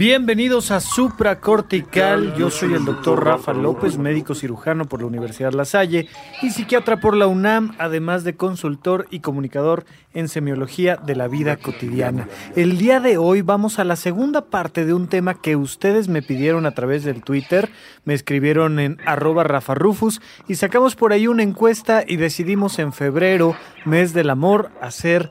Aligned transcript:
Bienvenidos 0.00 0.70
a 0.70 0.80
Supracortical. 0.80 2.34
Yo 2.34 2.48
soy 2.48 2.72
el 2.72 2.86
doctor 2.86 3.22
Rafa 3.22 3.52
López, 3.52 3.98
médico 3.98 4.34
cirujano 4.34 4.86
por 4.86 5.02
la 5.02 5.06
Universidad 5.06 5.52
La 5.52 5.66
Salle 5.66 6.08
y 6.40 6.48
psiquiatra 6.48 7.00
por 7.00 7.14
la 7.14 7.26
UNAM, 7.26 7.74
además 7.78 8.24
de 8.24 8.34
consultor 8.34 9.06
y 9.10 9.20
comunicador 9.20 9.84
en 10.14 10.28
semiología 10.28 10.96
de 10.96 11.16
la 11.16 11.28
vida 11.28 11.58
cotidiana. 11.58 12.28
El 12.56 12.78
día 12.78 12.98
de 12.98 13.18
hoy 13.18 13.42
vamos 13.42 13.78
a 13.78 13.84
la 13.84 13.94
segunda 13.94 14.46
parte 14.46 14.86
de 14.86 14.94
un 14.94 15.06
tema 15.06 15.34
que 15.34 15.54
ustedes 15.54 16.08
me 16.08 16.22
pidieron 16.22 16.64
a 16.64 16.70
través 16.70 17.04
del 17.04 17.22
Twitter, 17.22 17.68
me 18.06 18.14
escribieron 18.14 18.80
en 18.80 18.96
arroba 19.04 19.44
Rafa 19.44 19.74
Rufus 19.74 20.22
y 20.48 20.54
sacamos 20.54 20.96
por 20.96 21.12
ahí 21.12 21.26
una 21.26 21.42
encuesta 21.42 22.04
y 22.08 22.16
decidimos 22.16 22.78
en 22.78 22.94
febrero, 22.94 23.54
mes 23.84 24.14
del 24.14 24.30
amor, 24.30 24.70
hacer 24.80 25.28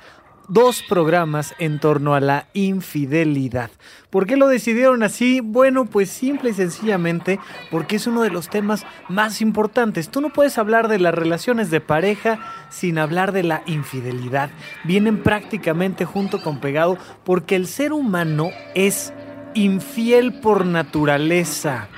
dos 0.49 0.83
programas 0.83 1.53
en 1.59 1.79
torno 1.79 2.15
a 2.15 2.19
la 2.19 2.47
infidelidad. 2.53 3.69
¿Por 4.09 4.25
qué 4.25 4.35
lo 4.35 4.47
decidieron 4.47 5.03
así? 5.03 5.39
Bueno, 5.39 5.85
pues 5.85 6.09
simple 6.09 6.49
y 6.49 6.53
sencillamente 6.53 7.39
porque 7.69 7.95
es 7.95 8.07
uno 8.07 8.23
de 8.23 8.31
los 8.31 8.49
temas 8.49 8.85
más 9.07 9.41
importantes. 9.41 10.09
Tú 10.09 10.21
no 10.21 10.29
puedes 10.31 10.57
hablar 10.57 10.87
de 10.87 10.99
las 10.99 11.13
relaciones 11.13 11.69
de 11.69 11.81
pareja 11.81 12.39
sin 12.69 12.97
hablar 12.97 13.31
de 13.31 13.43
la 13.43 13.61
infidelidad. 13.67 14.49
Vienen 14.83 15.21
prácticamente 15.21 16.05
junto 16.05 16.41
con 16.41 16.59
pegado 16.59 16.97
porque 17.23 17.55
el 17.55 17.67
ser 17.67 17.93
humano 17.93 18.49
es 18.73 19.13
infiel 19.53 20.39
por 20.41 20.65
naturaleza. 20.65 21.89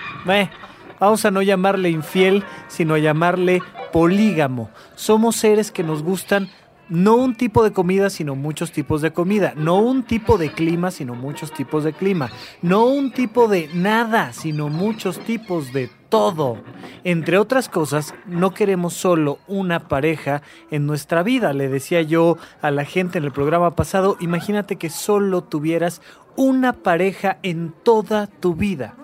vamos 1.00 1.26
a 1.26 1.32
no 1.32 1.42
llamarle 1.42 1.90
infiel, 1.90 2.44
sino 2.68 2.96
a 2.96 3.00
llamarle 3.00 3.62
polígamo. 3.94 4.70
Somos 4.96 5.38
seres 5.38 5.72
que 5.72 5.84
nos 5.84 6.04
gustan 6.04 6.50
no 6.92 7.16
un 7.16 7.36
tipo 7.36 7.64
de 7.64 7.72
comida, 7.72 8.10
sino 8.10 8.36
muchos 8.36 8.74
tipos 8.74 9.02
de 9.02 9.14
comida. 9.14 9.54
No 9.56 9.80
un 9.80 10.04
tipo 10.04 10.38
de 10.38 10.52
clima, 10.52 10.92
sino 10.92 11.16
muchos 11.16 11.54
tipos 11.54 11.86
de 11.86 11.94
clima. 11.94 12.30
No 12.62 12.86
un 12.86 13.12
tipo 13.12 13.48
de 13.48 13.70
nada, 13.74 14.34
sino 14.34 14.68
muchos 14.68 15.18
tipos 15.20 15.72
de 15.72 15.90
todo. 16.10 16.58
Entre 17.06 17.38
otras 17.38 17.70
cosas, 17.70 18.14
no 18.26 18.54
queremos 18.54 18.94
solo 18.94 19.40
una 19.48 19.88
pareja 19.88 20.42
en 20.70 20.86
nuestra 20.86 21.24
vida. 21.24 21.54
Le 21.54 21.70
decía 21.70 22.02
yo 22.02 22.38
a 22.62 22.72
la 22.72 22.84
gente 22.84 23.20
en 23.20 23.24
el 23.24 23.32
programa 23.32 23.74
pasado, 23.74 24.18
imagínate 24.20 24.76
que 24.76 24.90
solo 24.90 25.46
tuvieras 25.46 26.02
una 26.36 26.74
pareja 26.74 27.40
en 27.42 27.74
toda 27.84 28.28
tu 28.28 28.54
vida 28.54 28.96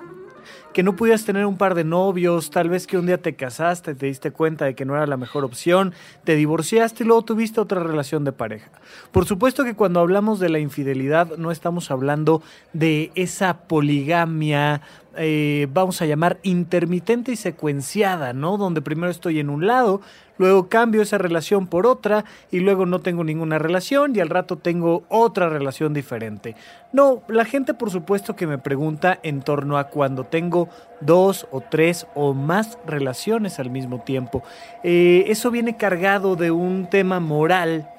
que 0.77 0.83
no 0.83 0.95
pudieras 0.95 1.25
tener 1.25 1.47
un 1.47 1.57
par 1.57 1.73
de 1.73 1.83
novios, 1.83 2.51
tal 2.51 2.69
vez 2.69 2.85
que 2.85 2.99
un 2.99 3.07
día 3.07 3.19
te 3.19 3.35
casaste, 3.35 3.95
te 3.95 4.05
diste 4.05 4.29
cuenta 4.29 4.65
de 4.65 4.75
que 4.75 4.85
no 4.85 4.95
era 4.95 5.07
la 5.07 5.17
mejor 5.17 5.43
opción, 5.43 5.91
te 6.23 6.35
divorciaste 6.35 7.03
y 7.03 7.07
luego 7.07 7.23
tuviste 7.23 7.59
otra 7.59 7.81
relación 7.81 8.23
de 8.23 8.31
pareja. 8.31 8.69
Por 9.11 9.25
supuesto 9.25 9.63
que 9.63 9.73
cuando 9.73 10.01
hablamos 10.01 10.39
de 10.39 10.49
la 10.49 10.59
infidelidad 10.59 11.35
no 11.35 11.49
estamos 11.49 11.89
hablando 11.89 12.43
de 12.73 13.09
esa 13.15 13.61
poligamia 13.61 14.83
eh, 15.17 15.67
vamos 15.73 15.99
a 16.03 16.05
llamar 16.05 16.37
intermitente 16.43 17.31
y 17.31 17.37
secuenciada, 17.37 18.33
¿no? 18.33 18.57
Donde 18.57 18.83
primero 18.83 19.09
estoy 19.09 19.39
en 19.39 19.49
un 19.49 19.65
lado, 19.65 20.01
luego 20.37 20.69
cambio 20.69 21.01
esa 21.01 21.17
relación 21.17 21.67
por 21.67 21.85
otra 21.85 22.25
y 22.51 22.59
luego 22.59 22.85
no 22.85 22.99
tengo 22.99 23.23
ninguna 23.23 23.59
relación 23.59 24.15
y 24.15 24.19
al 24.19 24.29
rato 24.29 24.57
tengo 24.57 25.03
otra 25.09 25.49
relación 25.49 25.93
diferente. 25.93 26.55
No, 26.93 27.21
la 27.27 27.45
gente 27.45 27.73
por 27.73 27.91
supuesto 27.91 28.35
que 28.35 28.47
me 28.47 28.57
pregunta 28.57 29.19
en 29.23 29.41
torno 29.41 29.77
a 29.77 29.85
cuando 29.85 30.23
tengo 30.23 30.69
dos 31.01 31.47
o 31.51 31.61
tres 31.61 32.07
o 32.15 32.33
más 32.33 32.77
relaciones 32.85 33.59
al 33.59 33.69
mismo 33.69 34.01
tiempo. 34.01 34.43
Eh, 34.83 35.25
eso 35.27 35.51
viene 35.51 35.77
cargado 35.77 36.35
de 36.35 36.51
un 36.51 36.89
tema 36.89 37.19
moral. 37.19 37.89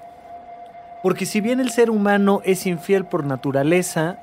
Porque 1.03 1.27
si 1.27 1.41
bien 1.41 1.61
el 1.61 1.71
ser 1.71 1.91
humano 1.91 2.41
es 2.45 2.67
infiel 2.67 3.05
por 3.05 3.25
naturaleza, 3.25 4.19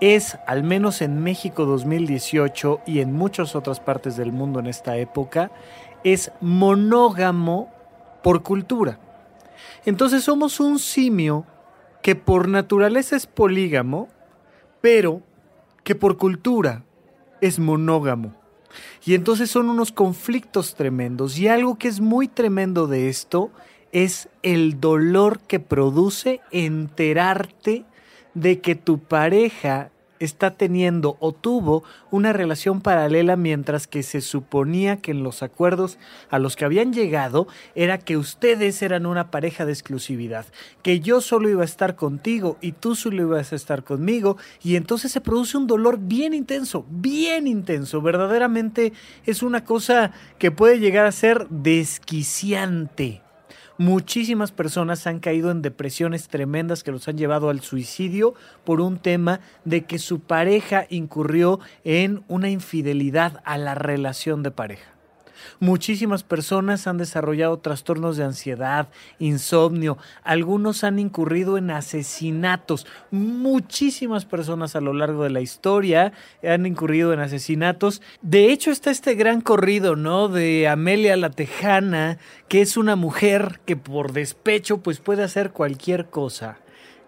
es, 0.00 0.36
al 0.46 0.64
menos 0.64 1.00
en 1.00 1.22
México 1.22 1.64
2018 1.64 2.80
y 2.86 2.98
en 2.98 3.12
muchas 3.12 3.54
otras 3.54 3.78
partes 3.78 4.16
del 4.16 4.32
mundo 4.32 4.58
en 4.58 4.66
esta 4.66 4.96
época, 4.96 5.52
es 6.04 6.32
monógamo 6.40 7.70
por 8.22 8.42
cultura. 8.42 8.98
Entonces 9.84 10.24
somos 10.24 10.60
un 10.60 10.78
simio 10.78 11.46
que 12.02 12.14
por 12.14 12.48
naturaleza 12.48 13.16
es 13.16 13.26
polígamo, 13.26 14.08
pero 14.80 15.22
que 15.84 15.94
por 15.94 16.16
cultura 16.16 16.84
es 17.40 17.58
monógamo. 17.58 18.34
Y 19.04 19.14
entonces 19.14 19.50
son 19.50 19.68
unos 19.68 19.92
conflictos 19.92 20.74
tremendos. 20.74 21.38
Y 21.38 21.48
algo 21.48 21.76
que 21.78 21.88
es 21.88 22.00
muy 22.00 22.28
tremendo 22.28 22.86
de 22.86 23.08
esto 23.08 23.50
es 23.92 24.28
el 24.42 24.80
dolor 24.80 25.40
que 25.40 25.60
produce 25.60 26.40
enterarte 26.50 27.84
de 28.34 28.60
que 28.60 28.74
tu 28.74 28.98
pareja 28.98 29.90
está 30.24 30.52
teniendo 30.52 31.16
o 31.20 31.32
tuvo 31.32 31.82
una 32.10 32.32
relación 32.32 32.80
paralela 32.80 33.36
mientras 33.36 33.86
que 33.86 34.02
se 34.02 34.20
suponía 34.20 34.98
que 34.98 35.10
en 35.10 35.22
los 35.22 35.42
acuerdos 35.42 35.98
a 36.30 36.38
los 36.38 36.56
que 36.56 36.64
habían 36.64 36.92
llegado 36.92 37.48
era 37.74 37.98
que 37.98 38.16
ustedes 38.16 38.82
eran 38.82 39.06
una 39.06 39.30
pareja 39.30 39.64
de 39.66 39.72
exclusividad, 39.72 40.46
que 40.82 41.00
yo 41.00 41.20
solo 41.20 41.48
iba 41.48 41.62
a 41.62 41.66
estar 41.66 41.96
contigo 41.96 42.58
y 42.60 42.72
tú 42.72 42.94
solo 42.94 43.22
ibas 43.22 43.52
a 43.52 43.56
estar 43.56 43.84
conmigo 43.84 44.36
y 44.62 44.76
entonces 44.76 45.12
se 45.12 45.20
produce 45.20 45.56
un 45.56 45.66
dolor 45.66 45.98
bien 45.98 46.34
intenso, 46.34 46.86
bien 46.88 47.46
intenso, 47.46 48.00
verdaderamente 48.00 48.92
es 49.24 49.42
una 49.42 49.64
cosa 49.64 50.12
que 50.38 50.50
puede 50.50 50.78
llegar 50.78 51.06
a 51.06 51.12
ser 51.12 51.48
desquiciante. 51.48 53.22
Muchísimas 53.82 54.52
personas 54.52 55.08
han 55.08 55.18
caído 55.18 55.50
en 55.50 55.60
depresiones 55.60 56.28
tremendas 56.28 56.84
que 56.84 56.92
los 56.92 57.08
han 57.08 57.18
llevado 57.18 57.50
al 57.50 57.62
suicidio 57.62 58.32
por 58.62 58.80
un 58.80 59.00
tema 59.00 59.40
de 59.64 59.86
que 59.86 59.98
su 59.98 60.20
pareja 60.20 60.86
incurrió 60.88 61.58
en 61.82 62.22
una 62.28 62.48
infidelidad 62.48 63.42
a 63.44 63.58
la 63.58 63.74
relación 63.74 64.44
de 64.44 64.52
pareja. 64.52 64.91
Muchísimas 65.60 66.22
personas 66.22 66.86
han 66.86 66.98
desarrollado 66.98 67.58
trastornos 67.58 68.16
de 68.16 68.24
ansiedad, 68.24 68.88
insomnio, 69.18 69.98
algunos 70.22 70.84
han 70.84 70.98
incurrido 70.98 71.58
en 71.58 71.70
asesinatos. 71.70 72.86
Muchísimas 73.10 74.24
personas 74.24 74.76
a 74.76 74.80
lo 74.80 74.92
largo 74.92 75.24
de 75.24 75.30
la 75.30 75.40
historia 75.40 76.12
han 76.42 76.66
incurrido 76.66 77.12
en 77.12 77.20
asesinatos. 77.20 78.02
De 78.20 78.52
hecho 78.52 78.70
está 78.70 78.90
este 78.90 79.14
gran 79.14 79.40
corrido, 79.40 79.96
¿no? 79.96 80.28
De 80.28 80.68
Amelia 80.68 81.16
la 81.16 81.30
Tejana, 81.30 82.18
que 82.48 82.62
es 82.62 82.76
una 82.76 82.96
mujer 82.96 83.60
que 83.64 83.76
por 83.76 84.12
despecho 84.12 84.78
pues 84.78 85.00
puede 85.00 85.22
hacer 85.22 85.50
cualquier 85.50 86.06
cosa 86.06 86.58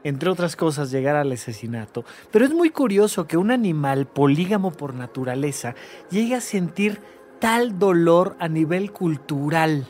entre 0.04 0.28
otras 0.28 0.54
cosas, 0.54 0.90
llegar 0.90 1.16
al 1.16 1.32
asesinato. 1.32 2.04
Pero 2.30 2.44
es 2.44 2.52
muy 2.52 2.70
curioso 2.70 3.26
que 3.26 3.38
un 3.38 3.50
animal 3.50 4.06
polígamo 4.06 4.70
por 4.70 4.94
naturaleza 4.94 5.74
llegue 6.10 6.34
a 6.34 6.40
sentir 6.40 7.00
tal 7.44 7.78
dolor 7.78 8.36
a 8.40 8.48
nivel 8.48 8.90
cultural. 8.90 9.86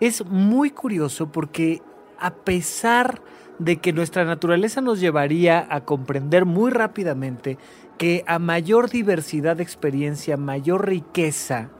Es 0.00 0.26
muy 0.26 0.68
curioso 0.68 1.32
porque 1.32 1.80
a 2.18 2.34
pesar 2.34 3.22
de 3.58 3.78
que 3.78 3.94
nuestra 3.94 4.26
naturaleza 4.26 4.82
nos 4.82 5.00
llevaría 5.00 5.66
a 5.70 5.86
comprender 5.86 6.44
muy 6.44 6.70
rápidamente 6.70 7.56
que 7.96 8.22
a 8.26 8.38
mayor 8.38 8.90
diversidad 8.90 9.56
de 9.56 9.62
experiencia, 9.62 10.36
mayor 10.36 10.86
riqueza, 10.86 11.70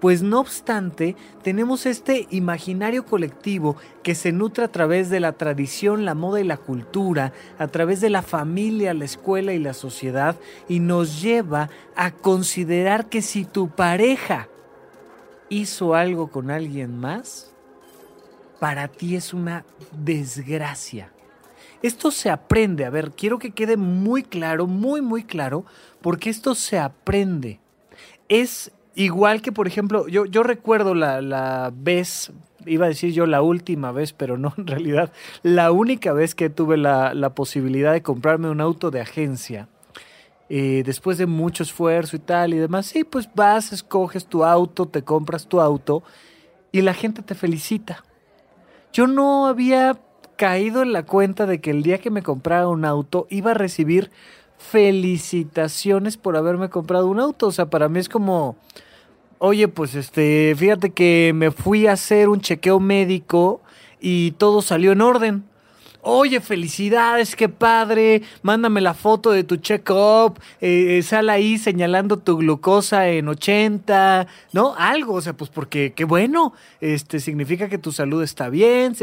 pues 0.00 0.22
no 0.22 0.40
obstante, 0.40 1.14
tenemos 1.42 1.84
este 1.84 2.26
imaginario 2.30 3.04
colectivo 3.04 3.76
que 4.02 4.14
se 4.14 4.32
nutre 4.32 4.64
a 4.64 4.72
través 4.72 5.10
de 5.10 5.20
la 5.20 5.32
tradición, 5.32 6.06
la 6.06 6.14
moda 6.14 6.40
y 6.40 6.44
la 6.44 6.56
cultura, 6.56 7.32
a 7.58 7.68
través 7.68 8.00
de 8.00 8.08
la 8.08 8.22
familia, 8.22 8.94
la 8.94 9.04
escuela 9.04 9.52
y 9.52 9.58
la 9.58 9.74
sociedad, 9.74 10.36
y 10.68 10.80
nos 10.80 11.20
lleva 11.20 11.68
a 11.96 12.12
considerar 12.12 13.10
que 13.10 13.20
si 13.20 13.44
tu 13.44 13.68
pareja 13.68 14.48
hizo 15.50 15.94
algo 15.94 16.30
con 16.30 16.50
alguien 16.50 16.98
más, 16.98 17.52
para 18.58 18.88
ti 18.88 19.16
es 19.16 19.34
una 19.34 19.64
desgracia. 19.92 21.12
Esto 21.82 22.10
se 22.10 22.30
aprende, 22.30 22.84
a 22.84 22.90
ver, 22.90 23.12
quiero 23.12 23.38
que 23.38 23.52
quede 23.52 23.76
muy 23.76 24.22
claro, 24.22 24.66
muy, 24.66 25.02
muy 25.02 25.24
claro, 25.24 25.64
porque 26.00 26.30
esto 26.30 26.54
se 26.54 26.78
aprende. 26.78 27.58
Es 28.28 28.70
igual 28.94 29.42
que, 29.42 29.52
por 29.52 29.66
ejemplo, 29.66 30.08
yo, 30.08 30.24
yo 30.26 30.42
recuerdo 30.42 30.94
la, 30.94 31.20
la 31.20 31.72
vez, 31.74 32.32
iba 32.66 32.86
a 32.86 32.88
decir 32.88 33.12
yo 33.12 33.26
la 33.26 33.42
última 33.42 33.92
vez, 33.92 34.12
pero 34.12 34.38
no, 34.38 34.52
en 34.58 34.66
realidad, 34.66 35.12
la 35.42 35.72
única 35.72 36.12
vez 36.12 36.34
que 36.34 36.50
tuve 36.50 36.76
la, 36.76 37.14
la 37.14 37.34
posibilidad 37.34 37.92
de 37.92 38.02
comprarme 38.02 38.50
un 38.50 38.60
auto 38.60 38.90
de 38.90 39.00
agencia. 39.00 39.68
Eh, 40.52 40.82
después 40.84 41.16
de 41.16 41.26
mucho 41.26 41.62
esfuerzo 41.62 42.16
y 42.16 42.18
tal 42.18 42.54
y 42.54 42.58
demás, 42.58 42.86
sí, 42.86 43.04
pues 43.04 43.28
vas, 43.36 43.72
escoges 43.72 44.26
tu 44.26 44.44
auto, 44.44 44.86
te 44.86 45.02
compras 45.02 45.46
tu 45.46 45.60
auto 45.60 46.02
y 46.72 46.82
la 46.82 46.92
gente 46.92 47.22
te 47.22 47.36
felicita. 47.36 48.02
Yo 48.92 49.06
no 49.06 49.46
había 49.46 50.00
caído 50.34 50.82
en 50.82 50.92
la 50.92 51.04
cuenta 51.04 51.46
de 51.46 51.60
que 51.60 51.70
el 51.70 51.84
día 51.84 51.98
que 51.98 52.10
me 52.10 52.22
comprara 52.22 52.66
un 52.66 52.84
auto 52.84 53.28
iba 53.30 53.52
a 53.52 53.54
recibir 53.54 54.10
felicitaciones 54.60 56.16
por 56.16 56.36
haberme 56.36 56.68
comprado 56.68 57.08
un 57.08 57.18
auto. 57.18 57.48
O 57.48 57.52
sea, 57.52 57.66
para 57.66 57.88
mí 57.88 57.98
es 57.98 58.08
como, 58.08 58.56
oye, 59.38 59.66
pues 59.68 59.94
este, 59.94 60.54
fíjate 60.56 60.90
que 60.90 61.32
me 61.34 61.50
fui 61.50 61.86
a 61.86 61.92
hacer 61.92 62.28
un 62.28 62.40
chequeo 62.40 62.78
médico 62.78 63.62
y 64.00 64.32
todo 64.32 64.62
salió 64.62 64.92
en 64.92 65.00
orden. 65.00 65.44
Oye, 66.02 66.40
felicidades, 66.40 67.36
qué 67.36 67.50
padre. 67.50 68.22
Mándame 68.42 68.80
la 68.80 68.94
foto 68.94 69.32
de 69.32 69.44
tu 69.44 69.56
check-up. 69.56 70.38
Eh, 70.60 70.98
eh, 70.98 71.02
sal 71.02 71.28
ahí 71.28 71.58
señalando 71.58 72.18
tu 72.18 72.38
glucosa 72.38 73.08
en 73.08 73.28
80, 73.28 74.26
¿no? 74.54 74.74
Algo, 74.78 75.14
o 75.14 75.20
sea, 75.20 75.34
pues 75.34 75.50
porque 75.50 75.92
qué 75.94 76.04
bueno. 76.04 76.54
Este 76.80 77.20
significa 77.20 77.68
que 77.68 77.76
tu 77.76 77.92
salud 77.92 78.22
está 78.22 78.48
bien. 78.48 78.96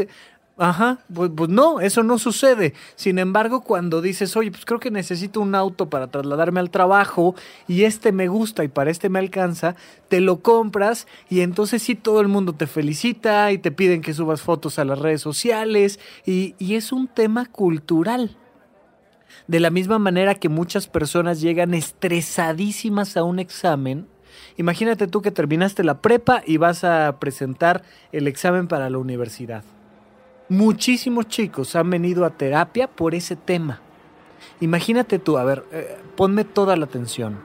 Ajá, 0.60 0.98
pues, 1.14 1.30
pues, 1.36 1.48
no, 1.48 1.78
eso 1.78 2.02
no 2.02 2.18
sucede. 2.18 2.74
Sin 2.96 3.20
embargo, 3.20 3.60
cuando 3.60 4.02
dices, 4.02 4.36
oye, 4.36 4.50
pues 4.50 4.64
creo 4.64 4.80
que 4.80 4.90
necesito 4.90 5.40
un 5.40 5.54
auto 5.54 5.88
para 5.88 6.08
trasladarme 6.08 6.58
al 6.58 6.70
trabajo 6.70 7.36
y 7.68 7.84
este 7.84 8.10
me 8.10 8.26
gusta 8.26 8.64
y 8.64 8.68
para 8.68 8.90
este 8.90 9.08
me 9.08 9.20
alcanza, 9.20 9.76
te 10.08 10.20
lo 10.20 10.40
compras 10.40 11.06
y 11.30 11.42
entonces 11.42 11.84
sí 11.84 11.94
todo 11.94 12.20
el 12.20 12.26
mundo 12.26 12.54
te 12.54 12.66
felicita 12.66 13.52
y 13.52 13.58
te 13.58 13.70
piden 13.70 14.02
que 14.02 14.12
subas 14.12 14.42
fotos 14.42 14.80
a 14.80 14.84
las 14.84 14.98
redes 14.98 15.20
sociales 15.20 16.00
y, 16.26 16.56
y 16.58 16.74
es 16.74 16.90
un 16.90 17.06
tema 17.06 17.46
cultural. 17.46 18.36
De 19.46 19.60
la 19.60 19.70
misma 19.70 20.00
manera 20.00 20.34
que 20.34 20.48
muchas 20.48 20.88
personas 20.88 21.40
llegan 21.40 21.72
estresadísimas 21.72 23.16
a 23.16 23.22
un 23.22 23.38
examen, 23.38 24.08
imagínate 24.56 25.06
tú 25.06 25.22
que 25.22 25.30
terminaste 25.30 25.84
la 25.84 26.02
prepa 26.02 26.42
y 26.44 26.56
vas 26.56 26.82
a 26.82 27.20
presentar 27.20 27.84
el 28.10 28.26
examen 28.26 28.66
para 28.66 28.90
la 28.90 28.98
universidad 28.98 29.62
Muchísimos 30.48 31.28
chicos 31.28 31.76
han 31.76 31.90
venido 31.90 32.24
a 32.24 32.30
terapia 32.30 32.88
por 32.88 33.14
ese 33.14 33.36
tema. 33.36 33.80
Imagínate 34.60 35.18
tú, 35.18 35.36
a 35.36 35.44
ver, 35.44 35.64
eh, 35.72 35.98
ponme 36.16 36.44
toda 36.44 36.74
la 36.76 36.86
atención. 36.86 37.38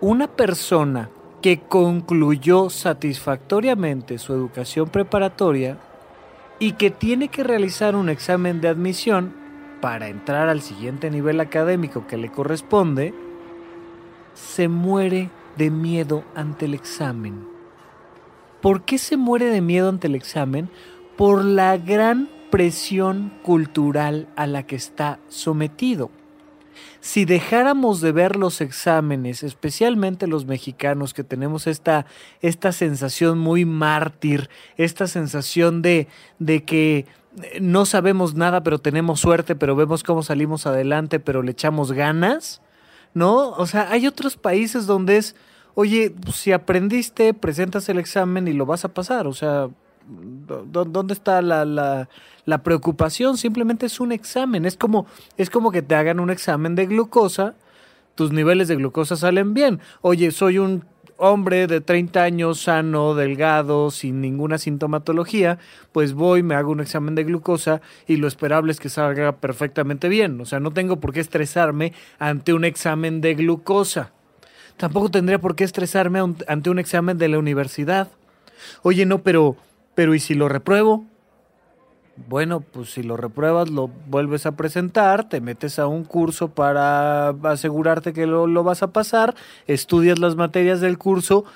Una 0.00 0.28
persona 0.28 1.10
que 1.42 1.60
concluyó 1.60 2.70
satisfactoriamente 2.70 4.18
su 4.18 4.32
educación 4.32 4.88
preparatoria 4.88 5.78
y 6.58 6.72
que 6.72 6.90
tiene 6.90 7.28
que 7.28 7.44
realizar 7.44 7.94
un 7.96 8.08
examen 8.08 8.60
de 8.60 8.68
admisión 8.68 9.34
para 9.80 10.08
entrar 10.08 10.48
al 10.48 10.62
siguiente 10.62 11.10
nivel 11.10 11.38
académico 11.38 12.06
que 12.06 12.16
le 12.16 12.32
corresponde, 12.32 13.14
se 14.34 14.68
muere 14.68 15.30
de 15.56 15.70
miedo 15.70 16.24
ante 16.34 16.64
el 16.64 16.74
examen. 16.74 17.46
¿Por 18.60 18.82
qué 18.82 18.98
se 18.98 19.16
muere 19.16 19.46
de 19.46 19.60
miedo 19.60 19.88
ante 19.88 20.08
el 20.08 20.16
examen? 20.16 20.68
Por 21.18 21.44
la 21.44 21.76
gran 21.76 22.28
presión 22.48 23.32
cultural 23.42 24.28
a 24.36 24.46
la 24.46 24.62
que 24.62 24.76
está 24.76 25.18
sometido. 25.28 26.12
Si 27.00 27.24
dejáramos 27.24 28.00
de 28.00 28.12
ver 28.12 28.36
los 28.36 28.60
exámenes, 28.60 29.42
especialmente 29.42 30.28
los 30.28 30.46
mexicanos 30.46 31.14
que 31.14 31.24
tenemos 31.24 31.66
esta, 31.66 32.06
esta 32.40 32.70
sensación 32.70 33.40
muy 33.40 33.64
mártir, 33.64 34.48
esta 34.76 35.08
sensación 35.08 35.82
de, 35.82 36.06
de 36.38 36.62
que 36.62 37.06
no 37.60 37.84
sabemos 37.84 38.36
nada, 38.36 38.62
pero 38.62 38.78
tenemos 38.78 39.18
suerte, 39.18 39.56
pero 39.56 39.74
vemos 39.74 40.04
cómo 40.04 40.22
salimos 40.22 40.66
adelante, 40.66 41.18
pero 41.18 41.42
le 41.42 41.50
echamos 41.50 41.90
ganas, 41.90 42.62
¿no? 43.12 43.50
O 43.50 43.66
sea, 43.66 43.90
hay 43.90 44.06
otros 44.06 44.36
países 44.36 44.86
donde 44.86 45.16
es, 45.16 45.34
oye, 45.74 46.14
si 46.32 46.52
aprendiste, 46.52 47.34
presentas 47.34 47.88
el 47.88 47.98
examen 47.98 48.46
y 48.46 48.52
lo 48.52 48.66
vas 48.66 48.84
a 48.84 48.94
pasar, 48.94 49.26
o 49.26 49.34
sea, 49.34 49.68
¿Dónde 50.08 51.14
está 51.14 51.42
la, 51.42 51.64
la, 51.64 52.62
preocupación? 52.62 53.36
Simplemente 53.36 53.86
es 53.86 54.00
un 54.00 54.12
examen. 54.12 54.64
Es 54.64 54.76
como, 54.76 55.06
es 55.36 55.50
como 55.50 55.70
que 55.70 55.82
te 55.82 55.94
hagan 55.94 56.20
un 56.20 56.30
examen 56.30 56.74
de 56.74 56.86
glucosa, 56.86 57.54
tus 58.14 58.32
niveles 58.32 58.68
de 58.68 58.76
glucosa 58.76 59.16
salen 59.16 59.54
bien. 59.54 59.80
Oye, 60.00 60.30
soy 60.30 60.58
un 60.58 60.84
hombre 61.18 61.66
de 61.66 61.80
30 61.80 62.22
años, 62.22 62.60
sano, 62.60 63.14
delgado, 63.14 63.90
sin 63.90 64.20
ninguna 64.20 64.56
sintomatología, 64.56 65.58
pues 65.92 66.14
voy, 66.14 66.42
me 66.42 66.54
hago 66.54 66.70
un 66.70 66.80
examen 66.80 67.14
de 67.14 67.24
glucosa 67.24 67.80
y 68.06 68.16
lo 68.16 68.28
esperable 68.28 68.72
es 68.72 68.80
que 68.80 68.88
salga 68.88 69.32
perfectamente 69.32 70.08
bien. 70.08 70.40
O 70.40 70.46
sea, 70.46 70.60
no 70.60 70.70
tengo 70.70 71.00
por 71.00 71.12
qué 71.12 71.20
estresarme 71.20 71.92
ante 72.18 72.54
un 72.54 72.64
examen 72.64 73.20
de 73.20 73.34
glucosa. 73.34 74.12
Tampoco 74.76 75.10
tendría 75.10 75.40
por 75.40 75.56
qué 75.56 75.64
estresarme 75.64 76.20
ante 76.46 76.70
un 76.70 76.78
examen 76.78 77.18
de 77.18 77.28
la 77.28 77.38
universidad. 77.38 78.08
Oye, 78.82 79.06
no, 79.06 79.18
pero 79.22 79.56
pero 79.98 80.14
¿y 80.14 80.20
si 80.20 80.34
lo 80.34 80.48
repruebo? 80.48 81.06
Bueno, 82.28 82.60
pues 82.60 82.90
si 82.92 83.02
lo 83.02 83.16
repruebas, 83.16 83.68
lo 83.68 83.90
vuelves 84.06 84.46
a 84.46 84.52
presentar, 84.52 85.28
te 85.28 85.40
metes 85.40 85.80
a 85.80 85.88
un 85.88 86.04
curso 86.04 86.50
para 86.50 87.30
asegurarte 87.30 88.12
que 88.12 88.24
lo, 88.24 88.46
lo 88.46 88.62
vas 88.62 88.84
a 88.84 88.92
pasar, 88.92 89.34
estudias 89.66 90.20
las 90.20 90.36
materias 90.36 90.80
del 90.80 90.98
curso 90.98 91.46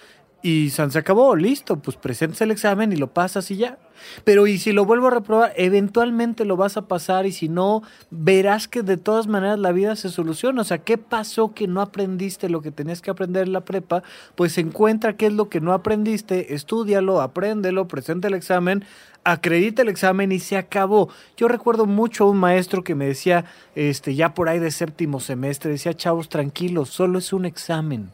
y 0.42 0.70
se 0.70 0.82
acabó, 0.98 1.36
listo, 1.36 1.76
pues 1.76 1.96
presentas 1.96 2.40
el 2.40 2.50
examen 2.50 2.92
y 2.92 2.96
lo 2.96 3.06
pasas 3.06 3.50
y 3.52 3.56
ya. 3.56 3.78
Pero 4.24 4.48
y 4.48 4.58
si 4.58 4.72
lo 4.72 4.84
vuelvo 4.84 5.06
a 5.06 5.12
reprobar, 5.12 5.52
eventualmente 5.56 6.44
lo 6.44 6.56
vas 6.56 6.76
a 6.76 6.88
pasar 6.88 7.26
y 7.26 7.32
si 7.32 7.48
no, 7.48 7.82
verás 8.10 8.66
que 8.66 8.82
de 8.82 8.96
todas 8.96 9.28
maneras 9.28 9.60
la 9.60 9.70
vida 9.70 9.94
se 9.94 10.08
soluciona. 10.08 10.62
O 10.62 10.64
sea, 10.64 10.78
¿qué 10.78 10.98
pasó 10.98 11.54
que 11.54 11.68
no 11.68 11.80
aprendiste 11.80 12.48
lo 12.48 12.60
que 12.60 12.72
tenías 12.72 13.00
que 13.00 13.12
aprender 13.12 13.46
en 13.46 13.52
la 13.52 13.64
prepa? 13.64 14.02
Pues 14.34 14.58
encuentra 14.58 15.16
qué 15.16 15.26
es 15.26 15.32
lo 15.32 15.48
que 15.48 15.60
no 15.60 15.72
aprendiste, 15.72 16.54
estudialo, 16.54 17.20
apréndelo, 17.20 17.86
presenta 17.86 18.26
el 18.26 18.34
examen, 18.34 18.84
acredita 19.22 19.82
el 19.82 19.88
examen 19.88 20.32
y 20.32 20.40
se 20.40 20.56
acabó. 20.56 21.08
Yo 21.36 21.46
recuerdo 21.46 21.86
mucho 21.86 22.24
a 22.24 22.30
un 22.30 22.38
maestro 22.38 22.82
que 22.82 22.96
me 22.96 23.06
decía, 23.06 23.44
este, 23.76 24.16
ya 24.16 24.34
por 24.34 24.48
ahí 24.48 24.58
de 24.58 24.72
séptimo 24.72 25.20
semestre, 25.20 25.70
decía, 25.70 25.94
chavos, 25.94 26.28
tranquilos, 26.28 26.88
solo 26.88 27.20
es 27.20 27.32
un 27.32 27.44
examen 27.44 28.10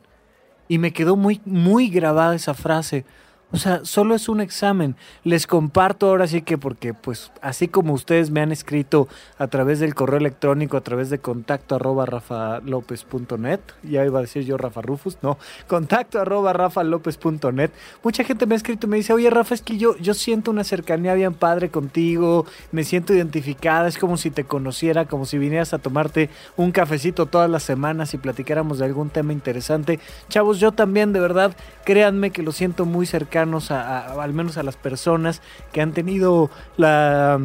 y 0.69 0.79
me 0.79 0.93
quedó 0.93 1.17
muy, 1.17 1.41
muy 1.45 1.89
grabada 1.89 2.35
esa 2.35 2.55
frase. 2.55 3.05
O 3.50 3.57
sea, 3.57 3.81
solo 3.85 4.14
es 4.14 4.28
un 4.28 4.43
examen. 4.43 4.95
Les 5.25 5.47
comparto 5.47 6.11
ahora 6.11 6.26
sí 6.26 6.43
que 6.43 6.59
porque, 6.59 6.93
pues, 6.93 7.33
así 7.40 7.67
como 7.67 7.95
ustedes 7.95 8.31
me 8.31 8.43
han 8.43 8.52
escrito 8.52 9.09
a 9.38 9.47
través 9.47 9.81
del 9.81 9.95
correo 9.95 10.19
electrónico, 10.19 10.76
a 10.76 10.83
través 10.83 11.09
de 11.09 11.19
contacto 11.19 11.75
arroba 11.75 12.05
rafalopez.net, 12.05 13.61
ya 13.85 14.05
iba 14.05 14.19
a 14.19 14.23
decir 14.23 14.45
yo 14.45 14.59
Rafa 14.59 14.83
Rufus, 14.83 15.17
no, 15.23 15.38
contacto 15.67 16.21
arroba 16.21 16.52
rafalopez.net, 16.52 17.71
mucha 18.02 18.23
gente 18.23 18.45
me 18.45 18.55
ha 18.55 18.57
escrito 18.57 18.87
y 18.87 18.90
me 18.90 18.97
dice, 18.99 19.14
oye 19.14 19.31
Rafa, 19.31 19.55
es 19.55 19.62
que 19.62 19.78
yo, 19.78 19.97
yo 19.97 20.12
siento 20.12 20.50
una 20.50 20.62
cercanía 20.62 21.14
bien 21.14 21.33
padre 21.33 21.71
contigo, 21.71 22.45
me 22.71 22.85
siento 22.85 23.14
identificada, 23.14 23.88
es 23.88 23.97
como 23.97 24.19
si 24.19 24.31
te 24.31 24.45
conociera, 24.45 25.07
como 25.07 25.25
si 25.25 25.38
vinieras 25.38 25.73
a 25.73 25.78
tomarte 25.78 26.28
un 26.59 26.71
cafecito 26.71 27.25
todas 27.25 27.49
las 27.49 27.62
semanas 27.62 28.12
y 28.12 28.19
platicáramos 28.19 28.78
de 28.78 28.85
algún 28.85 29.09
tema 29.09 29.33
interesante. 29.33 30.00
Chavos, 30.28 30.61
yo 30.61 30.73
también, 30.73 31.14
de 31.14 31.21
verdad, 31.21 31.57
créanme 31.85 32.31
que 32.31 32.43
lo 32.43 32.52
siento 32.52 32.85
muy 32.85 33.07
cercano 33.07 33.38
al 33.38 34.33
menos 34.35 34.57
a 34.57 34.62
las 34.62 34.76
personas 34.76 35.42
que 35.73 35.80
han 35.80 35.92
tenido 35.92 36.50
la, 36.76 37.40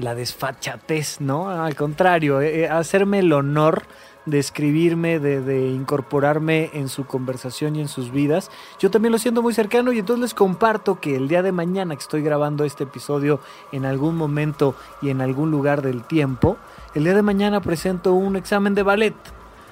la 0.00 0.14
desfachatez, 0.14 1.20
¿no? 1.20 1.50
Al 1.50 1.74
contrario, 1.74 2.40
eh, 2.40 2.60
eh, 2.60 2.68
hacerme 2.68 3.20
el 3.20 3.32
honor 3.32 3.84
de 4.26 4.38
escribirme, 4.38 5.18
de, 5.18 5.40
de, 5.40 5.68
incorporarme 5.68 6.70
en 6.74 6.88
su 6.88 7.06
conversación 7.06 7.76
y 7.76 7.80
en 7.80 7.88
sus 7.88 8.12
vidas. 8.12 8.50
Yo 8.78 8.90
también 8.90 9.12
lo 9.12 9.18
siento 9.18 9.40
muy 9.40 9.54
cercano 9.54 9.90
y 9.90 10.00
entonces 10.00 10.20
les 10.20 10.34
comparto 10.34 11.00
que 11.00 11.16
el 11.16 11.28
día 11.28 11.42
de 11.42 11.50
mañana 11.50 11.94
que 11.94 12.02
estoy 12.02 12.22
grabando 12.22 12.64
este 12.64 12.84
episodio 12.84 13.40
en 13.72 13.86
algún 13.86 14.16
momento 14.16 14.74
y 15.00 15.08
en 15.08 15.22
algún 15.22 15.50
lugar 15.50 15.80
del 15.80 16.04
tiempo, 16.04 16.58
el 16.94 17.04
día 17.04 17.14
de 17.14 17.22
mañana 17.22 17.62
presento 17.62 18.12
un 18.12 18.36
examen 18.36 18.74
de 18.74 18.82
ballet 18.82 19.14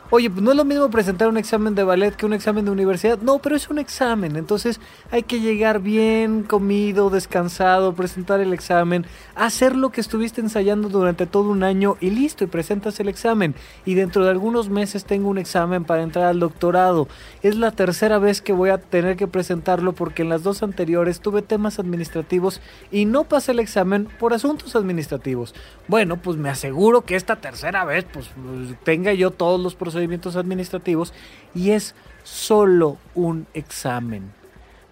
Oye, 0.08 0.30
pues 0.30 0.40
no 0.40 0.52
es 0.52 0.56
lo 0.56 0.64
mismo 0.64 0.88
presentar 0.88 1.26
un 1.26 1.36
examen 1.36 1.74
de 1.74 1.82
ballet 1.82 2.14
que 2.14 2.26
un 2.26 2.32
examen 2.32 2.64
de 2.64 2.70
universidad. 2.70 3.18
No, 3.18 3.40
pero 3.40 3.56
es 3.56 3.68
un 3.70 3.80
examen. 3.80 4.36
Entonces 4.36 4.80
hay 5.10 5.24
que 5.24 5.40
llegar 5.40 5.80
bien 5.80 6.44
comido, 6.44 7.10
descansado, 7.10 7.92
presentar 7.92 8.38
el 8.40 8.52
examen, 8.52 9.04
hacer 9.34 9.74
lo 9.74 9.90
que 9.90 10.00
estuviste 10.00 10.40
ensayando 10.40 10.88
durante 10.88 11.26
todo 11.26 11.50
un 11.50 11.64
año 11.64 11.96
y 12.00 12.10
listo, 12.10 12.44
y 12.44 12.46
presentas 12.46 13.00
el 13.00 13.08
examen. 13.08 13.56
Y 13.84 13.94
dentro 13.94 14.24
de 14.24 14.30
algunos 14.30 14.70
meses 14.70 15.04
tengo 15.04 15.28
un 15.28 15.38
examen 15.38 15.84
para 15.84 16.02
entrar 16.02 16.26
al 16.26 16.38
doctorado. 16.38 17.08
Es 17.42 17.56
la 17.56 17.72
tercera 17.72 18.20
vez 18.20 18.40
que 18.40 18.52
voy 18.52 18.70
a 18.70 18.78
tener 18.78 19.16
que 19.16 19.26
presentarlo 19.26 19.92
porque 19.92 20.22
en 20.22 20.28
las 20.28 20.44
dos 20.44 20.62
anteriores 20.62 21.18
tuve 21.18 21.42
temas 21.42 21.80
administrativos 21.80 22.60
y 22.92 23.06
no 23.06 23.24
pasé 23.24 23.50
el 23.50 23.58
examen 23.58 24.06
por 24.20 24.34
asuntos 24.34 24.76
administrativos. 24.76 25.52
Bueno, 25.88 26.16
pues 26.18 26.36
me 26.36 26.48
aseguro 26.48 27.00
que 27.00 27.16
esta 27.16 27.36
tercera 27.36 27.84
vez 27.84 28.04
pues, 28.04 28.30
pues 28.36 28.78
tenga 28.84 29.12
yo 29.12 29.32
todos 29.32 29.60
los 29.60 29.74
procesos 29.74 29.95
procedimientos 29.96 30.36
administrativos 30.36 31.14
y 31.54 31.70
es 31.70 31.94
solo 32.22 32.98
un 33.14 33.46
examen. 33.54 34.30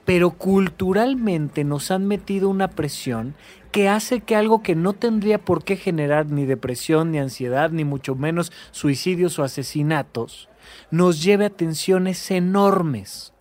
Pero 0.06 0.30
culturalmente 0.30 1.62
nos 1.62 1.90
han 1.90 2.06
metido 2.06 2.48
una 2.48 2.68
presión 2.68 3.34
que 3.70 3.88
hace 3.88 4.20
que 4.20 4.36
algo 4.36 4.62
que 4.62 4.74
no 4.74 4.94
tendría 4.94 5.38
por 5.38 5.62
qué 5.64 5.76
generar 5.76 6.26
ni 6.26 6.46
depresión, 6.46 7.10
ni 7.10 7.18
ansiedad, 7.18 7.70
ni 7.70 7.84
mucho 7.84 8.14
menos 8.14 8.50
suicidios 8.70 9.38
o 9.38 9.44
asesinatos, 9.44 10.48
nos 10.90 11.22
lleve 11.22 11.46
a 11.46 11.50
tensiones 11.50 12.30
enormes. 12.30 13.32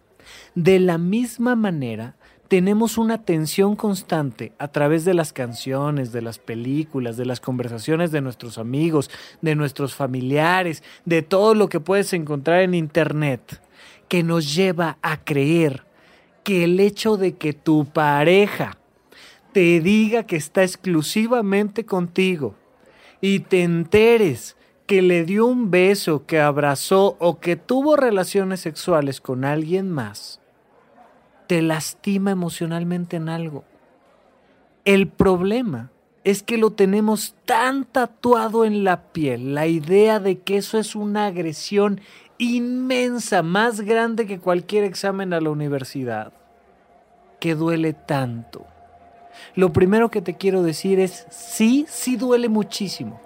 De 0.55 0.79
la 0.79 0.97
misma 0.97 1.55
manera, 1.55 2.15
tenemos 2.53 2.99
una 2.99 3.17
tensión 3.17 3.75
constante 3.75 4.51
a 4.59 4.67
través 4.67 5.05
de 5.05 5.15
las 5.15 5.33
canciones, 5.33 6.11
de 6.11 6.21
las 6.21 6.37
películas, 6.37 7.17
de 7.17 7.25
las 7.25 7.39
conversaciones 7.39 8.11
de 8.11 8.21
nuestros 8.21 8.59
amigos, 8.59 9.09
de 9.41 9.55
nuestros 9.55 9.95
familiares, 9.95 10.83
de 11.03 11.23
todo 11.23 11.55
lo 11.55 11.67
que 11.67 11.79
puedes 11.79 12.13
encontrar 12.13 12.61
en 12.61 12.75
Internet, 12.75 13.59
que 14.07 14.21
nos 14.21 14.53
lleva 14.53 14.99
a 15.01 15.23
creer 15.23 15.83
que 16.43 16.65
el 16.65 16.79
hecho 16.79 17.17
de 17.17 17.33
que 17.37 17.53
tu 17.53 17.85
pareja 17.85 18.77
te 19.51 19.79
diga 19.79 20.27
que 20.27 20.35
está 20.35 20.61
exclusivamente 20.61 21.87
contigo 21.87 22.53
y 23.19 23.39
te 23.39 23.63
enteres 23.63 24.55
que 24.85 25.01
le 25.01 25.25
dio 25.25 25.47
un 25.47 25.71
beso, 25.71 26.27
que 26.27 26.39
abrazó 26.39 27.17
o 27.17 27.39
que 27.39 27.55
tuvo 27.55 27.95
relaciones 27.95 28.59
sexuales 28.59 29.21
con 29.21 29.43
alguien 29.43 29.89
más, 29.89 30.39
te 31.53 31.61
lastima 31.61 32.31
emocionalmente 32.31 33.17
en 33.17 33.29
algo. 33.29 33.63
El 34.85 35.07
problema 35.07 35.91
es 36.23 36.41
que 36.41 36.57
lo 36.57 36.71
tenemos 36.71 37.35
tan 37.45 37.85
tatuado 37.85 38.65
en 38.65 38.83
la 38.83 39.03
piel, 39.11 39.53
la 39.53 39.67
idea 39.67 40.19
de 40.19 40.39
que 40.39 40.57
eso 40.57 40.79
es 40.79 40.95
una 40.95 41.27
agresión 41.27 42.01
inmensa, 42.39 43.43
más 43.43 43.81
grande 43.81 44.25
que 44.25 44.39
cualquier 44.39 44.83
examen 44.83 45.31
a 45.31 45.41
la 45.41 45.51
universidad, 45.51 46.33
que 47.39 47.53
duele 47.53 47.93
tanto. 47.93 48.65
Lo 49.53 49.71
primero 49.71 50.09
que 50.09 50.23
te 50.23 50.37
quiero 50.37 50.63
decir 50.63 50.99
es, 50.99 51.27
sí, 51.29 51.85
sí 51.87 52.15
duele 52.15 52.49
muchísimo 52.49 53.21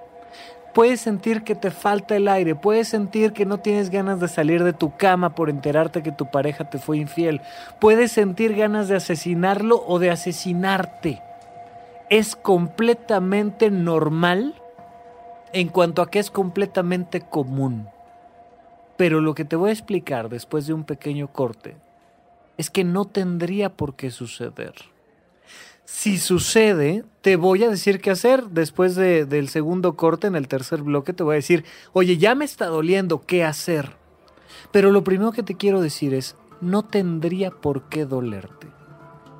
puedes 0.78 1.02
sentir 1.02 1.44
que 1.44 1.56
te 1.56 1.72
falta 1.72 2.16
el 2.16 2.28
aire, 2.28 2.54
puedes 2.54 2.88
sentir 2.88 3.34
que 3.34 3.48
no 3.48 3.58
tienes 3.58 3.90
ganas 3.90 4.20
de 4.20 4.28
salir 4.28 4.64
de 4.64 4.74
tu 4.74 4.96
cama 4.96 5.34
por 5.34 5.50
enterarte 5.50 6.04
que 6.04 6.12
tu 6.12 6.30
pareja 6.30 6.70
te 6.70 6.78
fue 6.78 7.00
infiel, 7.00 7.42
puedes 7.80 8.12
sentir 8.12 8.56
ganas 8.56 8.88
de 8.88 8.96
asesinarlo 8.96 9.84
o 9.88 9.98
de 9.98 10.12
asesinarte. 10.12 11.20
Es 12.12 12.36
completamente 12.36 13.72
normal 13.72 14.54
en 15.52 15.70
cuanto 15.70 16.04
a 16.04 16.12
que 16.12 16.20
es 16.20 16.30
completamente 16.30 17.22
común. 17.22 17.88
Pero 18.98 19.20
lo 19.20 19.34
que 19.34 19.46
te 19.46 19.56
voy 19.56 19.72
a 19.72 19.74
explicar 19.74 20.30
después 20.30 20.68
de 20.68 20.74
un 20.74 20.84
pequeño 20.84 21.34
corte 21.34 21.76
es 22.58 22.70
que 22.70 22.84
no 22.84 23.06
tendría 23.06 23.70
por 23.70 23.96
qué 23.96 24.12
suceder. 24.12 24.76
Si 25.90 26.18
sucede, 26.18 27.06
te 27.22 27.38
voy 27.38 27.64
a 27.64 27.70
decir 27.70 28.02
qué 28.02 28.12
hacer. 28.12 28.50
Después 28.50 28.96
del 28.96 29.48
segundo 29.48 29.96
corte, 29.96 30.28
en 30.28 30.36
el 30.36 30.50
tercer 30.50 30.82
bloque, 30.82 31.14
te 31.14 31.24
voy 31.24 31.36
a 31.36 31.36
decir, 31.36 31.64
oye, 31.94 32.18
ya 32.18 32.36
me 32.36 32.44
está 32.44 32.66
doliendo, 32.66 33.22
¿qué 33.26 33.46
hacer? 33.46 33.96
Pero 34.74 34.92
lo 34.92 35.06
primero 35.06 35.32
que 35.32 35.44
te 35.44 35.56
quiero 35.56 35.80
decir 35.80 36.14
es, 36.14 36.36
no 36.60 36.84
tendría 36.84 37.52
por 37.52 37.84
qué 37.84 38.04
dolerte. 38.06 38.68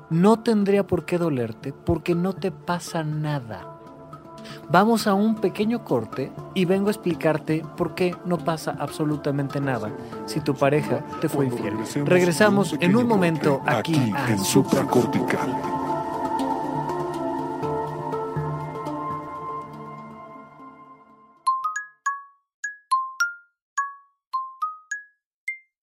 No 0.08 0.42
tendría 0.42 0.86
por 0.86 1.04
qué 1.04 1.18
dolerte 1.18 1.74
porque 1.74 2.14
no 2.14 2.32
te 2.32 2.50
pasa 2.50 3.04
nada. 3.04 3.78
Vamos 4.70 5.06
a 5.06 5.12
un 5.12 5.34
pequeño 5.34 5.84
corte 5.84 6.32
y 6.54 6.64
vengo 6.64 6.88
a 6.88 6.92
explicarte 6.92 7.62
por 7.76 7.94
qué 7.94 8.16
no 8.24 8.38
pasa 8.38 8.74
absolutamente 8.78 9.60
nada 9.60 9.92
si 10.24 10.40
tu 10.40 10.54
pareja 10.54 11.04
te 11.20 11.28
fue 11.28 11.44
infiel. 11.44 11.74
Regresamos 12.06 12.74
en 12.80 12.96
un 12.96 13.06
momento 13.06 13.60
aquí, 13.66 14.14
en 14.28 14.38
Supracortical. 14.38 15.77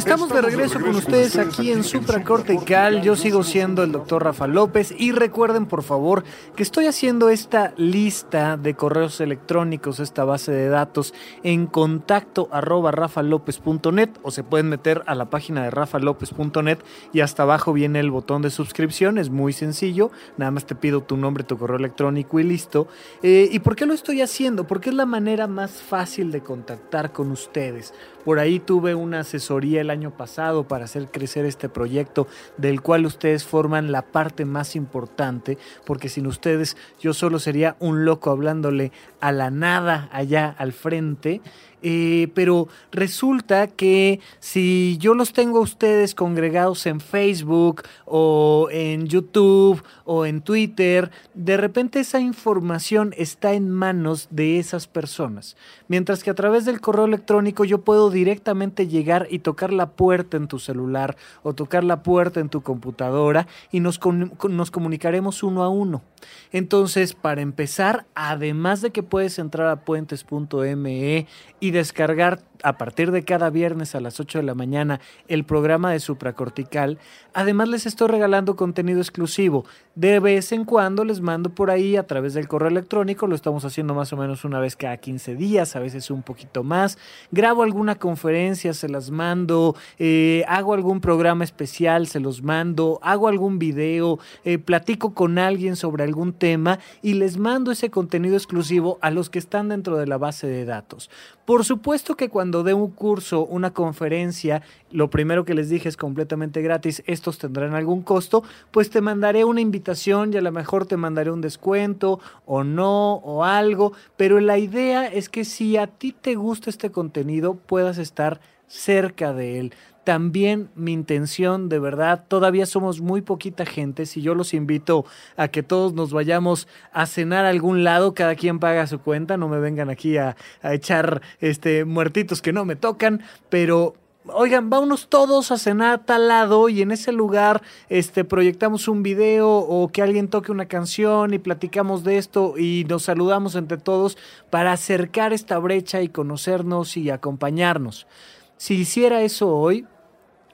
Estamos 0.00 0.30
de 0.30 0.40
regreso 0.40 0.80
con 0.80 0.96
ustedes 0.96 1.36
aquí 1.36 1.70
en 1.70 1.84
Supracortical. 1.84 3.02
Yo 3.02 3.16
sigo 3.16 3.44
siendo 3.44 3.82
el 3.82 3.92
doctor 3.92 4.24
Rafa 4.24 4.46
López 4.46 4.94
y 4.96 5.12
recuerden 5.12 5.66
por 5.66 5.82
favor 5.82 6.24
que 6.56 6.62
estoy 6.62 6.86
haciendo 6.86 7.28
esta 7.28 7.74
lista 7.76 8.56
de 8.56 8.72
correos 8.72 9.20
electrónicos, 9.20 10.00
esta 10.00 10.24
base 10.24 10.52
de 10.52 10.70
datos 10.70 11.12
en 11.42 11.66
contacto 11.66 12.48
arroba 12.50 12.92
rafalopez.net 12.92 14.08
o 14.22 14.30
se 14.30 14.42
pueden 14.42 14.70
meter 14.70 15.02
a 15.04 15.14
la 15.14 15.28
página 15.28 15.64
de 15.64 15.70
rafalopez.net 15.70 16.78
y 17.12 17.20
hasta 17.20 17.42
abajo 17.42 17.74
viene 17.74 18.00
el 18.00 18.10
botón 18.10 18.40
de 18.40 18.48
suscripción, 18.48 19.18
es 19.18 19.28
muy 19.28 19.52
sencillo, 19.52 20.10
nada 20.38 20.50
más 20.50 20.64
te 20.64 20.74
pido 20.74 21.02
tu 21.02 21.18
nombre, 21.18 21.44
tu 21.44 21.58
correo 21.58 21.76
electrónico 21.76 22.40
y 22.40 22.44
listo. 22.44 22.88
Eh, 23.22 23.50
¿Y 23.52 23.58
por 23.58 23.76
qué 23.76 23.84
lo 23.84 23.92
estoy 23.92 24.22
haciendo? 24.22 24.66
Porque 24.66 24.88
es 24.88 24.96
la 24.96 25.06
manera 25.06 25.46
más 25.46 25.72
fácil 25.72 26.32
de 26.32 26.40
contactar 26.40 27.12
con 27.12 27.30
ustedes. 27.30 27.92
Por 28.24 28.38
ahí 28.38 28.60
tuve 28.60 28.94
una 28.94 29.20
asesoría 29.20 29.80
el 29.80 29.90
año 29.90 30.10
pasado 30.10 30.64
para 30.64 30.84
hacer 30.84 31.08
crecer 31.10 31.44
este 31.46 31.68
proyecto 31.68 32.26
del 32.56 32.82
cual 32.82 33.06
ustedes 33.06 33.44
forman 33.44 33.92
la 33.92 34.02
parte 34.02 34.44
más 34.44 34.76
importante, 34.76 35.56
porque 35.86 36.08
sin 36.08 36.26
ustedes 36.26 36.76
yo 37.00 37.14
solo 37.14 37.38
sería 37.38 37.76
un 37.80 38.04
loco 38.04 38.30
hablándole 38.30 38.92
a 39.20 39.32
la 39.32 39.50
nada 39.50 40.08
allá 40.12 40.54
al 40.58 40.72
frente. 40.72 41.40
Eh, 41.82 42.28
pero 42.34 42.68
resulta 42.92 43.66
que 43.66 44.20
si 44.38 44.98
yo 44.98 45.14
los 45.14 45.32
tengo 45.32 45.58
a 45.58 45.62
ustedes 45.62 46.14
congregados 46.14 46.86
en 46.86 47.00
Facebook 47.00 47.82
o 48.04 48.68
en 48.70 49.06
YouTube 49.06 49.82
o 50.04 50.26
en 50.26 50.42
Twitter, 50.42 51.10
de 51.34 51.56
repente 51.56 52.00
esa 52.00 52.20
información 52.20 53.14
está 53.16 53.54
en 53.54 53.70
manos 53.70 54.28
de 54.30 54.58
esas 54.58 54.86
personas. 54.86 55.56
Mientras 55.88 56.22
que 56.22 56.30
a 56.30 56.34
través 56.34 56.64
del 56.64 56.80
correo 56.80 57.04
electrónico 57.04 57.64
yo 57.64 57.82
puedo 57.82 58.10
directamente 58.10 58.86
llegar 58.86 59.26
y 59.30 59.40
tocar 59.40 59.72
la 59.72 59.90
puerta 59.90 60.36
en 60.36 60.48
tu 60.48 60.58
celular 60.58 61.16
o 61.42 61.54
tocar 61.54 61.84
la 61.84 62.02
puerta 62.02 62.40
en 62.40 62.48
tu 62.48 62.62
computadora 62.62 63.46
y 63.72 63.80
nos, 63.80 64.00
nos 64.48 64.70
comunicaremos 64.70 65.42
uno 65.42 65.62
a 65.62 65.68
uno. 65.68 66.02
Entonces, 66.52 67.14
para 67.14 67.42
empezar, 67.42 68.06
además 68.14 68.80
de 68.80 68.90
que 68.90 69.02
puedes 69.02 69.38
entrar 69.38 69.68
a 69.68 69.84
puentes.me 69.84 71.26
y 71.60 71.70
descargar 71.70 72.40
a 72.62 72.78
partir 72.78 73.10
de 73.10 73.24
cada 73.24 73.50
viernes 73.50 73.94
a 73.94 74.00
las 74.00 74.20
8 74.20 74.38
de 74.38 74.44
la 74.44 74.54
mañana 74.54 75.00
el 75.28 75.44
programa 75.44 75.92
de 75.92 76.00
supracortical, 76.00 76.98
además 77.32 77.68
les 77.68 77.86
estoy 77.86 78.08
regalando 78.08 78.56
contenido 78.56 79.00
exclusivo. 79.00 79.64
De 79.94 80.20
vez 80.20 80.52
en 80.52 80.64
cuando 80.64 81.04
les 81.04 81.20
mando 81.20 81.50
por 81.50 81.70
ahí 81.70 81.96
a 81.96 82.06
través 82.06 82.34
del 82.34 82.48
correo 82.48 82.68
electrónico, 82.68 83.26
lo 83.26 83.34
estamos 83.34 83.64
haciendo 83.64 83.94
más 83.94 84.12
o 84.12 84.16
menos 84.16 84.44
una 84.44 84.60
vez 84.60 84.76
cada 84.76 84.96
15 84.96 85.34
días, 85.34 85.76
a 85.76 85.80
veces 85.80 86.10
un 86.10 86.22
poquito 86.22 86.62
más. 86.62 86.98
Grabo 87.30 87.62
alguna 87.62 87.96
conferencia, 87.96 88.72
se 88.72 88.88
las 88.88 89.10
mando, 89.10 89.76
eh, 89.98 90.44
hago 90.48 90.74
algún 90.74 91.00
programa 91.00 91.44
especial, 91.44 92.06
se 92.06 92.20
los 92.20 92.42
mando, 92.42 92.98
hago 93.02 93.28
algún 93.28 93.58
video, 93.58 94.18
eh, 94.44 94.58
platico 94.58 95.14
con 95.14 95.38
alguien 95.38 95.76
sobre 95.76 96.04
algún 96.04 96.32
tema 96.32 96.78
y 97.02 97.14
les 97.14 97.36
mando 97.36 97.70
ese 97.70 97.90
contenido 97.90 98.36
exclusivo 98.36 98.98
a 99.02 99.10
los 99.10 99.30
que 99.30 99.38
están 99.38 99.68
dentro 99.68 99.96
de 99.96 100.06
la 100.06 100.18
base 100.18 100.46
de 100.46 100.64
datos. 100.64 101.10
Por 101.44 101.64
supuesto 101.64 102.14
que 102.16 102.28
cuando 102.28 102.49
dé 102.50 102.74
un 102.74 102.90
curso, 102.90 103.44
una 103.46 103.72
conferencia, 103.72 104.62
lo 104.90 105.10
primero 105.10 105.44
que 105.44 105.54
les 105.54 105.68
dije 105.68 105.88
es 105.88 105.96
completamente 105.96 106.62
gratis, 106.62 107.02
estos 107.06 107.38
tendrán 107.38 107.74
algún 107.74 108.02
costo, 108.02 108.42
pues 108.70 108.90
te 108.90 109.00
mandaré 109.00 109.44
una 109.44 109.60
invitación 109.60 110.32
y 110.32 110.36
a 110.36 110.42
lo 110.42 110.52
mejor 110.52 110.86
te 110.86 110.96
mandaré 110.96 111.30
un 111.30 111.40
descuento 111.40 112.20
o 112.46 112.64
no 112.64 113.14
o 113.14 113.44
algo, 113.44 113.92
pero 114.16 114.40
la 114.40 114.58
idea 114.58 115.06
es 115.06 115.28
que 115.28 115.44
si 115.44 115.76
a 115.76 115.86
ti 115.86 116.12
te 116.12 116.34
gusta 116.34 116.70
este 116.70 116.90
contenido 116.90 117.54
puedas 117.54 117.98
estar 117.98 118.40
cerca 118.66 119.32
de 119.32 119.58
él 119.58 119.74
también 120.10 120.70
mi 120.74 120.92
intención, 120.92 121.68
de 121.68 121.78
verdad, 121.78 122.24
todavía 122.26 122.66
somos 122.66 123.00
muy 123.00 123.22
poquita 123.22 123.64
gente. 123.64 124.06
Si 124.06 124.22
yo 124.22 124.34
los 124.34 124.54
invito 124.54 125.04
a 125.36 125.46
que 125.46 125.62
todos 125.62 125.92
nos 125.92 126.12
vayamos 126.12 126.66
a 126.90 127.06
cenar 127.06 127.44
a 127.44 127.50
algún 127.50 127.84
lado, 127.84 128.12
cada 128.12 128.34
quien 128.34 128.58
paga 128.58 128.88
su 128.88 128.98
cuenta, 128.98 129.36
no 129.36 129.46
me 129.46 129.60
vengan 129.60 129.88
aquí 129.88 130.16
a, 130.16 130.34
a 130.62 130.74
echar 130.74 131.22
este 131.38 131.84
muertitos 131.84 132.42
que 132.42 132.52
no 132.52 132.64
me 132.64 132.74
tocan, 132.74 133.22
pero 133.50 133.94
oigan, 134.26 134.68
vámonos 134.68 135.08
todos 135.08 135.52
a 135.52 135.58
cenar 135.58 135.92
a 135.92 135.98
tal 135.98 136.26
lado 136.26 136.68
y 136.68 136.82
en 136.82 136.90
ese 136.90 137.12
lugar 137.12 137.62
este, 137.88 138.24
proyectamos 138.24 138.88
un 138.88 139.04
video 139.04 139.58
o 139.58 139.92
que 139.92 140.02
alguien 140.02 140.26
toque 140.26 140.50
una 140.50 140.66
canción 140.66 141.34
y 141.34 141.38
platicamos 141.38 142.02
de 142.02 142.18
esto 142.18 142.58
y 142.58 142.84
nos 142.88 143.04
saludamos 143.04 143.54
entre 143.54 143.78
todos 143.78 144.18
para 144.50 144.72
acercar 144.72 145.32
esta 145.32 145.56
brecha 145.60 146.02
y 146.02 146.08
conocernos 146.08 146.96
y 146.96 147.10
acompañarnos. 147.10 148.08
Si 148.56 148.74
hiciera 148.74 149.22
eso 149.22 149.56
hoy, 149.56 149.86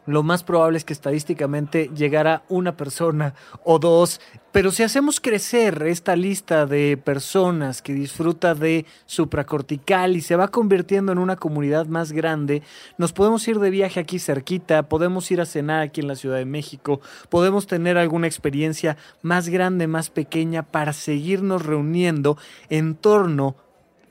lo 0.07 0.23
más 0.23 0.43
probable 0.43 0.79
es 0.79 0.85
que 0.85 0.93
estadísticamente 0.93 1.91
llegara 1.95 2.43
una 2.49 2.77
persona 2.77 3.35
o 3.65 3.79
dos. 3.79 4.21
Pero 4.53 4.71
si 4.71 4.83
hacemos 4.83 5.21
crecer 5.21 5.83
esta 5.83 6.17
lista 6.17 6.65
de 6.65 6.97
personas 6.97 7.83
que 7.83 7.93
disfruta 7.93 8.55
de 8.55 8.87
supracortical 9.05 10.17
y 10.17 10.23
se 10.23 10.37
va 10.37 10.49
convirtiendo 10.49 11.13
en 11.13 11.19
una 11.19 11.37
comunidad 11.37 11.87
más 11.87 12.13
grande, 12.13 12.63
nos 12.97 13.13
podemos 13.13 13.47
ir 13.49 13.59
de 13.59 13.69
viaje 13.69 14.01
aquí 14.01 14.19
cerquita, 14.19 14.89
podemos 14.89 15.31
ir 15.31 15.43
a 15.43 15.47
cenar 15.47 15.83
aquí 15.83 16.01
en 16.01 16.09
la 16.09 16.17
Ciudad 16.17 16.39
de 16.39 16.47
México, 16.47 17.01
podemos 17.29 17.67
tener 17.67 17.99
alguna 17.99 18.29
experiencia 18.29 18.97
más 19.21 19.51
grande, 19.51 19.89
más 19.89 20.09
pequeña 20.09 20.63
para 20.63 20.95
seguirnos 20.95 21.67
reuniendo 21.67 22.39
en 22.71 22.95
torno 22.95 23.57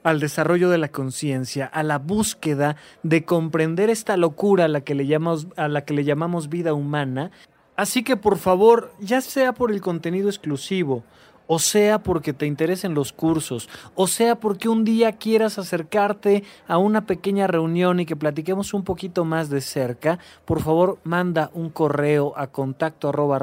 al 0.06 0.20
desarrollo 0.20 0.70
de 0.70 0.78
la 0.78 0.90
conciencia, 0.90 1.66
a 1.66 1.82
la 1.82 1.98
búsqueda 1.98 2.76
de 3.02 3.26
comprender 3.26 3.90
esta 3.90 4.18
locura 4.18 4.66
a 4.66 4.68
la 4.68 4.82
que 4.82 4.94
le 4.94 5.08
llamamos, 5.08 5.48
a 5.58 5.68
la 5.68 5.84
que 5.84 5.96
le 5.96 6.04
llamamos 6.04 6.48
vida 6.48 6.76
humana. 6.76 7.32
Así 7.76 8.04
que 8.04 8.16
por 8.16 8.38
favor, 8.38 8.94
ya 9.00 9.20
sea 9.22 9.54
por 9.54 9.72
el 9.72 9.82
contenido 9.82 10.30
exclusivo, 10.30 11.04
o 11.48 11.60
sea 11.60 12.00
porque 12.00 12.34
te 12.34 12.46
interesen 12.46 12.94
los 12.94 13.14
cursos, 13.14 13.70
o 13.96 14.08
sea 14.08 14.36
porque 14.36 14.70
un 14.70 14.84
día 14.84 15.14
quieras 15.14 15.58
acercarte 15.58 16.44
a 16.68 16.78
una 16.78 17.06
pequeña 17.06 17.48
reunión 17.48 18.00
y 18.00 18.06
que 18.06 18.16
platiquemos 18.16 18.74
un 18.74 18.84
poquito 18.84 19.26
más 19.26 19.50
de 19.50 19.62
cerca, 19.62 20.20
por 20.46 20.62
favor 20.62 21.00
manda 21.04 21.52
un 21.54 21.70
correo 21.70 22.34
a 22.36 22.48
contacto 22.48 23.10
arroba 23.10 23.40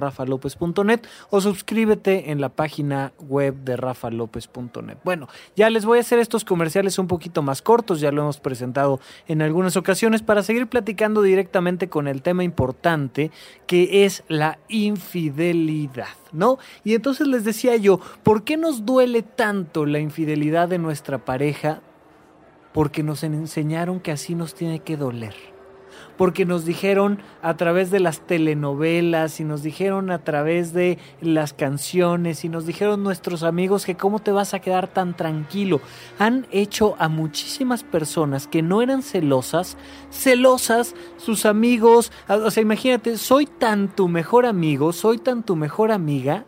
o 1.31 1.41
suscríbete 1.41 2.31
en 2.31 2.41
la 2.41 2.49
página 2.49 3.12
web 3.21 3.55
de 3.65 3.77
rafalopez.net. 3.77 4.99
Bueno, 5.05 5.29
ya 5.57 5.71
les 5.71 5.85
voy 5.85 5.99
a 5.99 6.01
hacer 6.01 6.19
estos 6.19 6.45
comerciales 6.45 6.99
un 6.99 7.07
poquito 7.07 7.43
más 7.43 7.62
cortos, 7.62 8.01
ya 8.01 8.12
lo 8.12 8.23
hemos 8.23 8.41
presentado 8.41 9.01
en 9.29 9.43
algunas 9.43 9.77
ocasiones 9.77 10.23
para 10.23 10.43
seguir 10.43 10.67
platicando 10.67 11.23
directamente 11.23 11.88
con 11.88 12.09
el 12.09 12.23
tema 12.23 12.45
importante 12.45 13.31
que 13.67 14.05
es 14.05 14.25
la 14.29 14.59
infidelidad. 14.69 16.22
¿No? 16.33 16.59
Y 16.85 16.95
entonces 16.95 17.27
les 17.27 17.45
decía 17.45 17.77
yo, 17.77 18.01
¿por 18.23 18.45
qué 18.45 18.57
nos 18.57 18.85
duele 18.85 19.23
tanto 19.23 19.87
la 19.87 19.99
infidelidad 19.99 20.68
de 20.68 20.79
nuestra 20.79 21.18
pareja? 21.18 21.81
Porque 22.73 23.03
nos 23.03 23.23
enseñaron 23.23 24.01
que 24.01 24.12
así 24.12 24.35
nos 24.35 24.55
tiene 24.55 24.81
que 24.81 24.97
doler 24.97 25.52
porque 26.16 26.44
nos 26.44 26.64
dijeron 26.64 27.18
a 27.42 27.57
través 27.57 27.90
de 27.90 28.01
las 28.01 28.20
telenovelas 28.20 29.40
y 29.40 29.44
nos 29.44 29.62
dijeron 29.62 30.11
a 30.11 30.18
través 30.18 30.72
de 30.72 30.98
las 31.20 31.53
canciones 31.53 32.44
y 32.44 32.48
nos 32.48 32.66
dijeron 32.66 33.03
nuestros 33.03 33.42
amigos 33.42 33.85
que 33.85 33.96
cómo 33.96 34.18
te 34.18 34.33
vas 34.33 34.55
a 34.55 34.61
quedar 34.61 34.88
tan 34.88 35.16
tranquilo. 35.16 35.81
Han 36.18 36.46
hecho 36.51 36.94
a 36.98 37.09
muchísimas 37.09 37.83
personas 37.83 38.46
que 38.46 38.62
no 38.62 38.83
eran 38.83 39.03
celosas, 39.03 39.77
celosas, 40.11 40.94
sus 41.16 41.46
amigos, 41.46 42.12
o 42.29 42.51
sea, 42.51 42.62
imagínate, 42.62 43.16
soy 43.18 43.46
tan 43.46 43.88
tu 43.88 44.09
mejor 44.09 44.46
amigo, 44.46 44.92
soy 44.92 45.18
tan 45.18 45.42
tu 45.42 45.57
mejor 45.57 45.92
amiga 45.92 46.44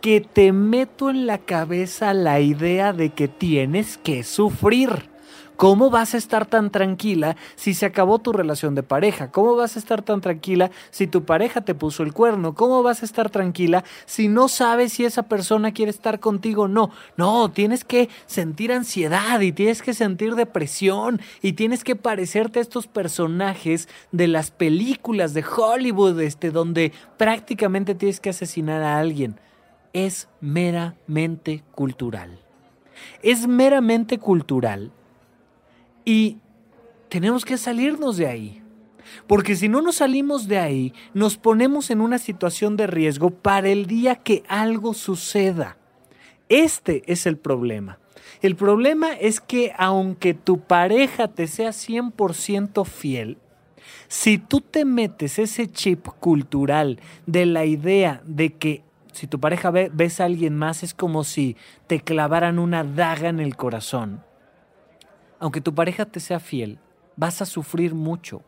que 0.00 0.20
te 0.20 0.52
meto 0.52 1.10
en 1.10 1.26
la 1.26 1.38
cabeza 1.38 2.12
la 2.12 2.40
idea 2.40 2.92
de 2.92 3.10
que 3.10 3.28
tienes 3.28 3.98
que 3.98 4.24
sufrir 4.24 5.11
¿Cómo 5.56 5.90
vas 5.90 6.14
a 6.14 6.16
estar 6.16 6.46
tan 6.46 6.70
tranquila 6.70 7.36
si 7.54 7.74
se 7.74 7.86
acabó 7.86 8.18
tu 8.18 8.32
relación 8.32 8.74
de 8.74 8.82
pareja? 8.82 9.30
¿Cómo 9.30 9.54
vas 9.54 9.76
a 9.76 9.78
estar 9.78 10.02
tan 10.02 10.20
tranquila 10.20 10.70
si 10.90 11.06
tu 11.06 11.24
pareja 11.24 11.60
te 11.60 11.74
puso 11.74 12.02
el 12.02 12.12
cuerno? 12.12 12.54
¿Cómo 12.54 12.82
vas 12.82 13.02
a 13.02 13.04
estar 13.04 13.30
tranquila 13.30 13.84
si 14.06 14.28
no 14.28 14.48
sabes 14.48 14.94
si 14.94 15.04
esa 15.04 15.24
persona 15.24 15.72
quiere 15.72 15.90
estar 15.90 16.18
contigo 16.20 16.62
o 16.62 16.68
no? 16.68 16.90
No, 17.16 17.50
tienes 17.50 17.84
que 17.84 18.08
sentir 18.26 18.72
ansiedad 18.72 19.40
y 19.40 19.52
tienes 19.52 19.82
que 19.82 19.94
sentir 19.94 20.34
depresión 20.34 21.20
y 21.42 21.52
tienes 21.52 21.84
que 21.84 21.96
parecerte 21.96 22.58
a 22.58 22.62
estos 22.62 22.86
personajes 22.86 23.88
de 24.10 24.28
las 24.28 24.50
películas 24.50 25.34
de 25.34 25.44
Hollywood, 25.44 26.20
este, 26.20 26.50
donde 26.50 26.92
prácticamente 27.18 27.94
tienes 27.94 28.18
que 28.20 28.30
asesinar 28.30 28.82
a 28.82 28.98
alguien. 28.98 29.38
Es 29.92 30.28
meramente 30.40 31.62
cultural. 31.72 32.40
Es 33.22 33.46
meramente 33.46 34.18
cultural 34.18 34.90
y 36.04 36.38
tenemos 37.08 37.44
que 37.44 37.58
salirnos 37.58 38.16
de 38.16 38.26
ahí. 38.26 38.62
Porque 39.26 39.56
si 39.56 39.68
no 39.68 39.82
nos 39.82 39.96
salimos 39.96 40.48
de 40.48 40.58
ahí, 40.58 40.94
nos 41.12 41.36
ponemos 41.36 41.90
en 41.90 42.00
una 42.00 42.18
situación 42.18 42.76
de 42.76 42.86
riesgo 42.86 43.30
para 43.30 43.68
el 43.68 43.86
día 43.86 44.16
que 44.16 44.44
algo 44.48 44.94
suceda. 44.94 45.76
Este 46.48 47.02
es 47.06 47.26
el 47.26 47.36
problema. 47.36 47.98
El 48.40 48.56
problema 48.56 49.12
es 49.12 49.40
que 49.40 49.72
aunque 49.76 50.34
tu 50.34 50.60
pareja 50.60 51.28
te 51.28 51.46
sea 51.46 51.70
100% 51.70 52.84
fiel, 52.84 53.38
si 54.08 54.38
tú 54.38 54.60
te 54.60 54.84
metes 54.84 55.38
ese 55.38 55.70
chip 55.70 56.06
cultural 56.20 57.00
de 57.26 57.46
la 57.46 57.64
idea 57.64 58.22
de 58.24 58.54
que 58.54 58.84
si 59.12 59.26
tu 59.26 59.38
pareja 59.38 59.70
ve, 59.70 59.90
ves 59.92 60.20
a 60.20 60.24
alguien 60.24 60.56
más 60.56 60.82
es 60.82 60.94
como 60.94 61.24
si 61.24 61.56
te 61.86 62.00
clavaran 62.00 62.58
una 62.58 62.82
daga 62.82 63.28
en 63.28 63.40
el 63.40 63.56
corazón, 63.56 64.24
aunque 65.42 65.60
tu 65.60 65.74
pareja 65.74 66.04
te 66.04 66.20
sea 66.20 66.38
fiel, 66.38 66.78
vas 67.16 67.42
a 67.42 67.46
sufrir 67.46 67.96
mucho. 67.96 68.42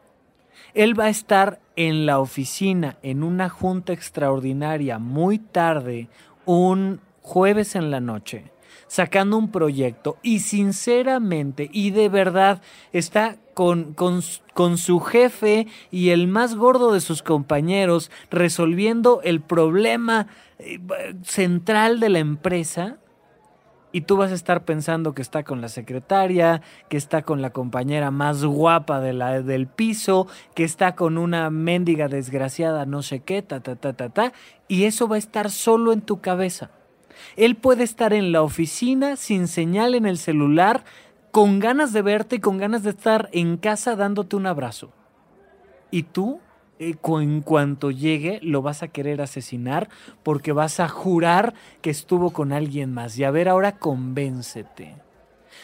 Él 0.75 0.99
va 0.99 1.07
a 1.07 1.09
estar 1.09 1.61
en 1.75 2.07
la 2.07 2.21
oficina 2.21 2.99
en 3.03 3.25
una 3.25 3.49
junta 3.49 3.93
extraordinaria 3.93 5.01
muy 5.01 5.41
tarde, 5.41 6.09
un 6.45 7.01
jueves 7.21 7.75
en 7.75 7.91
la 7.91 7.99
noche, 7.99 8.53
sacando 8.87 9.37
un 9.37 9.51
proyecto 9.51 10.19
y 10.23 10.39
sinceramente 10.39 11.69
y 11.73 11.91
de 11.91 12.09
verdad 12.09 12.63
está 12.93 13.39
con, 13.55 13.95
con, 13.95 14.21
con, 14.53 14.79
su 14.79 15.01
jefe 15.01 15.67
y 15.91 16.11
el 16.11 16.29
más 16.29 16.55
gordo 16.55 16.93
de 16.93 17.01
sus 17.01 17.25
compañeros 17.25 18.13
resolviendo 18.31 19.21
el 19.25 19.41
problema 19.41 20.29
eh, 20.61 20.79
central 21.25 21.99
de 21.99 22.09
la 22.11 22.21
empresa 22.21 22.99
y 23.95 24.01
tú 24.01 24.17
vas 24.17 24.33
a 24.33 24.35
estar 24.35 24.65
pensando 24.65 25.15
que 25.15 25.23
está 25.23 25.45
con 25.45 25.61
la 25.61 25.69
secretaria, 25.69 26.63
que 26.89 26.97
está 26.97 27.23
con 27.23 27.41
la 27.43 27.51
compañera 27.51 28.11
más 28.11 28.45
guapa 28.45 28.99
de 28.99 29.13
la, 29.13 29.41
del 29.41 29.69
piso, 29.69 30.27
que 30.57 30.65
está 30.65 30.97
con 30.97 31.17
una 31.17 31.49
mendiga 31.49 32.09
desgraciada, 32.09 32.87
no 32.87 33.03
sé 33.03 33.21
qué, 33.21 33.41
ta, 33.41 33.61
ta, 33.61 33.77
ta, 33.77 33.93
ta, 33.93 34.09
ta, 34.09 34.33
y 34.67 34.87
eso 34.87 35.07
va 35.07 35.15
a 35.15 35.21
estar 35.21 35.49
solo 35.49 35.93
en 35.93 36.01
tu 36.01 36.21
cabeza. 36.21 36.73
Él 37.37 37.55
puede 37.55 37.85
estar 37.85 38.13
en 38.13 38.33
la 38.33 38.43
oficina 38.43 39.15
sin 39.15 39.47
señal 39.47 39.95
en 39.95 40.07
el 40.07 40.19
celular, 40.19 40.83
con 41.31 41.61
ganas 41.61 41.93
de 41.93 42.03
verte 42.03 42.37
y 42.37 42.41
con 42.41 42.59
ganas 42.59 42.83
de 42.83 42.91
estar 42.91 43.29
en 43.31 43.57
casa 43.59 43.95
dándote 43.95 44.35
un 44.35 44.49
abrazo. 44.49 44.91
Y 45.93 46.03
tú 46.03 46.41
en 46.79 47.41
cuanto 47.41 47.91
llegue 47.91 48.41
lo 48.43 48.63
vas 48.63 48.83
a 48.83 48.89
querer 48.89 49.21
asesinar 49.21 49.89
porque 50.23 50.53
vas 50.53 50.81
a 50.81 50.89
jurar 50.89 51.55
que 51.81 51.91
estuvo 51.91 52.33
con 52.33 52.53
alguien 52.53 52.93
más. 52.93 53.17
Y 53.19 53.25
a 53.25 53.31
ver, 53.31 53.49
ahora 53.49 53.79
convéncete. 53.79 54.97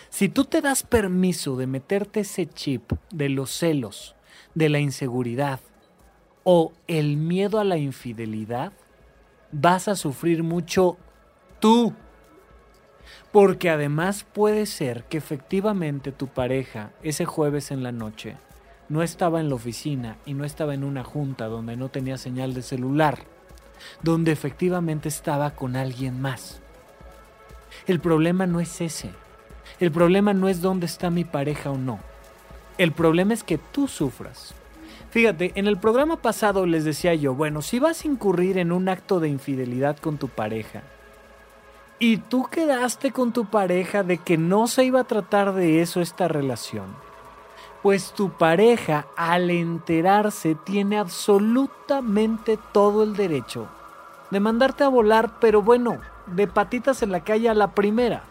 Si 0.09 0.29
tú 0.29 0.44
te 0.44 0.61
das 0.61 0.83
permiso 0.83 1.57
de 1.57 1.66
meterte 1.66 2.20
ese 2.20 2.46
chip 2.46 2.92
de 3.11 3.29
los 3.29 3.51
celos, 3.51 4.16
de 4.55 4.68
la 4.68 4.81
inseguridad 4.81 5.61
o 6.42 6.73
el 6.87 7.16
miedo 7.16 7.61
a 7.61 7.64
la 7.64 7.77
infidelidad, 7.77 8.73
vas 9.53 9.88
a 9.88 9.96
sufrir 9.96 10.42
mucho 10.42 10.96
tú. 11.61 11.94
Porque 13.33 13.70
además 13.70 14.25
puede 14.25 14.66
ser 14.66 15.05
que 15.05 15.18
efectivamente 15.18 16.12
tu 16.12 16.27
pareja 16.27 16.90
ese 17.03 17.25
jueves 17.25 17.70
en 17.70 17.83
la 17.83 17.92
noche 17.92 18.37
no 18.90 19.03
estaba 19.03 19.40
en 19.40 19.48
la 19.48 19.55
oficina 19.55 20.16
y 20.26 20.35
no 20.35 20.44
estaba 20.44 20.74
en 20.74 20.85
una 20.85 21.05
junta 21.05 21.46
donde 21.46 21.76
no 21.76 21.88
tenía 21.88 22.18
señal 22.18 22.53
de 22.53 22.62
celular, 22.62 23.20
donde 24.03 24.33
efectivamente 24.33 25.09
estaba 25.09 25.53
con 25.53 25.76
alguien 25.76 26.20
más. 26.20 26.61
El 27.87 28.00
problema 28.00 28.46
no 28.46 28.59
es 28.61 28.81
ese. 28.81 29.11
El 29.79 29.92
problema 29.92 30.35
no 30.35 30.48
es 30.48 30.61
dónde 30.61 30.87
está 30.87 31.09
mi 31.09 31.24
pareja 31.24 31.70
o 31.70 31.79
no. 31.79 32.00
El 32.79 32.90
problema 32.90 33.33
es 33.33 33.44
que 33.44 33.59
tú 33.59 33.87
sufras. 33.87 34.55
Fíjate, 35.11 35.53
en 35.55 35.68
el 35.68 35.79
programa 35.79 36.16
pasado 36.16 36.66
les 36.66 36.85
decía 36.85 37.14
yo, 37.14 37.35
bueno, 37.35 37.62
si 37.62 37.79
vas 37.79 38.05
a 38.05 38.09
incurrir 38.09 38.59
en 38.59 38.72
un 38.72 38.88
acto 38.88 39.20
de 39.20 39.29
infidelidad 39.29 39.98
con 39.98 40.18
tu 40.18 40.29
pareja, 40.29 40.83
y 42.00 42.16
tú 42.16 42.48
quedaste 42.50 43.12
con 43.12 43.33
tu 43.33 43.44
pareja 43.44 44.03
de 44.03 44.18
que 44.18 44.37
no 44.37 44.66
se 44.66 44.85
iba 44.85 45.00
a 45.00 45.05
tratar 45.05 45.53
de 45.53 45.81
eso 45.81 46.00
esta 46.00 46.26
relación, 46.26 46.87
pues 47.83 48.12
tu 48.12 48.31
pareja 48.31 49.07
al 49.16 49.51
enterarse 49.51 50.55
tiene 50.55 50.99
absolutamente 50.99 52.59
todo 52.73 53.03
el 53.03 53.16
derecho 53.16 53.69
de 54.31 54.40
mandarte 54.40 54.85
a 54.85 54.88
volar, 54.88 55.33
pero 55.40 55.62
bueno, 55.62 55.99
de 56.27 56.47
patitas 56.47 57.03
en 57.03 57.12
la 57.12 57.21
calle 57.21 57.49
a 57.49 57.55
la 57.55 57.73
primera. 57.73 58.23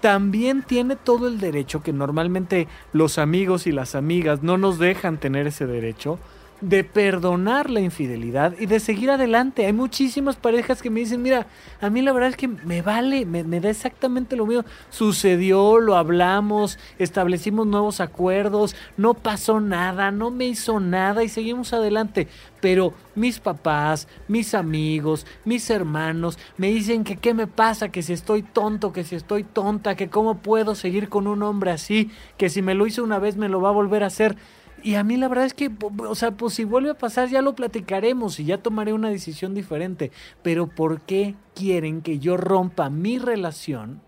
También 0.00 0.62
tiene 0.62 0.96
todo 0.96 1.26
el 1.26 1.40
derecho 1.40 1.82
que 1.82 1.92
normalmente 1.92 2.68
los 2.92 3.18
amigos 3.18 3.66
y 3.66 3.72
las 3.72 3.94
amigas 3.94 4.42
no 4.42 4.58
nos 4.58 4.78
dejan 4.78 5.18
tener 5.18 5.46
ese 5.48 5.66
derecho 5.66 6.18
de 6.60 6.82
perdonar 6.82 7.70
la 7.70 7.80
infidelidad 7.80 8.54
y 8.58 8.66
de 8.66 8.80
seguir 8.80 9.10
adelante. 9.10 9.66
Hay 9.66 9.72
muchísimas 9.72 10.36
parejas 10.36 10.82
que 10.82 10.90
me 10.90 11.00
dicen, 11.00 11.22
mira, 11.22 11.46
a 11.80 11.88
mí 11.90 12.02
la 12.02 12.12
verdad 12.12 12.30
es 12.30 12.36
que 12.36 12.48
me 12.48 12.82
vale, 12.82 13.24
me, 13.26 13.60
da 13.60 13.70
exactamente 13.70 14.36
lo 14.36 14.46
mismo. 14.46 14.64
Sucedió, 14.90 15.78
lo 15.78 15.96
hablamos, 15.96 16.78
establecimos 16.98 17.66
nuevos 17.66 18.00
acuerdos, 18.00 18.74
no 18.96 19.14
pasó 19.14 19.60
nada, 19.60 20.10
no 20.10 20.30
me 20.30 20.46
hizo 20.46 20.80
nada 20.80 21.22
y 21.22 21.28
seguimos 21.28 21.72
adelante. 21.72 22.28
Pero 22.60 22.92
mis 23.14 23.38
papás, 23.38 24.08
mis 24.26 24.54
amigos, 24.54 25.26
mis 25.44 25.70
hermanos 25.70 26.38
me 26.56 26.68
dicen 26.68 27.04
que 27.04 27.16
qué 27.16 27.34
me 27.34 27.46
pasa, 27.46 27.90
que 27.90 28.02
si 28.02 28.12
estoy 28.12 28.42
tonto, 28.42 28.92
que 28.92 29.04
si 29.04 29.14
estoy 29.14 29.44
tonta, 29.44 29.94
que 29.94 30.08
cómo 30.08 30.38
puedo 30.38 30.74
seguir 30.74 31.08
con 31.08 31.28
un 31.28 31.42
hombre 31.44 31.70
así, 31.70 32.10
que 32.36 32.48
si 32.48 32.62
me 32.62 32.74
lo 32.74 32.86
hizo 32.86 33.04
una 33.04 33.20
vez 33.20 33.36
me 33.36 33.48
lo 33.48 33.60
va 33.60 33.68
a 33.68 33.72
volver 33.72 34.02
a 34.02 34.08
hacer. 34.08 34.36
Y 34.82 34.94
a 34.94 35.04
mí 35.04 35.16
la 35.16 35.28
verdad 35.28 35.46
es 35.46 35.54
que, 35.54 35.70
o 36.08 36.14
sea, 36.14 36.32
pues 36.32 36.54
si 36.54 36.64
vuelve 36.64 36.90
a 36.90 36.98
pasar 36.98 37.28
ya 37.28 37.42
lo 37.42 37.54
platicaremos 37.54 38.38
y 38.38 38.44
ya 38.44 38.58
tomaré 38.58 38.92
una 38.92 39.10
decisión 39.10 39.54
diferente. 39.54 40.12
Pero 40.42 40.66
¿por 40.66 41.00
qué 41.00 41.34
quieren 41.54 42.02
que 42.02 42.18
yo 42.18 42.36
rompa 42.36 42.90
mi 42.90 43.18
relación 43.18 44.00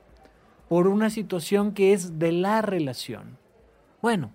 por 0.68 0.86
una 0.86 1.10
situación 1.10 1.72
que 1.72 1.92
es 1.92 2.18
de 2.18 2.32
la 2.32 2.62
relación? 2.62 3.38
Bueno, 4.00 4.30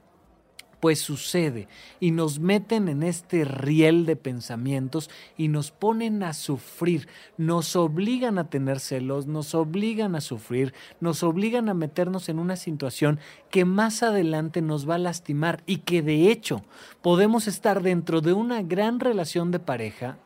pues 0.80 1.00
sucede 1.00 1.68
y 2.00 2.12
nos 2.12 2.40
meten 2.40 2.88
en 2.88 3.04
este 3.04 3.46
riel 3.46 4.06
de 4.06 4.16
pensamientos 4.16 5.10
y 5.38 5.48
nos 5.48 5.72
ponen 5.72 6.24
a 6.24 6.34
sufrir, 6.34 7.08
nos 7.38 7.76
obligan 7.76 8.38
a 8.38 8.50
tener 8.50 8.80
celos, 8.80 9.28
nos 9.28 9.56
obligan 9.56 10.16
a 10.16 10.22
sufrir, 10.22 10.74
nos 11.00 11.24
obligan 11.24 11.70
a 11.70 11.74
meternos 11.74 12.30
en 12.30 12.40
una 12.40 12.56
situación 12.56 13.20
que 13.50 13.66
más 13.66 14.04
adelante 14.04 14.62
nos 14.62 14.90
va 14.90 14.96
a 14.96 15.00
lastimar 15.00 15.64
y 15.66 15.78
que 15.78 16.02
de 16.02 16.32
hecho 16.32 16.64
podemos 17.02 17.48
estar 17.48 17.82
dentro 17.82 18.22
de 18.22 18.34
una 18.34 18.62
gran 18.62 19.00
relación 19.00 19.52
de 19.52 19.60
pareja 19.60 20.18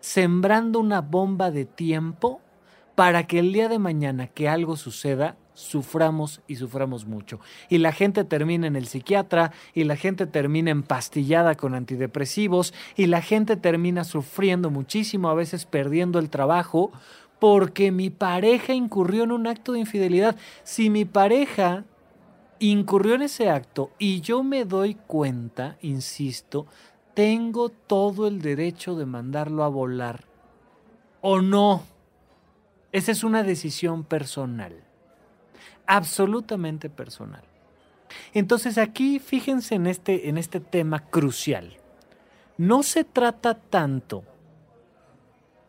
sembrando 0.00 0.78
una 0.80 1.00
bomba 1.00 1.50
de 1.50 1.64
tiempo 1.64 2.40
para 2.98 3.28
que 3.28 3.38
el 3.38 3.52
día 3.52 3.68
de 3.68 3.78
mañana 3.78 4.26
que 4.26 4.48
algo 4.48 4.76
suceda 4.76 5.36
suframos 5.54 6.40
y 6.48 6.56
suframos 6.56 7.06
mucho. 7.06 7.38
Y 7.68 7.78
la 7.78 7.92
gente 7.92 8.24
termina 8.24 8.66
en 8.66 8.74
el 8.74 8.88
psiquiatra, 8.88 9.52
y 9.72 9.84
la 9.84 9.94
gente 9.94 10.26
termina 10.26 10.72
empastillada 10.72 11.54
con 11.54 11.76
antidepresivos, 11.76 12.74
y 12.96 13.06
la 13.06 13.22
gente 13.22 13.54
termina 13.54 14.02
sufriendo 14.02 14.68
muchísimo, 14.70 15.28
a 15.28 15.34
veces 15.34 15.64
perdiendo 15.64 16.18
el 16.18 16.28
trabajo, 16.28 16.90
porque 17.38 17.92
mi 17.92 18.10
pareja 18.10 18.74
incurrió 18.74 19.22
en 19.22 19.30
un 19.30 19.46
acto 19.46 19.74
de 19.74 19.78
infidelidad. 19.78 20.34
Si 20.64 20.90
mi 20.90 21.04
pareja 21.04 21.84
incurrió 22.58 23.14
en 23.14 23.22
ese 23.22 23.48
acto 23.48 23.92
y 24.00 24.22
yo 24.22 24.42
me 24.42 24.64
doy 24.64 24.96
cuenta, 24.96 25.76
insisto, 25.82 26.66
tengo 27.14 27.68
todo 27.68 28.26
el 28.26 28.42
derecho 28.42 28.96
de 28.96 29.06
mandarlo 29.06 29.62
a 29.62 29.68
volar. 29.68 30.24
¿O 31.20 31.40
no? 31.40 31.84
Esa 32.92 33.12
es 33.12 33.24
una 33.24 33.42
decisión 33.42 34.04
personal 34.04 34.88
absolutamente 35.88 36.90
personal. 36.90 37.42
Entonces 38.32 38.78
aquí 38.78 39.18
fíjense 39.18 39.74
en 39.74 39.88
este, 39.88 40.28
en 40.28 40.38
este 40.38 40.60
tema 40.60 41.00
crucial. 41.00 41.76
No 42.56 42.82
se 42.82 43.04
trata 43.04 43.54
tanto 43.54 44.22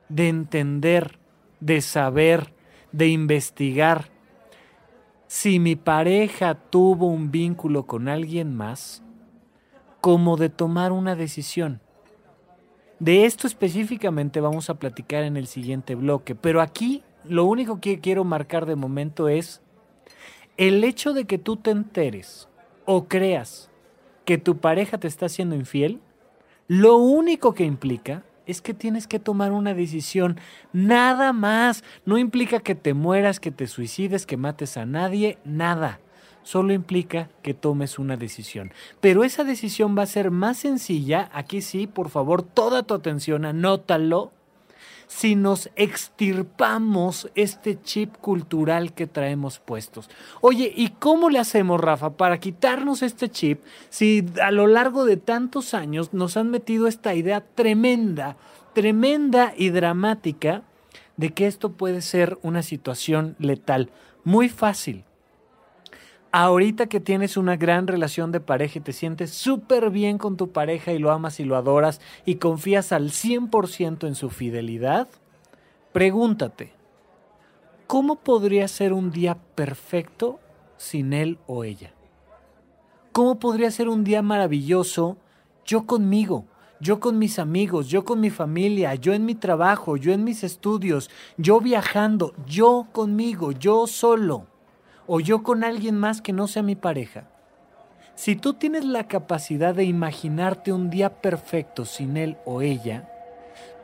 de 0.10 0.28
entender, 0.28 1.18
de 1.60 1.82
saber, 1.82 2.54
de 2.92 3.08
investigar 3.08 4.10
si 5.28 5.60
mi 5.60 5.76
pareja 5.76 6.56
tuvo 6.56 7.08
un 7.08 7.32
vínculo 7.32 7.86
con 7.86 8.08
alguien 8.08 8.56
más, 8.56 9.04
como 10.02 10.38
de 10.38 10.50
tomar 10.50 10.92
una 10.92 11.16
decisión. 11.16 11.82
De 13.00 13.26
esto 13.26 13.48
específicamente 13.48 14.42
vamos 14.42 14.70
a 14.70 14.74
platicar 14.74 15.24
en 15.24 15.38
el 15.38 15.48
siguiente 15.48 15.96
bloque, 15.96 16.36
pero 16.36 16.62
aquí 16.62 17.04
lo 17.30 17.46
único 17.46 17.80
que 17.80 18.00
quiero 18.00 18.24
marcar 18.24 18.66
de 18.66 18.76
momento 18.76 19.30
es 19.30 19.62
el 20.58 20.84
hecho 20.84 21.14
de 21.14 21.26
que 21.26 21.38
tú 21.38 21.56
te 21.56 21.72
enteres 21.72 22.48
o 22.86 23.08
creas 23.08 23.70
que 24.26 24.38
tu 24.38 24.58
pareja 24.58 24.98
te 24.98 25.08
está 25.08 25.28
haciendo 25.28 25.56
infiel, 25.56 26.00
lo 26.68 26.98
único 26.98 27.54
que 27.54 27.64
implica 27.64 28.24
es 28.46 28.62
que 28.62 28.74
tienes 28.74 29.08
que 29.08 29.20
tomar 29.20 29.52
una 29.52 29.74
decisión, 29.74 30.40
nada 30.74 31.34
más. 31.34 31.84
No 32.06 32.18
implica 32.18 32.60
que 32.60 32.76
te 32.76 32.94
mueras, 32.94 33.40
que 33.40 33.52
te 33.52 33.68
suicides, 33.68 34.26
que 34.26 34.38
mates 34.38 34.76
a 34.76 34.86
nadie, 34.86 35.38
nada 35.46 36.00
solo 36.50 36.74
implica 36.74 37.30
que 37.44 37.54
tomes 37.54 38.00
una 38.00 38.18
decisión. 38.18 38.72
Pero 39.02 39.24
esa 39.24 39.44
decisión 39.44 39.96
va 39.96 40.04
a 40.04 40.08
ser 40.08 40.32
más 40.32 40.58
sencilla, 40.58 41.30
aquí 41.32 41.62
sí, 41.62 41.86
por 41.86 42.10
favor, 42.10 42.42
toda 42.42 42.82
tu 42.82 42.96
atención, 42.96 43.46
anótalo, 43.46 44.32
si 45.10 45.36
nos 45.36 45.72
extirpamos 45.76 47.32
este 47.34 47.82
chip 47.82 48.16
cultural 48.18 48.94
que 48.94 49.08
traemos 49.08 49.58
puestos. 49.58 50.08
Oye, 50.40 50.72
¿y 50.74 50.90
cómo 50.90 51.32
le 51.32 51.40
hacemos, 51.40 51.82
Rafa, 51.82 52.12
para 52.12 52.40
quitarnos 52.40 53.02
este 53.02 53.28
chip 53.28 53.60
si 53.90 54.24
a 54.40 54.52
lo 54.52 54.68
largo 54.68 55.06
de 55.06 55.18
tantos 55.18 55.74
años 55.74 56.14
nos 56.14 56.38
han 56.38 56.52
metido 56.52 56.86
esta 56.86 57.16
idea 57.16 57.42
tremenda, 57.42 58.38
tremenda 58.74 59.52
y 59.58 59.72
dramática 59.72 60.62
de 61.18 61.32
que 61.32 61.48
esto 61.48 61.72
puede 61.72 62.04
ser 62.04 62.38
una 62.44 62.62
situación 62.62 63.36
letal? 63.40 63.90
Muy 64.24 64.48
fácil 64.48 65.06
ahorita 66.32 66.88
que 66.88 67.00
tienes 67.00 67.38
una 67.38 67.56
gran 67.56 67.88
relación 67.88 68.32
de 68.32 68.40
pareja 68.40 68.80
y 68.80 68.82
te 68.82 68.94
sientes 68.94 69.32
súper 69.32 69.90
bien 69.90 70.18
con 70.18 70.38
tu 70.38 70.52
pareja 70.52 70.94
y 70.94 71.00
lo 71.00 71.12
amas 71.12 71.40
y 71.40 71.44
lo 71.44 71.56
adoras 71.56 72.02
y 72.26 72.36
confías 72.36 72.92
al 72.92 73.10
100% 73.10 74.08
en 74.08 74.16
su 74.16 74.30
fidelidad, 74.30 75.08
pregúntate, 75.92 76.74
¿cómo 77.88 78.18
podría 78.18 78.68
ser 78.68 78.94
un 78.94 79.12
día 79.12 79.38
perfecto 79.56 80.40
sin 80.78 81.14
él 81.14 81.40
o 81.48 81.64
ella? 81.64 81.94
¿Cómo 83.12 83.40
podría 83.40 83.72
ser 83.72 83.90
un 83.90 84.04
día 84.04 84.22
maravilloso 84.22 85.18
yo 85.66 85.86
conmigo? 85.86 86.46
Yo 86.82 87.02
con 87.02 87.20
mis 87.20 87.40
amigos, 87.40 87.90
yo 87.90 88.06
con 88.06 88.22
mi 88.22 88.30
familia, 88.30 88.96
yo 88.96 89.14
en 89.14 89.26
mi 89.26 89.36
trabajo, 89.36 89.98
yo 89.98 90.14
en 90.14 90.24
mis 90.24 90.46
estudios, 90.46 91.10
yo 91.36 91.60
viajando, 91.60 92.34
yo 92.46 92.88
conmigo, 92.94 93.52
yo 93.52 93.86
solo 93.86 94.46
o 95.12 95.20
yo 95.20 95.42
con 95.42 95.64
alguien 95.64 95.98
más 95.98 96.22
que 96.22 96.34
no 96.34 96.48
sea 96.48 96.62
mi 96.62 96.76
pareja. 96.76 97.24
Si 98.14 98.36
tú 98.36 98.54
tienes 98.54 98.86
la 98.86 99.06
capacidad 99.08 99.74
de 99.74 99.84
imaginarte 99.84 100.72
un 100.72 100.92
día 100.92 101.10
perfecto 101.10 101.84
sin 101.84 102.16
él 102.16 102.38
o 102.46 102.62
ella, 102.62 103.10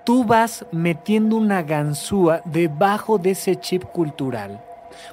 tú 0.05 0.23
vas 0.23 0.67
metiendo 0.71 1.35
una 1.35 1.63
ganzúa 1.63 2.41
debajo 2.45 3.17
de 3.17 3.31
ese 3.31 3.55
chip 3.55 3.85
cultural, 3.85 4.63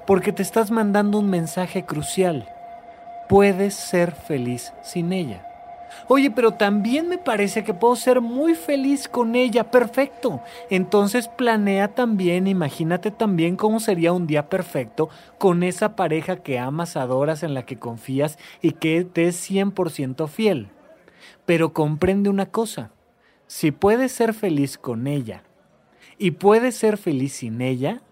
porque 0.06 0.32
te 0.32 0.42
estás 0.42 0.70
mandando 0.70 1.18
un 1.18 1.30
mensaje 1.30 1.86
crucial. 1.86 2.46
Puedes 3.26 3.72
ser 3.72 4.12
feliz 4.12 4.74
sin 4.82 5.14
ella. 5.14 5.51
Oye, 6.08 6.30
pero 6.30 6.52
también 6.52 7.08
me 7.08 7.18
parece 7.18 7.64
que 7.64 7.74
puedo 7.74 7.96
ser 7.96 8.20
muy 8.20 8.54
feliz 8.54 9.08
con 9.08 9.34
ella. 9.34 9.70
Perfecto. 9.70 10.40
Entonces 10.70 11.28
planea 11.28 11.94
también, 11.94 12.46
imagínate 12.46 13.10
también 13.10 13.56
cómo 13.56 13.80
sería 13.80 14.12
un 14.12 14.26
día 14.26 14.48
perfecto 14.48 15.08
con 15.38 15.62
esa 15.62 15.96
pareja 15.96 16.36
que 16.36 16.58
amas, 16.58 16.96
adoras, 16.96 17.42
en 17.42 17.54
la 17.54 17.64
que 17.64 17.78
confías 17.78 18.38
y 18.60 18.72
que 18.72 19.04
te 19.04 19.28
es 19.28 19.50
100% 19.50 20.28
fiel. 20.28 20.68
Pero 21.46 21.72
comprende 21.72 22.30
una 22.30 22.46
cosa. 22.46 22.90
Si 23.46 23.70
puedes 23.70 24.12
ser 24.12 24.34
feliz 24.34 24.78
con 24.78 25.06
ella 25.06 25.42
y 26.18 26.32
puedes 26.32 26.76
ser 26.76 26.96
feliz 26.96 27.34
sin 27.34 27.60
ella, 27.60 28.02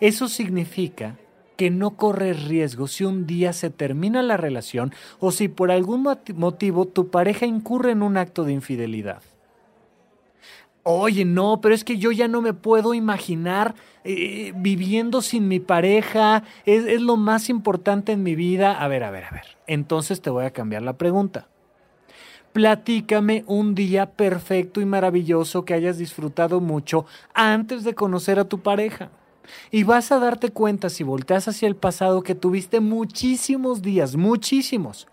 eso 0.00 0.28
significa 0.28 1.16
que 1.56 1.70
no 1.70 1.92
corres 1.96 2.44
riesgo 2.44 2.86
si 2.86 3.04
un 3.04 3.26
día 3.26 3.52
se 3.52 3.70
termina 3.70 4.22
la 4.22 4.36
relación 4.36 4.92
o 5.18 5.32
si 5.32 5.48
por 5.48 5.70
algún 5.70 6.06
motivo 6.34 6.86
tu 6.86 7.08
pareja 7.08 7.46
incurre 7.46 7.92
en 7.92 8.02
un 8.02 8.16
acto 8.16 8.44
de 8.44 8.52
infidelidad. 8.52 9.22
Oye, 10.88 11.24
no, 11.24 11.60
pero 11.60 11.74
es 11.74 11.82
que 11.82 11.98
yo 11.98 12.12
ya 12.12 12.28
no 12.28 12.40
me 12.40 12.52
puedo 12.52 12.94
imaginar 12.94 13.74
eh, 14.04 14.52
viviendo 14.54 15.20
sin 15.20 15.48
mi 15.48 15.58
pareja, 15.58 16.44
es, 16.64 16.84
es 16.84 17.00
lo 17.00 17.16
más 17.16 17.48
importante 17.48 18.12
en 18.12 18.22
mi 18.22 18.36
vida. 18.36 18.72
A 18.72 18.86
ver, 18.86 19.02
a 19.02 19.10
ver, 19.10 19.24
a 19.24 19.30
ver. 19.30 19.56
Entonces 19.66 20.20
te 20.20 20.30
voy 20.30 20.44
a 20.44 20.52
cambiar 20.52 20.82
la 20.82 20.92
pregunta. 20.92 21.48
Platícame 22.52 23.42
un 23.48 23.74
día 23.74 24.12
perfecto 24.12 24.80
y 24.80 24.84
maravilloso 24.84 25.64
que 25.64 25.74
hayas 25.74 25.98
disfrutado 25.98 26.60
mucho 26.60 27.04
antes 27.34 27.82
de 27.82 27.94
conocer 27.94 28.38
a 28.38 28.44
tu 28.44 28.60
pareja. 28.60 29.10
Y 29.70 29.84
vas 29.84 30.12
a 30.12 30.18
darte 30.18 30.50
cuenta 30.50 30.90
si 30.90 31.04
volteas 31.04 31.48
hacia 31.48 31.68
el 31.68 31.76
pasado 31.76 32.22
que 32.22 32.34
tuviste 32.34 32.80
muchísimos 32.80 33.82
días, 33.82 34.16
muchísimos, 34.16 35.06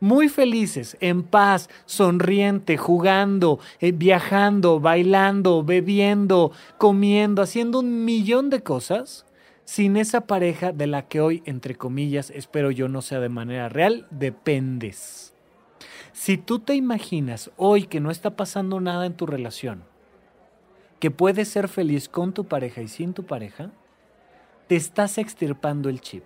muy 0.00 0.28
felices, 0.28 0.96
en 1.00 1.22
paz, 1.22 1.68
sonriente, 1.86 2.76
jugando, 2.76 3.58
eh, 3.80 3.92
viajando, 3.92 4.80
bailando, 4.80 5.64
bebiendo, 5.64 6.52
comiendo, 6.78 7.42
haciendo 7.42 7.80
un 7.80 8.04
millón 8.04 8.50
de 8.50 8.62
cosas 8.62 9.26
sin 9.64 9.96
esa 9.96 10.22
pareja 10.22 10.72
de 10.72 10.86
la 10.86 11.08
que 11.08 11.20
hoy, 11.20 11.42
entre 11.44 11.74
comillas, 11.74 12.30
espero 12.30 12.70
yo 12.70 12.88
no 12.88 13.02
sea 13.02 13.20
de 13.20 13.28
manera 13.28 13.68
real, 13.68 14.06
dependes. 14.10 15.34
Si 16.12 16.38
tú 16.38 16.60
te 16.60 16.74
imaginas 16.74 17.50
hoy 17.56 17.84
que 17.84 18.00
no 18.00 18.10
está 18.10 18.36
pasando 18.36 18.80
nada 18.80 19.06
en 19.06 19.14
tu 19.14 19.26
relación, 19.26 19.82
que 20.98 21.10
puedes 21.10 21.48
ser 21.48 21.68
feliz 21.68 22.08
con 22.08 22.32
tu 22.32 22.44
pareja 22.44 22.82
y 22.82 22.88
sin 22.88 23.12
tu 23.12 23.24
pareja, 23.24 23.70
te 24.66 24.76
estás 24.76 25.18
extirpando 25.18 25.88
el 25.88 26.00
chip. 26.00 26.24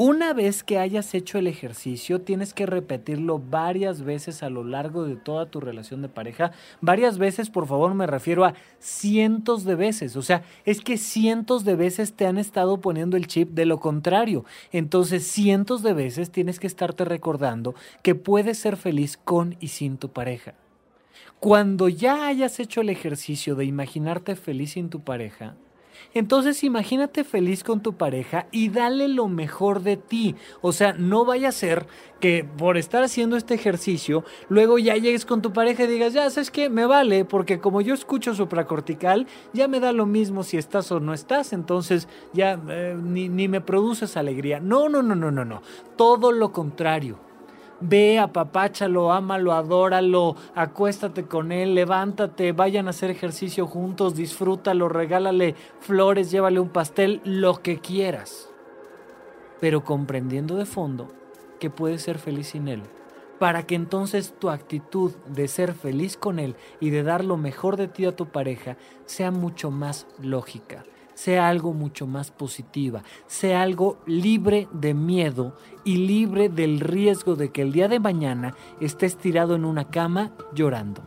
Una 0.00 0.32
vez 0.32 0.62
que 0.62 0.78
hayas 0.78 1.12
hecho 1.12 1.38
el 1.38 1.48
ejercicio, 1.48 2.20
tienes 2.20 2.54
que 2.54 2.66
repetirlo 2.66 3.40
varias 3.40 4.02
veces 4.02 4.44
a 4.44 4.48
lo 4.48 4.62
largo 4.62 5.02
de 5.02 5.16
toda 5.16 5.46
tu 5.46 5.58
relación 5.58 6.02
de 6.02 6.08
pareja. 6.08 6.52
Varias 6.80 7.18
veces, 7.18 7.50
por 7.50 7.66
favor, 7.66 7.94
me 7.94 8.06
refiero 8.06 8.44
a 8.44 8.54
cientos 8.78 9.64
de 9.64 9.74
veces. 9.74 10.14
O 10.14 10.22
sea, 10.22 10.44
es 10.64 10.82
que 10.82 10.98
cientos 10.98 11.64
de 11.64 11.74
veces 11.74 12.12
te 12.12 12.28
han 12.28 12.38
estado 12.38 12.80
poniendo 12.80 13.16
el 13.16 13.26
chip 13.26 13.50
de 13.50 13.66
lo 13.66 13.80
contrario. 13.80 14.44
Entonces, 14.70 15.26
cientos 15.26 15.82
de 15.82 15.94
veces 15.94 16.30
tienes 16.30 16.60
que 16.60 16.68
estarte 16.68 17.04
recordando 17.04 17.74
que 18.04 18.14
puedes 18.14 18.56
ser 18.56 18.76
feliz 18.76 19.16
con 19.16 19.56
y 19.58 19.66
sin 19.66 19.98
tu 19.98 20.10
pareja. 20.10 20.54
Cuando 21.40 21.88
ya 21.88 22.26
hayas 22.26 22.58
hecho 22.58 22.80
el 22.80 22.88
ejercicio 22.88 23.54
de 23.54 23.64
imaginarte 23.64 24.34
feliz 24.34 24.72
sin 24.72 24.90
tu 24.90 25.04
pareja, 25.04 25.54
entonces 26.14 26.64
imagínate 26.64 27.22
feliz 27.22 27.62
con 27.62 27.80
tu 27.80 27.96
pareja 27.96 28.48
y 28.50 28.70
dale 28.70 29.06
lo 29.06 29.28
mejor 29.28 29.82
de 29.82 29.96
ti. 29.96 30.34
O 30.62 30.72
sea, 30.72 30.94
no 30.94 31.24
vaya 31.24 31.50
a 31.50 31.52
ser 31.52 31.86
que 32.18 32.44
por 32.44 32.76
estar 32.76 33.04
haciendo 33.04 33.36
este 33.36 33.54
ejercicio, 33.54 34.24
luego 34.48 34.78
ya 34.78 34.96
llegues 34.96 35.24
con 35.24 35.40
tu 35.40 35.52
pareja 35.52 35.84
y 35.84 35.86
digas, 35.86 36.12
ya 36.12 36.28
sabes 36.28 36.50
que 36.50 36.70
me 36.70 36.86
vale, 36.86 37.24
porque 37.24 37.60
como 37.60 37.80
yo 37.82 37.94
escucho 37.94 38.34
supracortical, 38.34 39.28
ya 39.52 39.68
me 39.68 39.78
da 39.78 39.92
lo 39.92 40.06
mismo 40.06 40.42
si 40.42 40.56
estás 40.56 40.90
o 40.90 40.98
no 40.98 41.14
estás, 41.14 41.52
entonces 41.52 42.08
ya 42.32 42.60
eh, 42.68 42.96
ni, 43.00 43.28
ni 43.28 43.46
me 43.46 43.60
produces 43.60 44.16
alegría. 44.16 44.58
No, 44.58 44.88
no, 44.88 45.02
no, 45.02 45.14
no, 45.14 45.30
no, 45.30 45.44
no. 45.44 45.62
Todo 45.96 46.32
lo 46.32 46.50
contrario 46.50 47.27
Ve, 47.80 48.18
apapáchalo, 48.18 49.12
ámalo, 49.12 49.52
adóralo, 49.52 50.34
acuéstate 50.56 51.26
con 51.26 51.52
él, 51.52 51.76
levántate, 51.76 52.50
vayan 52.50 52.88
a 52.88 52.90
hacer 52.90 53.10
ejercicio 53.10 53.68
juntos, 53.68 54.16
disfrútalo, 54.16 54.88
regálale 54.88 55.54
flores, 55.80 56.32
llévale 56.32 56.58
un 56.58 56.70
pastel, 56.70 57.20
lo 57.24 57.62
que 57.62 57.78
quieras. 57.78 58.50
Pero 59.60 59.84
comprendiendo 59.84 60.56
de 60.56 60.66
fondo 60.66 61.08
que 61.60 61.70
puedes 61.70 62.02
ser 62.02 62.18
feliz 62.18 62.48
sin 62.48 62.66
él, 62.66 62.82
para 63.38 63.62
que 63.62 63.76
entonces 63.76 64.34
tu 64.36 64.50
actitud 64.50 65.12
de 65.28 65.46
ser 65.46 65.72
feliz 65.72 66.16
con 66.16 66.40
él 66.40 66.56
y 66.80 66.90
de 66.90 67.04
dar 67.04 67.24
lo 67.24 67.36
mejor 67.36 67.76
de 67.76 67.86
ti 67.86 68.06
a 68.06 68.16
tu 68.16 68.26
pareja 68.26 68.76
sea 69.06 69.30
mucho 69.30 69.70
más 69.70 70.08
lógica 70.20 70.84
sea 71.18 71.48
algo 71.48 71.72
mucho 71.72 72.06
más 72.06 72.30
positiva, 72.30 73.02
sea 73.26 73.62
algo 73.62 73.98
libre 74.06 74.68
de 74.72 74.94
miedo 74.94 75.52
y 75.82 75.96
libre 75.96 76.48
del 76.48 76.78
riesgo 76.78 77.34
de 77.34 77.50
que 77.50 77.62
el 77.62 77.72
día 77.72 77.88
de 77.88 77.98
mañana 77.98 78.54
estés 78.78 79.16
tirado 79.16 79.56
en 79.56 79.64
una 79.64 79.88
cama 79.88 80.30
llorando. 80.54 81.02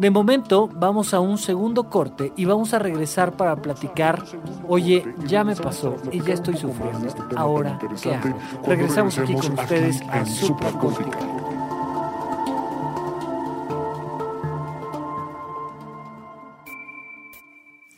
De 0.00 0.10
momento 0.10 0.68
vamos 0.74 1.14
a 1.14 1.20
un 1.20 1.38
segundo 1.38 1.84
corte 1.84 2.32
y 2.36 2.44
vamos 2.44 2.74
a 2.74 2.80
regresar 2.80 3.36
para 3.36 3.54
platicar, 3.62 4.24
oye, 4.66 5.04
ya 5.26 5.44
me 5.44 5.54
pasó 5.54 5.94
y 6.10 6.20
ya 6.20 6.34
estoy 6.34 6.56
sufriendo, 6.56 7.06
ahora 7.36 7.78
qué 8.02 8.14
hago. 8.16 8.36
Regresamos 8.66 9.16
aquí 9.16 9.34
con 9.34 9.52
ustedes 9.52 10.02
a 10.10 10.26
Super 10.26 10.72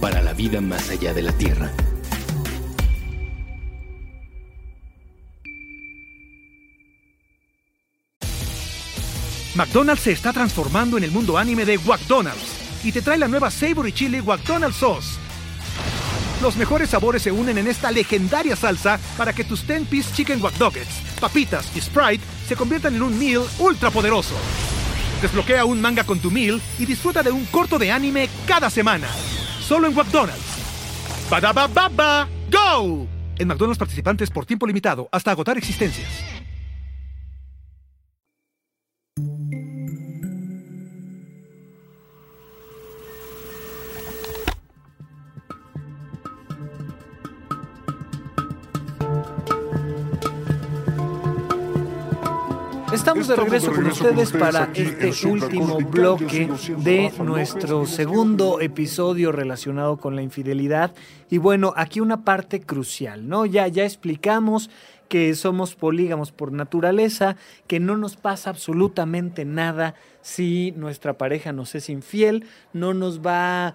para 0.00 0.22
la 0.22 0.32
vida 0.32 0.60
más 0.60 0.88
allá 0.90 1.12
de 1.12 1.22
la 1.22 1.32
Tierra. 1.32 1.70
McDonald's 9.54 10.02
se 10.02 10.12
está 10.12 10.32
transformando 10.32 10.96
en 10.96 11.04
el 11.04 11.10
mundo 11.10 11.36
anime 11.36 11.64
de 11.64 11.76
McDonald's 11.78 12.84
y 12.84 12.92
te 12.92 13.02
trae 13.02 13.18
la 13.18 13.28
nueva 13.28 13.50
Savory 13.50 13.92
Chili 13.92 14.22
McDonald's 14.22 14.78
Sauce. 14.78 15.18
Los 16.40 16.56
mejores 16.56 16.88
sabores 16.88 17.20
se 17.20 17.30
unen 17.30 17.58
en 17.58 17.66
esta 17.66 17.90
legendaria 17.90 18.56
salsa 18.56 18.98
para 19.18 19.34
que 19.34 19.44
tus 19.44 19.66
10-piece 19.66 20.14
chicken 20.14 20.42
wack 20.42 20.58
Nuggets, 20.58 21.02
papitas 21.20 21.70
y 21.76 21.80
Sprite 21.82 22.24
se 22.48 22.56
conviertan 22.56 22.94
en 22.94 23.02
un 23.02 23.18
meal 23.18 23.42
ultra 23.58 23.90
poderoso. 23.90 24.34
Desbloquea 25.20 25.66
un 25.66 25.82
manga 25.82 26.04
con 26.04 26.20
tu 26.20 26.30
meal 26.30 26.62
y 26.78 26.86
disfruta 26.86 27.22
de 27.22 27.30
un 27.30 27.44
corto 27.46 27.78
de 27.78 27.92
anime 27.92 28.30
cada 28.46 28.70
semana. 28.70 29.08
Solo 29.70 29.86
en 29.86 29.94
McDonald's. 29.94 31.28
Badaba 31.30 31.68
baba, 31.68 32.28
go! 32.50 33.06
En 33.38 33.46
McDonald's 33.46 33.78
participantes 33.78 34.28
por 34.28 34.44
tiempo 34.44 34.66
limitado 34.66 35.08
hasta 35.12 35.30
agotar 35.30 35.56
existencias. 35.56 36.39
Estamos 52.92 53.28
de 53.28 53.36
regreso 53.36 53.72
con 53.72 53.86
ustedes 53.86 54.32
para 54.32 54.70
este 54.74 55.26
último 55.26 55.78
bloque 55.78 56.48
de 56.78 57.12
nuestro 57.22 57.86
segundo 57.86 58.60
episodio 58.60 59.32
relacionado 59.32 59.98
con 59.98 60.16
la 60.16 60.22
infidelidad. 60.22 60.92
Y 61.30 61.38
bueno, 61.38 61.72
aquí 61.76 62.00
una 62.00 62.24
parte 62.24 62.60
crucial, 62.60 63.28
¿no? 63.28 63.46
Ya, 63.46 63.68
ya 63.68 63.84
explicamos 63.84 64.70
que 65.08 65.34
somos 65.34 65.74
polígamos 65.74 66.32
por 66.32 66.52
naturaleza, 66.52 67.36
que 67.66 67.80
no 67.80 67.96
nos 67.96 68.16
pasa 68.16 68.50
absolutamente 68.50 69.44
nada 69.44 69.94
si 70.22 70.72
nuestra 70.76 71.14
pareja 71.18 71.52
nos 71.52 71.74
es 71.74 71.90
infiel, 71.90 72.44
no 72.72 72.94
nos 72.94 73.20
va 73.20 73.66
a, 73.68 73.74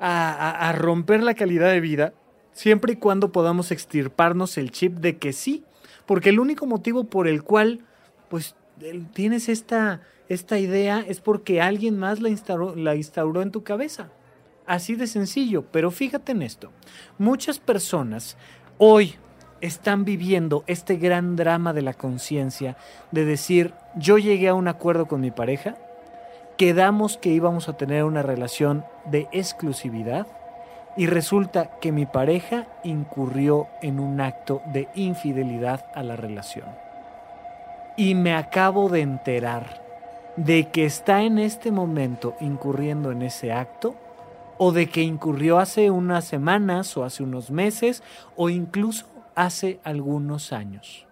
a- 0.00 0.68
a 0.68 0.72
romper 0.72 1.22
la 1.22 1.34
calidad 1.34 1.70
de 1.70 1.80
vida, 1.80 2.12
siempre 2.52 2.94
y 2.94 2.96
cuando 2.96 3.32
podamos 3.32 3.70
extirparnos 3.70 4.58
el 4.58 4.70
chip 4.70 4.94
de 4.98 5.16
que 5.18 5.32
sí, 5.32 5.64
porque 6.06 6.30
el 6.30 6.40
único 6.40 6.66
motivo 6.66 7.04
por 7.04 7.28
el 7.28 7.42
cual 7.42 7.80
pues 8.28 8.54
tienes 9.12 9.48
esta, 9.48 10.00
esta 10.28 10.58
idea 10.58 11.04
es 11.06 11.20
porque 11.20 11.60
alguien 11.60 11.98
más 11.98 12.20
la 12.20 12.28
instauró, 12.28 12.74
la 12.76 12.94
instauró 12.94 13.42
en 13.42 13.50
tu 13.50 13.62
cabeza. 13.62 14.08
Así 14.66 14.94
de 14.96 15.06
sencillo, 15.06 15.64
pero 15.72 15.90
fíjate 15.90 16.32
en 16.32 16.42
esto. 16.42 16.70
Muchas 17.16 17.58
personas 17.58 18.36
hoy 18.76 19.14
están 19.60 20.04
viviendo 20.04 20.62
este 20.66 20.96
gran 20.96 21.36
drama 21.36 21.72
de 21.72 21.82
la 21.82 21.94
conciencia 21.94 22.76
de 23.10 23.24
decir, 23.24 23.72
yo 23.96 24.18
llegué 24.18 24.48
a 24.48 24.54
un 24.54 24.68
acuerdo 24.68 25.06
con 25.06 25.20
mi 25.20 25.30
pareja, 25.30 25.76
quedamos 26.58 27.16
que 27.16 27.30
íbamos 27.30 27.68
a 27.68 27.76
tener 27.76 28.04
una 28.04 28.22
relación 28.22 28.84
de 29.06 29.26
exclusividad 29.32 30.26
y 30.96 31.06
resulta 31.06 31.78
que 31.80 31.90
mi 31.90 32.06
pareja 32.06 32.66
incurrió 32.84 33.68
en 33.80 33.98
un 34.00 34.20
acto 34.20 34.60
de 34.72 34.88
infidelidad 34.94 35.86
a 35.94 36.02
la 36.02 36.16
relación 36.16 36.87
y 37.98 38.14
me 38.14 38.32
acabo 38.32 38.88
de 38.88 39.00
enterar 39.00 39.84
de 40.36 40.70
que 40.70 40.84
está 40.86 41.24
en 41.24 41.40
este 41.40 41.72
momento 41.72 42.36
incurriendo 42.40 43.10
en 43.10 43.22
ese 43.22 43.50
acto 43.52 43.96
o 44.56 44.70
de 44.70 44.88
que 44.88 45.02
incurrió 45.02 45.58
hace 45.58 45.90
unas 45.90 46.24
semanas 46.24 46.96
o 46.96 47.02
hace 47.04 47.24
unos 47.24 47.50
meses 47.50 48.04
o 48.36 48.50
incluso 48.50 49.06
hace 49.34 49.80
algunos 49.82 50.52
años. 50.52 51.06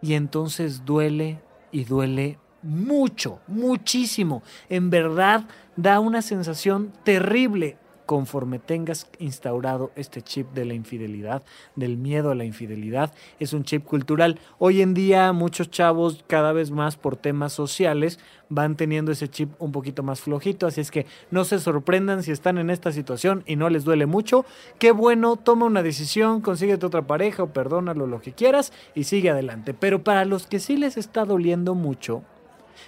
Y 0.00 0.14
entonces 0.14 0.86
duele 0.86 1.38
y 1.70 1.84
duele 1.84 2.38
mucho, 2.62 3.40
muchísimo. 3.46 4.42
En 4.70 4.88
verdad 4.88 5.44
da 5.76 6.00
una 6.00 6.22
sensación 6.22 6.92
terrible 7.04 7.76
conforme 8.06 8.58
tengas 8.58 9.08
instaurado 9.18 9.90
este 9.96 10.22
chip 10.22 10.52
de 10.54 10.64
la 10.64 10.74
infidelidad, 10.74 11.42
del 11.74 11.96
miedo 11.96 12.30
a 12.30 12.34
la 12.34 12.44
infidelidad, 12.44 13.12
es 13.40 13.52
un 13.52 13.64
chip 13.64 13.84
cultural. 13.84 14.38
Hoy 14.58 14.80
en 14.80 14.94
día 14.94 15.32
muchos 15.32 15.70
chavos 15.70 16.24
cada 16.26 16.52
vez 16.52 16.70
más 16.70 16.96
por 16.96 17.16
temas 17.16 17.52
sociales 17.52 18.18
van 18.48 18.76
teniendo 18.76 19.10
ese 19.10 19.28
chip 19.28 19.50
un 19.58 19.72
poquito 19.72 20.04
más 20.04 20.20
flojito, 20.20 20.66
así 20.66 20.80
es 20.80 20.90
que 20.90 21.04
no 21.30 21.44
se 21.44 21.58
sorprendan 21.58 22.22
si 22.22 22.30
están 22.30 22.58
en 22.58 22.70
esta 22.70 22.92
situación 22.92 23.42
y 23.44 23.56
no 23.56 23.68
les 23.68 23.84
duele 23.84 24.06
mucho. 24.06 24.46
Qué 24.78 24.92
bueno, 24.92 25.36
toma 25.36 25.66
una 25.66 25.82
decisión, 25.82 26.40
consíguete 26.40 26.86
otra 26.86 27.06
pareja 27.06 27.42
o 27.42 27.52
perdónalo 27.52 28.06
lo 28.06 28.20
que 28.20 28.32
quieras 28.32 28.72
y 28.94 29.04
sigue 29.04 29.30
adelante. 29.30 29.74
Pero 29.74 30.04
para 30.04 30.24
los 30.24 30.46
que 30.46 30.60
sí 30.60 30.76
les 30.76 30.96
está 30.96 31.24
doliendo 31.24 31.74
mucho, 31.74 32.22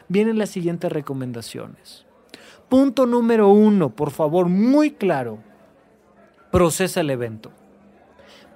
vienen 0.09 0.39
las 0.39 0.51
siguientes 0.51 0.93
recomendaciones. 0.93 2.08
Punto 2.69 3.07
número 3.07 3.49
uno, 3.49 3.91
por 3.91 4.11
favor, 4.11 4.49
muy 4.49 4.93
claro. 4.93 5.39
Procesa 6.51 7.01
el 7.01 7.11
evento. 7.11 7.51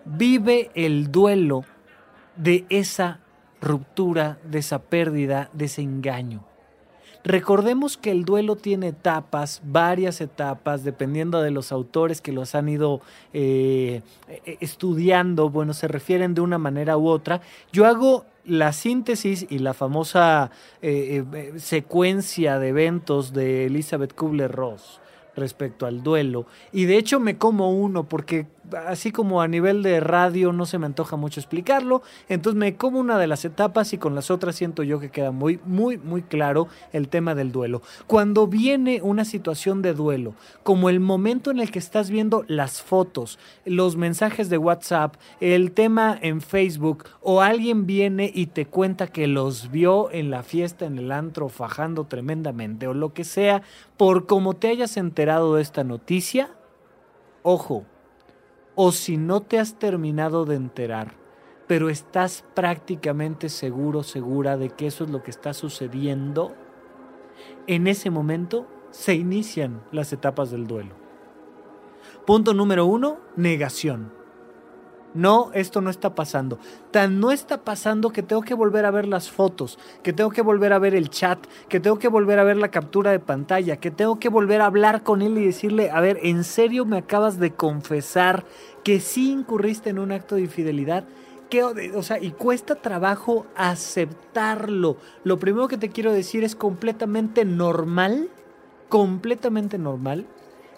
Vive 0.05 0.71
el 0.75 1.11
duelo 1.11 1.65
de 2.37 2.65
esa 2.69 3.21
ruptura, 3.61 4.39
de 4.45 4.59
esa 4.59 4.81
pérdida, 4.81 5.49
de 5.53 5.67
ese 5.67 5.83
engaño. 5.83 6.45
Recordemos 7.25 7.97
que 7.97 8.11
el 8.11 8.25
duelo 8.25 8.57
tiene 8.57 8.89
etapas, 8.89 9.63
varias 9.65 10.21
etapas, 10.21 10.83
dependiendo 10.83 11.41
de 11.41 11.53
los 11.53 11.71
autores 11.71 12.21
que 12.21 12.33
los 12.33 12.57
han 12.57 12.69
ido 12.69 13.01
eh, 13.33 14.03
eh, 14.29 14.57
estudiando, 14.61 15.49
bueno, 15.49 15.73
se 15.73 15.87
refieren 15.87 16.35
de 16.35 16.41
una 16.41 16.59
manera 16.59 16.99
u 16.99 17.07
otra. 17.07 17.41
Yo 17.73 17.87
hago 17.87 18.27
la 18.45 18.73
síntesis 18.73 19.47
y 19.49 19.59
la 19.59 19.75
famosa 19.75 20.51
eh, 20.81 21.25
eh, 21.33 21.53
secuencia 21.59 22.59
de 22.59 22.69
eventos 22.69 23.33
de 23.33 23.67
Elizabeth 23.67 24.15
Kubler-Ross. 24.15 25.01
respecto 25.35 25.87
al 25.87 26.03
duelo. 26.03 26.45
Y 26.73 26.85
de 26.85 26.99
hecho 26.99 27.19
me 27.19 27.39
como 27.39 27.73
uno 27.73 28.05
porque 28.05 28.49
así 28.87 29.13
como 29.13 29.43
a 29.43 29.49
nivel 29.49 29.83
de 29.83 30.01
radio 30.01 30.53
no 30.53 30.67
se 30.67 30.79
me 30.79 30.87
antoja 30.87 31.17
mucho 31.17 31.41
explicarlo, 31.41 32.03
entonces 32.29 32.59
me 32.59 32.77
como 32.77 32.99
una 32.99 33.19
de 33.19 33.27
las 33.27 33.45
etapas 33.45 33.93
y 33.93 33.99
con 33.99 34.15
las 34.15 34.31
otras 34.31 34.57
siento 34.57 34.83
yo 34.83 35.01
que 35.01 35.11
queda 35.11 35.31
muy, 35.31 35.61
muy, 35.65 35.99
muy 35.99 36.23
claro 36.23 36.69
el 36.93 37.09
tema 37.09 37.35
del 37.35 37.53
duelo. 37.53 37.83
Cuando 38.07 38.47
viene 38.47 39.01
una 39.03 39.25
situación 39.25 39.83
de 39.83 39.95
duelo, 39.95 40.35
como 40.63 40.89
el 40.89 41.01
momento 41.01 41.51
en 41.51 41.61
el 41.61 41.71
que 41.71 41.79
estás 41.79 42.11
viendo 42.11 42.45
las 42.49 42.83
fotos, 42.83 43.39
los 43.65 43.97
mensajes 43.97 44.49
de 44.49 44.59
WhatsApp, 44.59 45.17
el 45.41 45.73
tema 45.73 46.19
en 46.21 46.41
Facebook, 46.41 47.05
o 47.21 47.41
alguien 47.41 47.87
viene 47.87 48.31
y 48.33 48.47
te 48.47 48.67
cuenta 48.67 49.07
que 49.07 49.27
los 49.27 49.71
vio 49.71 50.11
en 50.11 50.31
la 50.31 50.43
fiesta, 50.43 50.87
en 50.87 50.99
el 50.99 51.13
antro, 51.13 51.49
fajando 51.49 52.05
tremendamente, 52.05 52.87
o 52.87 52.95
lo 52.95 53.13
que 53.13 53.25
sea, 53.25 53.63
por 53.97 54.27
como 54.27 54.55
te 54.55 54.69
hayas 54.69 54.97
enterado 54.97 55.57
de 55.57 55.63
esta 55.63 55.85
noticia, 55.85 56.51
ojo, 57.43 57.85
o 58.75 58.93
si 58.93 59.17
no 59.17 59.41
te 59.41 59.59
has 59.59 59.79
terminado 59.79 60.45
de 60.45 60.57
enterar, 60.57 61.15
pero 61.67 61.89
estás 61.89 62.45
prácticamente 62.55 63.49
seguro, 63.49 64.03
segura 64.03 64.57
de 64.57 64.71
que 64.71 64.87
eso 64.87 65.05
es 65.05 65.11
lo 65.11 65.23
que 65.23 65.31
está 65.31 65.55
sucediendo, 65.55 66.55
en 67.67 67.87
ese 67.87 68.11
momento 68.11 68.67
se 68.91 69.15
inician 69.15 69.83
las 69.91 70.13
etapas 70.13 70.51
del 70.51 70.67
duelo. 70.67 70.95
Punto 72.27 72.55
número 72.55 72.87
uno, 72.87 73.19
negación. 73.37 74.13
No, 75.15 75.51
esto 75.53 75.83
no 75.83 75.91
está 75.91 76.15
pasando. 76.15 76.59
Tan 76.91 77.21
no 77.21 77.33
está 77.33 77.65
pasando 77.65 78.11
que 78.11 78.23
tengo 78.23 78.43
que 78.43 78.55
volver 78.55 78.87
a 78.87 78.91
ver 78.91 79.07
las 79.07 79.31
fotos, 79.31 79.79
que 80.03 80.13
tengo 80.13 80.31
que 80.31 80.41
volver 80.41 80.73
a 80.73 80.79
ver 80.79 80.95
el 80.95 81.11
chat, 81.11 81.39
que 81.69 81.81
tengo 81.81 81.99
que 81.99 82.09
volver 82.09 82.39
a 82.39 82.45
ver 82.45 82.57
la 82.57 82.71
captura 82.71 83.11
de 83.11 83.21
pantalla, 83.21 83.77
que 83.77 83.91
tengo 83.91 84.19
que 84.19 84.31
volver 84.31 84.63
a 84.63 84.67
hablar 84.67 85.03
con 85.03 85.21
él 85.21 85.37
y 85.37 85.45
decirle, 85.45 85.91
a 85.91 86.01
ver, 86.01 86.19
¿en 86.23 86.45
serio 86.45 86.87
me 86.87 86.99
acabas 86.99 87.39
de 87.39 87.53
confesar 87.53 88.45
que 88.85 89.01
sí 89.01 89.31
incurriste 89.31 89.91
en 89.91 89.99
un 89.99 90.13
acto 90.13 90.37
de 90.37 90.43
infidelidad? 90.43 91.05
¿Qué, 91.51 91.63
o 91.63 92.03
sea, 92.03 92.19
y 92.19 92.31
cuesta 92.31 92.77
trabajo 92.77 93.45
aceptarlo. 93.55 94.97
Lo 95.23 95.39
primero 95.39 95.69
que 95.69 95.77
te 95.77 95.91
quiero 95.91 96.11
decir 96.11 96.45
es 96.45 96.57
completamente 96.57 97.45
normal, 97.45 98.31
completamente 98.89 99.77
normal 99.77 100.27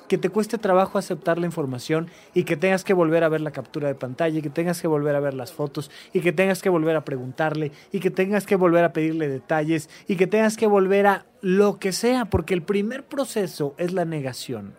que 0.09 0.19
te 0.19 0.29
cueste 0.29 0.59
trabajo 0.59 0.99
aceptar 0.99 1.39
la 1.39 1.47
información 1.47 2.09
y 2.35 2.45
que 2.45 2.57
tengas 2.57 2.85
que 2.85 2.95
volver 2.95 3.25
a 3.25 3.29
ver 3.29 3.41
la 3.41 3.51
captura 3.51 3.89
de 3.89 3.95
pantalla 3.95 4.39
y 4.39 4.43
que 4.43 4.51
tengas 4.51 4.81
que 4.81 4.89
volver 4.89 5.15
a 5.17 5.21
ver 5.21 5.35
las 5.35 5.53
fotos 5.53 5.91
y 6.13 6.21
que 6.21 6.33
tengas 6.33 6.63
que 6.63 6.69
volver 6.69 6.97
a 6.97 7.05
preguntarle 7.05 7.73
y 7.93 8.01
que 8.01 8.11
tengas 8.11 8.47
que 8.47 8.57
volver 8.57 8.85
a 8.85 8.93
pedirle 8.93 9.29
detalles 9.29 9.89
y 10.07 10.17
que 10.17 10.27
tengas 10.27 10.57
que 10.57 10.67
volver 10.67 11.07
a 11.07 11.27
lo 11.41 11.79
que 11.79 11.93
sea, 11.93 12.27
porque 12.27 12.55
el 12.55 12.63
primer 12.63 13.05
proceso 13.05 13.75
es 13.79 13.93
la 13.93 14.05
negación. 14.05 14.75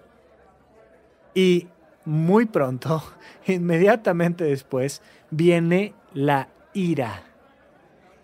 Y 1.34 1.68
muy 2.06 2.46
pronto, 2.46 3.04
inmediatamente 3.46 4.44
después, 4.44 5.02
viene 5.32 5.94
la 6.14 6.50
ira 6.74 7.25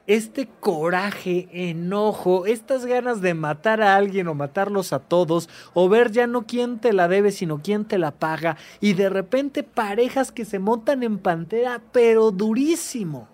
este 0.08 0.48
coraje, 0.60 1.48
enojo, 1.52 2.46
estas 2.46 2.86
ganas 2.86 3.22
de 3.22 3.34
matar 3.34 3.82
a 3.82 3.96
alguien 3.96 4.28
o 4.28 4.36
matarlos 4.36 4.94
a 4.94 5.00
todos, 5.00 5.50
o 5.74 5.90
ver 5.90 6.12
ya 6.12 6.28
no 6.28 6.46
quién 6.46 6.80
te 6.80 6.94
la 6.94 7.08
debe, 7.08 7.32
sino 7.32 7.62
quién 7.62 7.86
te 7.86 7.98
la 7.98 8.12
paga, 8.12 8.58
y 8.80 8.94
de 8.94 9.10
repente 9.10 9.64
parejas 9.64 10.32
que 10.32 10.46
se 10.46 10.60
montan 10.60 11.04
en 11.04 11.18
pantera, 11.18 11.82
pero 11.92 12.32
durísimo. 12.32 13.28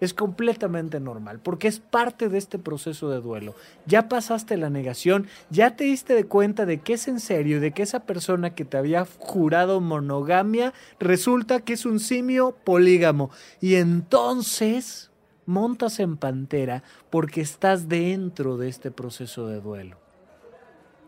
Es 0.00 0.14
completamente 0.14 0.98
normal, 0.98 1.38
porque 1.38 1.68
es 1.68 1.78
parte 1.78 2.28
de 2.28 2.36
este 2.36 2.58
proceso 2.58 3.08
de 3.08 3.20
duelo. 3.20 3.54
Ya 3.86 4.08
pasaste 4.08 4.56
la 4.56 4.68
negación, 4.68 5.28
ya 5.48 5.76
te 5.76 5.84
diste 5.84 6.16
de 6.16 6.24
cuenta 6.24 6.66
de 6.66 6.80
que 6.80 6.94
es 6.94 7.06
en 7.06 7.20
serio, 7.20 7.60
de 7.60 7.70
que 7.70 7.84
esa 7.84 8.00
persona 8.00 8.52
que 8.52 8.64
te 8.64 8.76
había 8.76 9.06
jurado 9.18 9.80
monogamia 9.80 10.74
resulta 10.98 11.60
que 11.60 11.74
es 11.74 11.86
un 11.86 12.00
simio 12.00 12.50
polígamo. 12.64 13.30
Y 13.60 13.76
entonces 13.76 15.11
montas 15.52 16.00
en 16.00 16.16
pantera 16.16 16.82
porque 17.10 17.42
estás 17.42 17.88
dentro 17.88 18.56
de 18.56 18.68
este 18.68 18.90
proceso 18.90 19.46
de 19.46 19.60
duelo. 19.60 19.98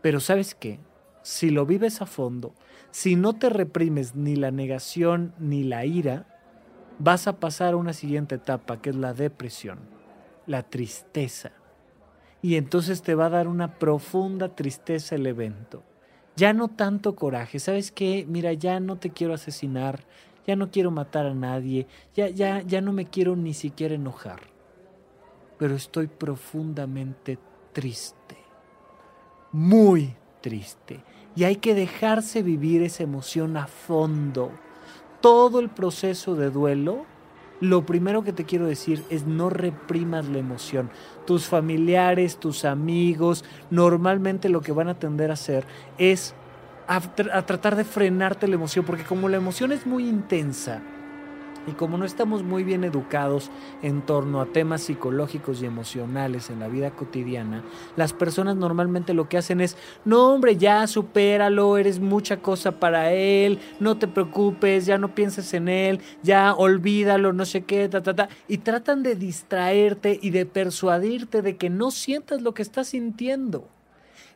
Pero 0.03 0.21
sabes 0.21 0.55
qué, 0.55 0.79
si 1.23 1.49
lo 1.49 1.65
vives 1.65 2.03
a 2.03 2.07
fondo, 2.07 2.55
si 2.91 3.17
no 3.17 3.33
te 3.33 3.49
reprimes 3.49 4.15
ni 4.15 4.37
la 4.37 4.51
negación 4.51 5.33
ni 5.39 5.65
la 5.65 5.87
ira, 5.87 6.27
vas 6.99 7.27
a 7.27 7.41
pasar 7.41 7.73
a 7.73 7.79
una 7.79 7.95
siguiente 7.95 8.35
etapa 8.35 8.81
que 8.81 8.91
es 8.91 8.97
la 8.97 9.15
depresión, 9.15 9.79
la 10.47 10.63
tristeza. 10.63 11.53
Y 12.43 12.57
entonces 12.57 13.01
te 13.01 13.15
va 13.15 13.27
a 13.27 13.31
dar 13.31 13.49
una 13.49 13.79
profunda 13.79 14.51
tristeza 14.55 15.15
el 15.15 15.27
evento. 15.27 15.83
Ya 16.37 16.53
no 16.53 16.69
tanto 16.69 17.17
coraje, 17.17 17.59
¿sabes 17.59 17.91
qué? 17.91 18.27
Mira, 18.29 18.53
ya 18.53 18.81
no 18.81 18.97
te 18.97 19.11
quiero 19.11 19.33
asesinar, 19.33 20.01
ya 20.47 20.57
no 20.57 20.71
quiero 20.71 20.91
matar 20.91 21.27
a 21.27 21.35
nadie, 21.35 21.87
ya, 22.15 22.29
ya, 22.29 22.63
ya 22.63 22.81
no 22.81 22.93
me 22.93 23.07
quiero 23.07 23.37
ni 23.37 23.55
siquiera 23.55 23.95
enojar, 23.95 24.41
pero 25.59 25.75
estoy 25.75 26.07
profundamente 26.07 27.39
triste, 27.73 28.37
muy 29.53 30.15
triste, 30.41 31.01
y 31.37 31.45
hay 31.45 31.57
que 31.57 31.75
dejarse 31.75 32.43
vivir 32.43 32.83
esa 32.83 33.03
emoción 33.03 33.57
a 33.57 33.67
fondo. 33.67 34.53
Todo 35.21 35.59
el 35.59 35.71
proceso 35.71 36.37
de 36.37 36.51
duelo, 36.51 37.07
lo 37.61 37.87
primero 37.87 38.23
que 38.23 38.33
te 38.33 38.45
quiero 38.45 38.67
decir 38.67 39.03
es 39.11 39.27
no 39.27 39.49
reprimas 39.49 40.29
la 40.29 40.39
emoción. 40.39 40.91
Tus 41.27 41.47
familiares, 41.47 42.37
tus 42.37 42.65
amigos, 42.65 43.45
normalmente 43.71 44.49
lo 44.49 44.61
que 44.61 44.73
van 44.73 44.89
a 44.89 44.99
tender 44.99 45.31
a 45.31 45.35
hacer 45.35 45.65
es 45.97 46.35
a, 46.87 47.01
tratar 47.47 47.77
de 47.77 47.85
frenarte 47.85 48.49
la 48.49 48.55
emoción, 48.55 48.85
porque 48.85 49.05
como 49.05 49.29
la 49.29 49.37
emoción 49.37 49.73
es 49.73 49.87
muy 49.87 50.09
intensa, 50.09 50.83
y 51.67 51.73
como 51.73 51.97
no 51.97 52.05
estamos 52.05 52.43
muy 52.43 52.63
bien 52.63 52.85
educados 52.85 53.51
en 53.83 54.03
torno 54.03 54.41
a 54.41 54.47
temas 54.47 54.83
psicológicos 54.83 55.63
y 55.63 55.67
emocionales 55.67 56.51
en 56.51 56.61
la 56.61 56.69
vida 56.69 56.91
cotidiana, 56.91 57.65
las 57.97 58.13
personas 58.13 58.57
normalmente 58.57 59.15
lo 59.15 59.29
que 59.29 59.39
hacen 59.39 59.61
es, 59.61 59.77
no 60.05 60.35
hombre, 60.35 60.57
ya 60.57 60.87
supéralo, 60.87 61.79
eres 61.79 62.01
mucha 62.01 62.39
cosa 62.39 62.79
para 62.79 63.13
él, 63.13 63.61
no 63.81 63.97
te 63.97 64.09
preocupes, 64.09 64.87
ya 64.87 64.99
no 64.99 65.15
pienses 65.15 65.55
en 65.55 65.69
él, 65.69 66.01
ya 66.23 66.55
olvídalo, 66.55 67.33
no 67.33 67.47
sé 67.47 67.65
qué, 67.65 67.89
ta, 67.89 68.03
ta, 68.03 68.15
ta, 68.15 68.29
y 68.47 68.59
tratan 68.59 69.03
de 69.03 69.15
distraerte 69.17 70.19
y 70.21 70.31
de 70.31 70.47
persuadirte 70.47 71.43
de 71.43 71.57
que 71.57 71.71
no 71.71 71.91
sientas 71.91 72.43
lo 72.43 72.53
que 72.55 72.63
estás 72.63 72.89
sintiendo. 72.89 73.74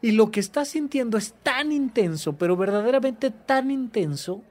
Y 0.00 0.12
lo 0.12 0.30
que 0.30 0.40
estás 0.40 0.68
sintiendo 0.68 1.18
es 1.18 1.34
tan 1.42 1.72
intenso, 1.72 2.34
pero 2.34 2.56
verdaderamente 2.56 3.30
tan 3.30 3.70
intenso, 3.70 4.42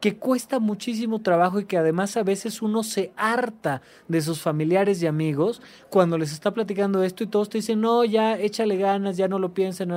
que 0.00 0.16
cuesta 0.16 0.58
muchísimo 0.58 1.20
trabajo 1.20 1.60
y 1.60 1.66
que 1.66 1.76
además 1.76 2.16
a 2.16 2.22
veces 2.22 2.62
uno 2.62 2.82
se 2.82 3.12
harta 3.16 3.82
de 4.08 4.22
sus 4.22 4.40
familiares 4.40 5.02
y 5.02 5.06
amigos 5.06 5.60
cuando 5.90 6.16
les 6.16 6.32
está 6.32 6.52
platicando 6.52 7.02
esto 7.02 7.22
y 7.22 7.26
todos 7.26 7.50
te 7.50 7.58
dicen, 7.58 7.82
no, 7.82 8.04
ya 8.04 8.38
échale 8.38 8.78
ganas, 8.78 9.18
ya 9.18 9.28
no 9.28 9.38
lo 9.38 9.52
piensen, 9.52 9.92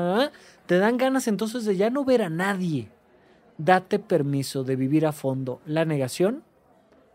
te 0.66 0.78
dan 0.78 0.98
ganas 0.98 1.28
entonces 1.28 1.64
de 1.64 1.78
ya 1.78 1.90
no 1.90 2.04
ver 2.04 2.22
a 2.22 2.30
nadie. 2.30 2.90
Date 3.58 4.00
permiso 4.00 4.64
de 4.64 4.76
vivir 4.76 5.06
a 5.06 5.14
fondo 5.14 5.62
la 5.66 5.86
negación, 5.86 6.44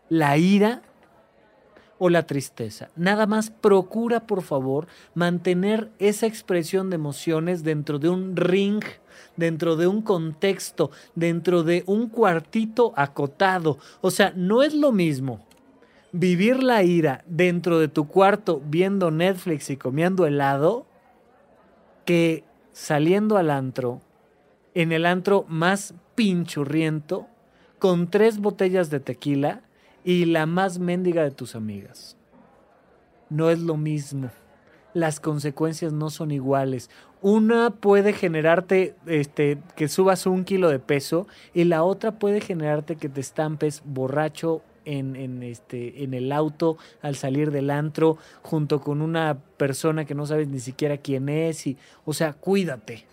la 0.09 0.37
ira 0.37 0.81
o 1.99 2.09
la 2.09 2.25
tristeza. 2.25 2.89
Nada 2.95 3.27
más 3.27 3.51
procura, 3.51 4.21
por 4.21 4.41
favor, 4.41 4.87
mantener 5.13 5.91
esa 5.99 6.25
expresión 6.25 6.89
de 6.89 6.95
emociones 6.95 7.63
dentro 7.63 7.99
de 7.99 8.09
un 8.09 8.35
ring, 8.35 8.83
dentro 9.35 9.75
de 9.75 9.85
un 9.85 10.01
contexto, 10.01 10.89
dentro 11.13 11.63
de 11.63 11.83
un 11.85 12.07
cuartito 12.07 12.93
acotado. 12.95 13.77
O 14.01 14.09
sea, 14.09 14.33
no 14.35 14.63
es 14.63 14.73
lo 14.73 14.91
mismo 14.91 15.45
vivir 16.11 16.63
la 16.63 16.81
ira 16.83 17.23
dentro 17.27 17.79
de 17.79 17.87
tu 17.87 18.07
cuarto 18.07 18.61
viendo 18.65 19.11
Netflix 19.11 19.69
y 19.69 19.77
comiendo 19.77 20.25
helado 20.25 20.87
que 22.05 22.43
saliendo 22.71 23.37
al 23.37 23.51
antro, 23.51 24.01
en 24.73 24.91
el 24.91 25.05
antro 25.05 25.45
más 25.47 25.93
pinchurriento, 26.15 27.27
con 27.77 28.09
tres 28.09 28.39
botellas 28.39 28.89
de 28.89 28.99
tequila 28.99 29.61
y 30.03 30.25
la 30.25 30.45
más 30.45 30.79
mendiga 30.79 31.23
de 31.23 31.31
tus 31.31 31.55
amigas. 31.55 32.17
No 33.29 33.49
es 33.49 33.59
lo 33.59 33.77
mismo. 33.77 34.29
Las 34.93 35.19
consecuencias 35.19 35.93
no 35.93 36.09
son 36.09 36.31
iguales. 36.31 36.89
Una 37.21 37.69
puede 37.69 38.13
generarte 38.13 38.95
este, 39.05 39.59
que 39.75 39.87
subas 39.87 40.25
un 40.25 40.45
kilo 40.45 40.69
de 40.69 40.79
peso 40.79 41.27
y 41.53 41.65
la 41.65 41.83
otra 41.83 42.13
puede 42.13 42.41
generarte 42.41 42.95
que 42.95 43.09
te 43.09 43.21
estampes 43.21 43.83
borracho 43.85 44.61
en, 44.85 45.15
en, 45.15 45.43
este, 45.43 46.03
en 46.03 46.13
el 46.13 46.31
auto 46.31 46.77
al 47.01 47.15
salir 47.15 47.51
del 47.51 47.69
antro 47.69 48.17
junto 48.41 48.81
con 48.81 49.01
una 49.01 49.37
persona 49.57 50.05
que 50.05 50.15
no 50.15 50.25
sabes 50.25 50.47
ni 50.47 50.59
siquiera 50.59 50.97
quién 50.97 51.29
es. 51.29 51.67
Y, 51.67 51.77
o 52.05 52.13
sea, 52.13 52.33
cuídate. 52.33 53.05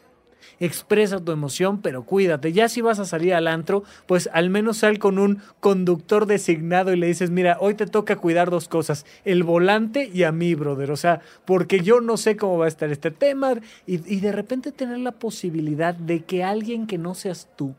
Expresa 0.61 1.21
tu 1.21 1.33
emoción, 1.33 1.81
pero 1.83 2.05
cuídate. 2.05 2.53
Ya 2.53 2.69
si 2.69 2.81
vas 2.81 2.99
a 2.99 3.05
salir 3.05 3.35
al 3.35 3.49
antro, 3.49 3.85
pues 4.07 4.29
al 4.33 4.51
menos 4.51 4.79
sal 4.79 4.99
con 4.99 5.19
un 5.19 5.41
conductor 5.61 6.27
designado 6.27 6.93
y 6.93 6.97
le 6.97 7.07
dices, 7.07 7.31
mira, 7.31 7.59
hoy 7.61 7.75
te 7.75 7.87
toca 7.87 8.17
cuidar 8.17 8.51
dos 8.51 8.69
cosas, 8.69 9.07
el 9.25 9.43
volante 9.43 10.11
y 10.13 10.23
a 10.23 10.33
mí, 10.33 10.55
brother. 10.55 10.91
O 10.91 10.97
sea, 10.97 11.21
porque 11.45 11.81
yo 11.81 12.01
no 12.01 12.17
sé 12.17 12.37
cómo 12.37 12.59
va 12.59 12.67
a 12.67 12.69
estar 12.69 12.91
este 12.91 13.11
tema 13.11 13.55
y, 13.87 13.97
de 13.97 14.33
repente 14.33 14.73
tener 14.73 14.99
la 14.99 15.13
posibilidad 15.13 15.95
de 15.95 16.25
que 16.25 16.43
alguien 16.43 16.87
que 16.87 16.99
no 16.99 17.15
seas 17.15 17.49
tú 17.57 17.75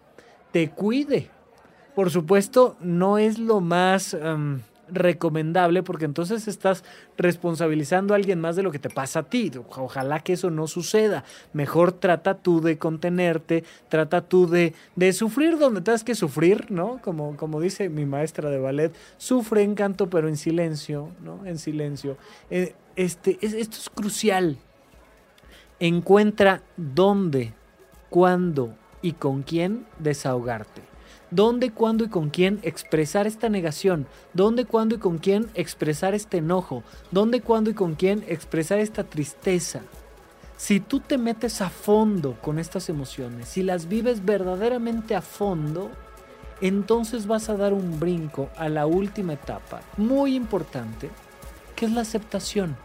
te 0.51 0.69
cuide. 0.69 1.29
Por 1.95 2.11
supuesto, 2.11 2.77
no 2.79 3.17
es 3.17 3.39
lo 3.39 3.59
más 3.59 4.15
recomendable 4.89 5.83
porque 5.83 6.05
entonces 6.05 6.47
estás 6.47 6.83
responsabilizando 7.17 8.13
a 8.13 8.17
alguien 8.17 8.39
más 8.39 8.55
de 8.55 8.63
lo 8.63 8.71
que 8.71 8.79
te 8.79 8.89
pasa 8.89 9.19
a 9.19 9.23
ti. 9.23 9.51
Ojalá 9.75 10.19
que 10.19 10.33
eso 10.33 10.49
no 10.49 10.67
suceda. 10.67 11.23
Mejor 11.53 11.91
trata 11.91 12.35
tú 12.35 12.61
de 12.61 12.77
contenerte, 12.77 13.63
trata 13.89 14.21
tú 14.21 14.47
de, 14.47 14.73
de 14.95 15.13
sufrir 15.13 15.57
donde 15.57 15.81
tengas 15.81 16.03
que 16.03 16.15
sufrir, 16.15 16.71
¿no? 16.71 16.99
Como, 17.01 17.35
como 17.37 17.61
dice 17.61 17.89
mi 17.89 18.05
maestra 18.05 18.49
de 18.49 18.59
ballet, 18.59 18.95
sufre 19.17 19.63
en 19.63 19.75
canto 19.75 20.09
pero 20.09 20.27
en 20.27 20.37
silencio, 20.37 21.09
¿no? 21.23 21.45
En 21.45 21.57
silencio. 21.57 22.17
Eh, 22.49 22.75
este, 22.95 23.37
esto 23.41 23.77
es 23.77 23.89
crucial. 23.89 24.57
Encuentra 25.79 26.63
dónde, 26.75 27.53
cuándo 28.09 28.73
y 29.01 29.13
con 29.13 29.43
quién 29.43 29.85
desahogarte 29.99 30.96
dónde, 31.31 31.71
cuándo 31.71 32.05
y 32.05 32.09
con 32.09 32.29
quién 32.29 32.59
expresar 32.63 33.27
esta 33.27 33.49
negación, 33.49 34.07
dónde, 34.33 34.65
cuándo 34.65 34.95
y 34.95 34.97
con 34.99 35.17
quién 35.17 35.49
expresar 35.53 36.13
este 36.13 36.37
enojo, 36.37 36.83
dónde, 37.11 37.41
cuándo 37.41 37.69
y 37.69 37.73
con 37.73 37.95
quién 37.95 38.23
expresar 38.27 38.79
esta 38.79 39.03
tristeza. 39.03 39.81
Si 40.57 40.79
tú 40.79 40.99
te 40.99 41.17
metes 41.17 41.61
a 41.61 41.69
fondo 41.69 42.37
con 42.41 42.57
estas 42.57 42.89
emociones, 42.89 43.47
si 43.47 43.61
las 43.61 43.87
vives 43.87 44.25
verdaderamente 44.25 45.15
a 45.15 45.21
fondo, 45.21 45.91
entonces 46.61 47.27
vas 47.27 47.49
a 47.49 47.57
dar 47.57 47.73
un 47.73 47.99
brinco 47.99 48.49
a 48.57 48.67
la 48.67 48.87
última 48.87 49.33
etapa, 49.33 49.81
muy 49.97 50.35
importante, 50.35 51.11
que 51.75 51.85
es 51.85 51.91
la 51.91 52.01
aceptación. 52.01 52.75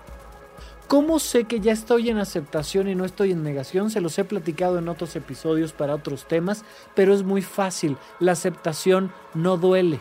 ¿Cómo 0.93 1.21
sé 1.21 1.45
que 1.45 1.61
ya 1.61 1.73
estoy 1.73 2.11
en 2.11 2.19
aceptación 2.19 2.87
y 2.87 2.95
no 2.95 3.07
estoy 3.07 3.33
en 3.33 3.43
negación? 3.43 3.89
Se 3.89 4.03
los 4.03 4.19
he 4.19 4.25
platicado 4.25 4.79
en 4.79 4.91
otros 4.91 5.17
episodios 5.17 5.73
para 5.73 5.95
otros 5.95 6.29
temas, 6.29 6.67
pero 6.95 7.15
es 7.15 7.23
muy 7.23 7.41
fácil. 7.41 7.97
La 8.21 8.33
aceptación 8.33 9.11
no 9.33 9.57
duele. 9.57 10.01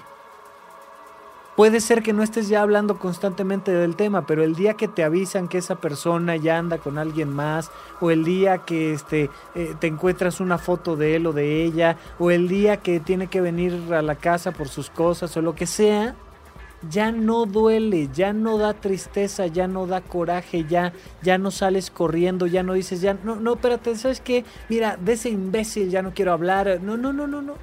Puede 1.55 1.79
ser 1.79 2.03
que 2.03 2.11
no 2.11 2.23
estés 2.23 2.49
ya 2.49 2.61
hablando 2.61 2.99
constantemente 2.99 3.71
del 3.71 3.95
tema, 3.95 4.25
pero 4.25 4.43
el 4.43 4.53
día 4.53 4.73
que 4.73 4.89
te 4.89 5.05
avisan 5.05 5.47
que 5.47 5.59
esa 5.59 5.79
persona 5.79 6.35
ya 6.35 6.57
anda 6.57 6.77
con 6.77 6.97
alguien 6.97 7.29
más, 7.29 7.71
o 8.01 8.11
el 8.11 8.25
día 8.25 8.65
que 8.65 8.91
este, 8.91 9.29
eh, 9.55 9.73
te 9.79 9.87
encuentras 9.87 10.41
una 10.41 10.57
foto 10.57 10.97
de 10.97 11.15
él 11.15 11.25
o 11.25 11.31
de 11.31 11.63
ella, 11.63 11.95
o 12.19 12.31
el 12.31 12.49
día 12.49 12.75
que 12.75 12.99
tiene 12.99 13.27
que 13.27 13.39
venir 13.39 13.93
a 13.93 14.01
la 14.01 14.15
casa 14.15 14.51
por 14.51 14.67
sus 14.67 14.89
cosas 14.89 15.37
o 15.37 15.41
lo 15.41 15.55
que 15.55 15.67
sea, 15.67 16.17
ya 16.89 17.11
no 17.11 17.45
duele, 17.45 18.09
ya 18.13 18.33
no 18.33 18.57
da 18.57 18.73
tristeza, 18.73 19.47
ya 19.47 19.67
no 19.67 19.87
da 19.87 20.01
coraje, 20.01 20.65
ya, 20.67 20.93
ya 21.21 21.37
no 21.37 21.51
sales 21.51 21.91
corriendo, 21.91 22.47
ya 22.47 22.63
no 22.63 22.73
dices, 22.73 23.01
ya, 23.01 23.13
no, 23.13 23.35
no, 23.35 23.53
espérate, 23.53 23.95
¿sabes 23.95 24.21
qué? 24.21 24.45
Mira, 24.69 24.97
de 24.97 25.13
ese 25.13 25.29
imbécil 25.29 25.89
ya 25.89 26.01
no 26.01 26.13
quiero 26.13 26.33
hablar, 26.33 26.79
no, 26.81 26.97
no, 26.97 27.13
no, 27.13 27.27
no, 27.27 27.41
no. 27.41 27.55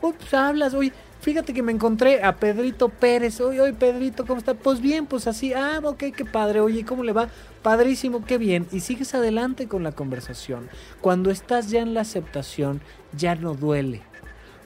Pues 0.00 0.32
hablas, 0.32 0.74
hoy, 0.74 0.92
fíjate 1.20 1.52
que 1.52 1.62
me 1.62 1.72
encontré 1.72 2.22
a 2.22 2.36
Pedrito 2.36 2.88
Pérez, 2.88 3.40
oye, 3.40 3.60
oye, 3.60 3.74
Pedrito, 3.74 4.24
¿cómo 4.24 4.38
está? 4.38 4.54
Pues 4.54 4.80
bien, 4.80 5.06
pues 5.06 5.26
así, 5.26 5.52
ah, 5.52 5.80
ok, 5.82 6.04
qué 6.16 6.24
padre, 6.24 6.60
oye, 6.60 6.84
¿cómo 6.84 7.02
le 7.02 7.12
va? 7.12 7.28
Padrísimo, 7.62 8.24
qué 8.24 8.38
bien, 8.38 8.66
y 8.72 8.80
sigues 8.80 9.14
adelante 9.14 9.66
con 9.66 9.82
la 9.82 9.92
conversación. 9.92 10.68
Cuando 11.00 11.30
estás 11.30 11.70
ya 11.70 11.80
en 11.80 11.94
la 11.94 12.02
aceptación, 12.02 12.80
ya 13.12 13.34
no 13.34 13.54
duele 13.54 14.07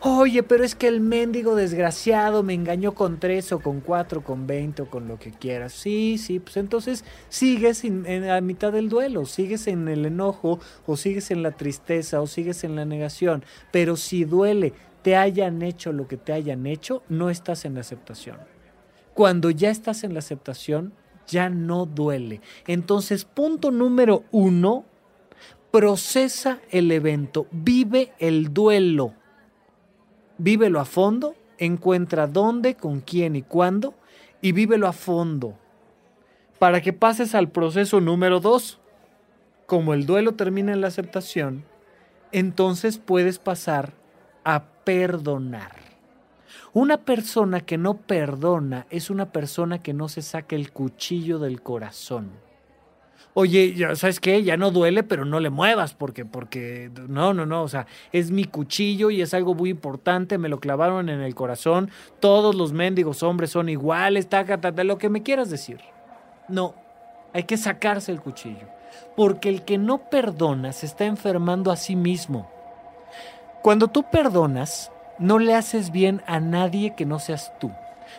Oye, 0.05 0.43
pero 0.43 0.65
es 0.65 0.75
que 0.75 0.89
el 0.89 1.01
mendigo 1.01 1.55
desgraciado 1.55 2.43
me 2.43 2.55
engañó 2.55 2.93
con 2.93 3.21
tres 3.21 3.53
o 3.53 3.61
con 3.61 3.81
cuatro, 3.81 4.25
con 4.25 4.49
veinte 4.49 4.83
o 4.83 4.91
con 4.91 5.07
lo 5.07 5.17
que 5.17 5.31
quieras. 5.31 5.73
Sí, 5.73 6.19
sí, 6.19 6.41
pues 6.41 6.57
entonces 6.57 7.05
sigues 7.29 7.85
en, 7.85 8.29
a 8.29 8.41
mitad 8.41 8.73
del 8.73 8.89
duelo, 8.89 9.27
sigues 9.27 9.69
en 9.69 9.87
el 9.87 10.05
enojo 10.05 10.59
o 10.87 10.97
sigues 10.97 11.31
en 11.31 11.45
la 11.45 11.53
tristeza 11.53 12.21
o 12.21 12.27
sigues 12.27 12.65
en 12.65 12.75
la 12.75 12.85
negación. 12.85 13.45
Pero 13.71 13.95
si 13.97 14.25
duele, 14.25 14.73
te 15.03 15.15
hayan 15.15 15.63
hecho 15.63 15.93
lo 15.93 16.09
que 16.09 16.17
te 16.17 16.33
hayan 16.33 16.67
hecho, 16.67 17.05
no 17.09 17.31
estás 17.31 17.65
en 17.65 17.75
la 17.75 17.83
aceptación. 17.83 18.39
Cuando 19.15 19.51
ya 19.51 19.71
estás 19.71 20.03
en 20.03 20.15
la 20.15 20.19
aceptación, 20.19 20.95
ya 21.29 21.49
no 21.49 21.87
duele. 21.87 22.41
Entonces, 22.67 23.25
punto 23.25 23.71
número 23.71 24.25
uno, 24.33 24.85
procesa 25.71 26.59
el 26.73 26.91
evento, 26.91 27.47
vive 27.53 28.15
el 28.19 28.53
duelo 28.53 29.22
vívelo 30.43 30.81
a 30.81 30.85
fondo, 30.85 31.37
encuentra 31.59 32.27
dónde, 32.27 32.75
con 32.75 33.01
quién 33.01 33.37
y 33.37 33.43
cuándo, 33.43 33.95
y 34.41 34.51
vívelo 34.51 34.89
a 34.89 34.93
fondo. 34.93 35.57
Para 36.59 36.81
que 36.81 36.93
pases 36.93 37.37
al 37.37 37.49
proceso 37.49 38.01
número 38.01 38.41
dos. 38.41 38.81
Como 39.67 39.95
el 39.95 40.05
duelo 40.05 40.33
termina 40.33 40.73
en 40.73 40.81
la 40.81 40.89
aceptación, 40.89 41.65
entonces 42.33 42.99
puedes 42.99 43.39
pasar 43.39 43.95
a 44.45 44.65
perdonar. 44.85 45.77
Una 46.75 46.99
persona 46.99 47.61
que 47.61 47.79
no 47.79 47.95
perdona 47.95 48.87
es 48.91 49.09
una 49.09 49.31
persona 49.31 49.79
que 49.79 49.95
no 49.95 50.09
se 50.09 50.21
saca 50.21 50.57
el 50.57 50.73
cuchillo 50.73 51.39
del 51.39 51.63
corazón 51.63 52.33
oye, 53.35 53.75
ya 53.75 53.95
sabes 53.97 54.21
qué, 54.21 54.43
ya 54.43 54.57
no 54.57 54.71
duele, 54.71 55.03
pero 55.03 55.25
no 55.25 55.41
le 55.41 55.51
muevas, 55.51 55.95
porque, 55.95 56.25
porque, 56.25 56.91
no, 57.09 57.33
no, 57.35 57.47
no, 57.47 57.63
o 57.63 57.69
sea, 57.69 57.87
es 58.13 58.31
mi 58.31 58.45
cuchillo 58.45 59.11
y 59.11 59.23
es 59.23 59.35
algo 59.35 59.55
muy 59.55 59.71
importante, 59.71 60.39
me 60.39 60.49
lo 60.49 60.61
clavaron 60.61 61.09
en 61.09 61.21
el 61.21 61.35
corazón, 61.35 61.91
todos 62.21 62.55
los 62.55 62.73
mendigos 62.73 63.23
hombres 63.23 63.51
son 63.51 63.69
iguales, 63.69 64.29
taca, 64.29 64.61
taca, 64.61 64.85
lo 64.85 64.99
que 64.99 65.09
me 65.09 65.23
quieras 65.23 65.51
decir. 65.51 65.81
No, 66.49 66.75
hay 67.33 67.45
que 67.45 67.57
sacarse 67.57 68.13
el 68.13 68.21
cuchillo, 68.21 68.69
porque 69.17 69.49
el 69.49 69.63
que 69.63 69.79
no 69.79 70.11
perdona 70.11 70.73
se 70.73 70.87
está 70.87 71.05
enfermando 71.05 71.71
a 71.71 71.77
sí 71.77 71.97
mismo. 71.97 72.51
Cuando 73.63 73.89
tú 73.89 74.05
perdonas, 74.11 74.91
no 75.19 75.39
le 75.39 75.55
haces 75.55 75.93
bien 75.93 76.23
a 76.27 76.41
nadie 76.41 76.95
que 76.97 77.07
no 77.07 77.19
seas 77.19 77.53
tú. 77.61 77.71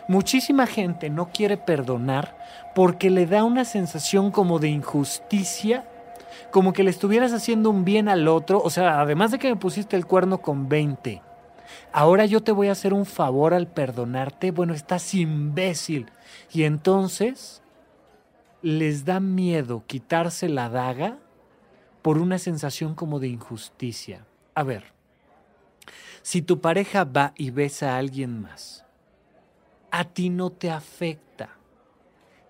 Muchísima 0.08 0.66
gente 0.66 1.10
no 1.10 1.30
quiere 1.30 1.56
perdonar 1.56 2.36
porque 2.74 3.10
le 3.10 3.26
da 3.26 3.44
una 3.44 3.64
sensación 3.64 4.30
como 4.30 4.58
de 4.58 4.68
injusticia, 4.68 5.84
como 6.50 6.72
que 6.72 6.84
le 6.84 6.90
estuvieras 6.90 7.32
haciendo 7.32 7.70
un 7.70 7.84
bien 7.84 8.08
al 8.08 8.28
otro, 8.28 8.60
o 8.62 8.70
sea, 8.70 9.00
además 9.00 9.30
de 9.30 9.38
que 9.38 9.48
me 9.48 9.56
pusiste 9.56 9.96
el 9.96 10.06
cuerno 10.06 10.38
con 10.38 10.68
20, 10.68 11.22
ahora 11.92 12.26
yo 12.26 12.42
te 12.42 12.52
voy 12.52 12.68
a 12.68 12.72
hacer 12.72 12.92
un 12.92 13.06
favor 13.06 13.54
al 13.54 13.66
perdonarte, 13.66 14.50
bueno, 14.50 14.74
estás 14.74 15.14
imbécil. 15.14 16.10
Y 16.52 16.64
entonces 16.64 17.62
les 18.62 19.04
da 19.04 19.20
miedo 19.20 19.84
quitarse 19.86 20.48
la 20.48 20.68
daga 20.68 21.18
por 22.02 22.18
una 22.18 22.38
sensación 22.38 22.94
como 22.94 23.18
de 23.18 23.28
injusticia. 23.28 24.26
A 24.54 24.62
ver, 24.62 24.84
si 26.22 26.42
tu 26.42 26.60
pareja 26.60 27.04
va 27.04 27.32
y 27.36 27.50
besa 27.50 27.94
a 27.94 27.98
alguien 27.98 28.40
más, 28.40 28.83
a 29.94 30.02
ti 30.02 30.28
no 30.28 30.50
te 30.50 30.72
afecta. 30.72 31.50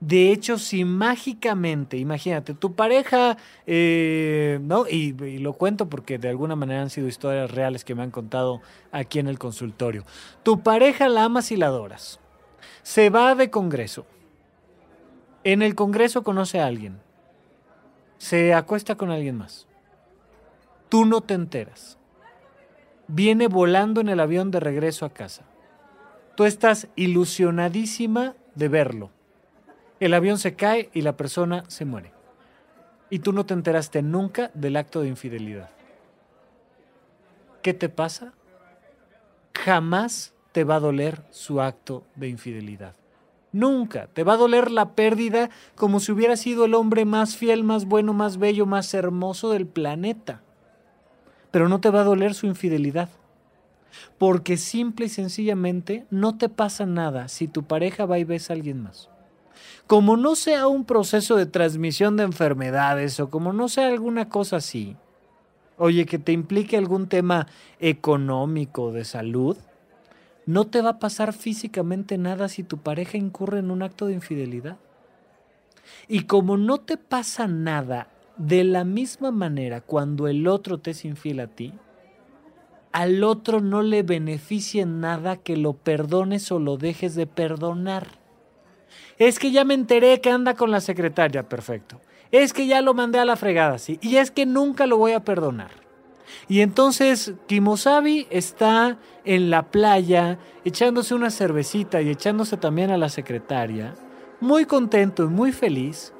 De 0.01 0.32
hecho, 0.32 0.57
si 0.57 0.86
mágicamente, 0.86 1.99
imagínate, 1.99 2.55
tu 2.55 2.74
pareja, 2.74 3.36
eh, 3.66 4.59
¿no? 4.62 4.86
Y, 4.88 5.14
y, 5.22 5.38
lo 5.38 5.53
cuento 5.53 5.90
porque 5.90 6.16
de 6.16 6.30
alguna 6.30 6.57
manera 6.57 6.80
han 6.80 6.88
sido 6.88 7.07
historias 7.07 7.51
reales 7.51 7.84
que 7.84 7.95
me 7.95 8.03
han 8.03 8.11
contado 8.11 8.62
aquí 8.92 9.18
en 9.18 9.28
el 9.28 9.38
consultorio. 9.38 10.05
Tu 10.42 10.62
pareja 10.62 11.11
la 11.11 11.24
amas 11.24 11.53
y 11.53 11.57
la 11.57 11.66
adoras. 11.66 12.18
Se 12.82 13.11
va 13.11 13.34
de 13.34 13.51
congreso. 13.51 14.07
En 15.42 15.61
el 15.61 15.74
congreso 15.74 16.22
conoce 16.22 16.61
a 16.61 16.66
alguien. 16.66 16.99
Se 18.16 18.55
acuesta 18.55 18.95
con 18.95 19.11
alguien 19.11 19.36
más. 19.36 19.66
Tú 20.88 21.05
no 21.05 21.20
te 21.20 21.34
enteras. 21.34 21.99
Viene 23.07 23.49
volando 23.49 24.01
en 24.01 24.09
el 24.09 24.20
avión 24.20 24.51
de 24.51 24.61
regreso 24.61 25.05
a 25.05 25.11
casa 25.11 25.45
Tú 26.37 26.45
estás 26.45 26.89
ilusionadísima 26.97 28.35
de 28.55 28.68
verlo. 28.68 29.11
El 30.01 30.14
avión 30.14 30.39
se 30.39 30.55
cae 30.55 30.91
y 30.93 31.03
la 31.03 31.16
persona 31.16 31.64
se 31.68 31.85
muere. 31.85 32.12
Y 33.09 33.20
tú 33.20 33.32
no 33.32 33.47
te 33.47 33.55
enteraste 33.55 34.03
nunca 34.03 34.51
del 34.55 34.76
acto 34.76 35.01
de 35.01 35.09
infidelidad. 35.09 35.70
¿Qué 37.62 37.72
te 37.72 37.89
pasa? 37.89 38.32
Jamás 39.55 40.35
te 40.51 40.64
va 40.64 40.76
a 40.76 40.80
doler 40.80 41.22
su 41.30 41.61
acto 41.61 42.05
de 42.16 42.28
infidelidad. 42.28 42.95
Nunca. 43.53 44.09
Te 44.09 44.24
va 44.24 44.32
a 44.32 44.37
doler 44.37 44.72
la 44.72 44.97
pérdida 44.97 45.51
como 45.76 46.01
si 46.01 46.11
hubiera 46.11 46.37
sido 46.37 46.64
el 46.64 46.74
hombre 46.74 47.05
más 47.05 47.37
fiel, 47.37 47.62
más 47.62 47.85
bueno, 47.85 48.12
más 48.12 48.39
bello, 48.39 48.66
más 48.66 48.93
hermoso 48.93 49.51
del 49.51 49.66
planeta. 49.66 50.43
Pero 51.53 51.68
no 51.68 51.80
te 51.80 51.91
va 51.91 52.01
a 52.01 52.05
doler 52.05 52.35
su 52.35 52.47
infidelidad 52.47 53.09
porque 54.18 54.57
simple 54.57 55.07
y 55.07 55.09
sencillamente 55.09 56.07
no 56.11 56.36
te 56.36 56.49
pasa 56.49 56.86
nada 56.86 57.28
si 57.28 57.49
tu 57.49 57.64
pareja 57.64 58.07
va 58.07 58.18
y 58.18 58.24
besa 58.24 58.53
a 58.53 58.57
alguien 58.57 58.82
más. 58.82 59.09
Como 59.86 60.16
no 60.16 60.34
sea 60.34 60.66
un 60.66 60.84
proceso 60.84 61.36
de 61.36 61.47
transmisión 61.47 62.16
de 62.16 62.24
enfermedades 62.24 63.20
o 63.20 63.30
como 63.30 63.53
no 63.53 63.68
sea 63.68 63.88
alguna 63.88 64.28
cosa 64.28 64.57
así, 64.57 64.97
oye, 65.76 66.07
que 66.07 66.18
te 66.18 66.32
implique 66.32 66.76
algún 66.76 67.09
tema 67.09 67.47
económico, 67.80 68.92
de 68.92 69.05
salud, 69.05 69.57
no 70.47 70.66
te 70.66 70.82
va 70.82 70.90
a 70.90 70.99
pasar 70.99 71.32
físicamente 71.32 72.18
nada 72.18 72.49
si 72.49 72.62
tu 72.62 72.78
pareja 72.78 73.16
incurre 73.16 73.59
en 73.59 73.70
un 73.70 73.82
acto 73.82 74.07
de 74.07 74.14
infidelidad. 74.14 74.76
Y 76.09 76.20
como 76.22 76.57
no 76.57 76.78
te 76.78 76.97
pasa 76.97 77.47
nada 77.47 78.09
de 78.36 78.64
la 78.64 78.84
misma 78.84 79.30
manera 79.30 79.80
cuando 79.80 80.28
el 80.28 80.47
otro 80.47 80.78
te 80.78 80.90
es 80.90 81.05
infiel 81.05 81.40
a 81.40 81.47
ti, 81.47 81.72
al 82.95 83.24
otro 83.24 83.61
no 83.61 83.82
le 83.82 84.05
beneficia 84.05 84.84
en 84.84 85.01
nada 85.01 85.36
que 85.36 85.57
lo 85.57 85.72
perdones 85.72 86.53
o 86.53 86.61
lo 86.61 86.76
dejes 86.76 87.16
de 87.16 87.26
perdonar. 87.26 88.07
Es 89.18 89.40
que 89.40 89.51
ya 89.51 89.64
me 89.64 89.74
enteré 89.74 90.20
que 90.20 90.30
anda 90.30 90.55
con 90.55 90.70
la 90.70 90.80
secretaria, 90.80 91.49
perfecto. 91.49 92.01
Es 92.30 92.53
que 92.53 92.68
ya 92.68 92.80
lo 92.82 92.95
mandé 92.95 93.18
a 93.18 93.24
la 93.24 93.34
fregada, 93.34 93.78
sí. 93.78 93.99
Y 94.01 94.18
es 94.18 94.30
que 94.30 94.47
nunca 94.47 94.86
lo 94.86 94.97
voy 94.97 95.11
a 95.11 95.24
perdonar. 95.24 95.72
Y 96.47 96.61
entonces 96.61 97.32
Kimosabi 97.49 98.28
está 98.30 98.97
en 99.24 99.51
la 99.51 99.72
playa 99.72 100.38
echándose 100.64 101.16
una 101.16 101.30
cervecita 101.30 102.01
y 102.01 102.11
echándose 102.11 102.57
también 102.57 102.92
a 102.92 102.97
la 102.97 103.09
secretaria, 103.09 103.97
muy 104.40 104.66
contento 104.66 105.24
y 105.24 105.28
muy 105.28 105.51
feliz, 105.51 106.12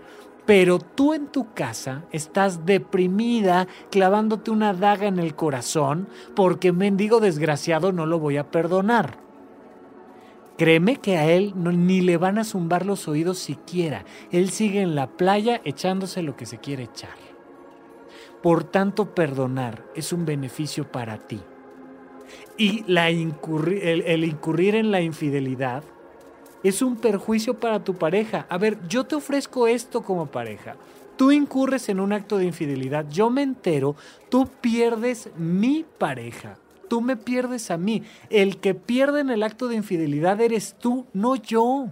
pero 0.47 0.79
tú 0.79 1.15
en 1.15 1.29
tu 1.29 1.53
casa 1.55 2.05
estás 2.13 2.67
deprimida, 2.67 3.67
clavándote 3.91 4.51
una 4.51 4.75
daga 4.75 5.07
en 5.07 5.19
el 5.19 5.35
corazón, 5.35 6.09
porque 6.37 6.73
mendigo 6.73 7.21
desgraciado 7.21 7.93
no 7.93 8.07
lo 8.07 8.19
voy 8.19 8.37
a 8.37 8.51
perdonar. 8.51 9.19
Créeme 10.59 10.97
que 10.97 11.17
a 11.17 11.27
él 11.27 11.53
ni 11.57 12.01
le 12.01 12.17
van 12.17 12.39
a 12.39 12.45
zumbar 12.45 12.87
los 12.87 13.09
oídos 13.09 13.39
siquiera. 13.39 14.05
Él 14.31 14.51
sigue 14.51 14.83
en 14.83 14.95
la 14.95 15.09
playa 15.09 15.61
echándose 15.65 16.23
lo 16.23 16.37
que 16.37 16.47
se 16.47 16.59
quiere 16.59 16.85
echar. 16.85 17.17
Por 18.43 18.63
tanto, 18.63 19.15
perdonar 19.15 19.85
es 19.97 20.13
un 20.13 20.27
beneficio 20.27 20.93
para 20.93 21.19
ti. 21.19 21.41
Y 22.57 22.85
la 22.87 23.11
el 23.11 24.25
incurrir 24.25 24.75
en 24.77 24.91
la 24.91 25.01
infidelidad 25.01 25.83
es 26.65 26.83
un 26.83 26.97
perjuicio 26.97 27.55
para 27.61 27.85
tu 27.85 27.95
pareja. 27.95 28.47
A 28.49 28.59
ver, 28.59 28.79
yo 28.89 29.05
te 29.05 29.15
ofrezco 29.15 29.69
esto 29.69 30.03
como 30.03 30.27
pareja. 30.27 30.75
Tú 31.17 31.31
incurres 31.31 31.89
en 31.89 32.01
un 32.01 32.13
acto 32.13 32.39
de 32.39 32.47
infidelidad, 32.47 33.07
yo 33.09 33.31
me 33.31 33.43
entero, 33.43 33.95
tú 34.29 34.49
pierdes 34.61 35.29
mi 35.37 35.85
pareja 35.99 36.59
tú 36.95 37.01
me 37.01 37.17
pierdes 37.17 37.73
a 37.73 37.77
mí. 37.77 38.05
El 38.31 38.59
que 38.59 38.75
pierde 38.75 39.21
en 39.21 39.31
el 39.31 39.43
acto 39.43 39.67
de 39.67 39.75
infidelidad 39.75 40.41
eres 40.41 40.77
tú, 40.79 41.07
no 41.13 41.35
yo. 41.35 41.89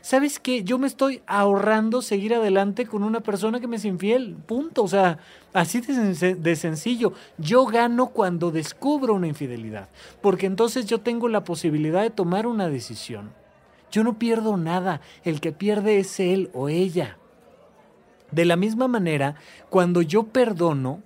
¿Sabes 0.00 0.38
qué? 0.38 0.62
Yo 0.62 0.78
me 0.78 0.86
estoy 0.86 1.22
ahorrando 1.26 2.02
seguir 2.02 2.34
adelante 2.34 2.86
con 2.86 3.02
una 3.02 3.20
persona 3.20 3.58
que 3.58 3.66
me 3.66 3.76
es 3.76 3.84
infiel. 3.84 4.36
Punto. 4.46 4.84
O 4.84 4.88
sea, 4.88 5.18
así 5.52 5.80
de, 5.80 6.34
de, 6.36 6.56
sencillo. 6.56 7.14
Yo 7.36 7.66
gano 7.66 8.10
cuando 8.10 8.50
descubro 8.50 9.14
una 9.14 9.26
infidelidad. 9.26 9.88
Porque 10.20 10.46
entonces 10.46 10.86
yo 10.86 11.00
tengo 11.00 11.28
la 11.28 11.42
posibilidad 11.42 12.02
de 12.02 12.10
tomar 12.10 12.46
una 12.46 12.68
decisión. 12.68 13.30
Yo 13.90 14.04
no 14.04 14.18
pierdo 14.18 14.56
nada. 14.56 15.00
El 15.24 15.40
que 15.40 15.52
pierde 15.52 15.98
es 15.98 16.20
él 16.20 16.50
o 16.52 16.68
ella. 16.68 17.18
De 18.30 18.44
la 18.44 18.56
misma 18.56 18.88
manera, 18.88 19.36
cuando 19.70 20.02
yo 20.02 20.24
perdono, 20.24 21.02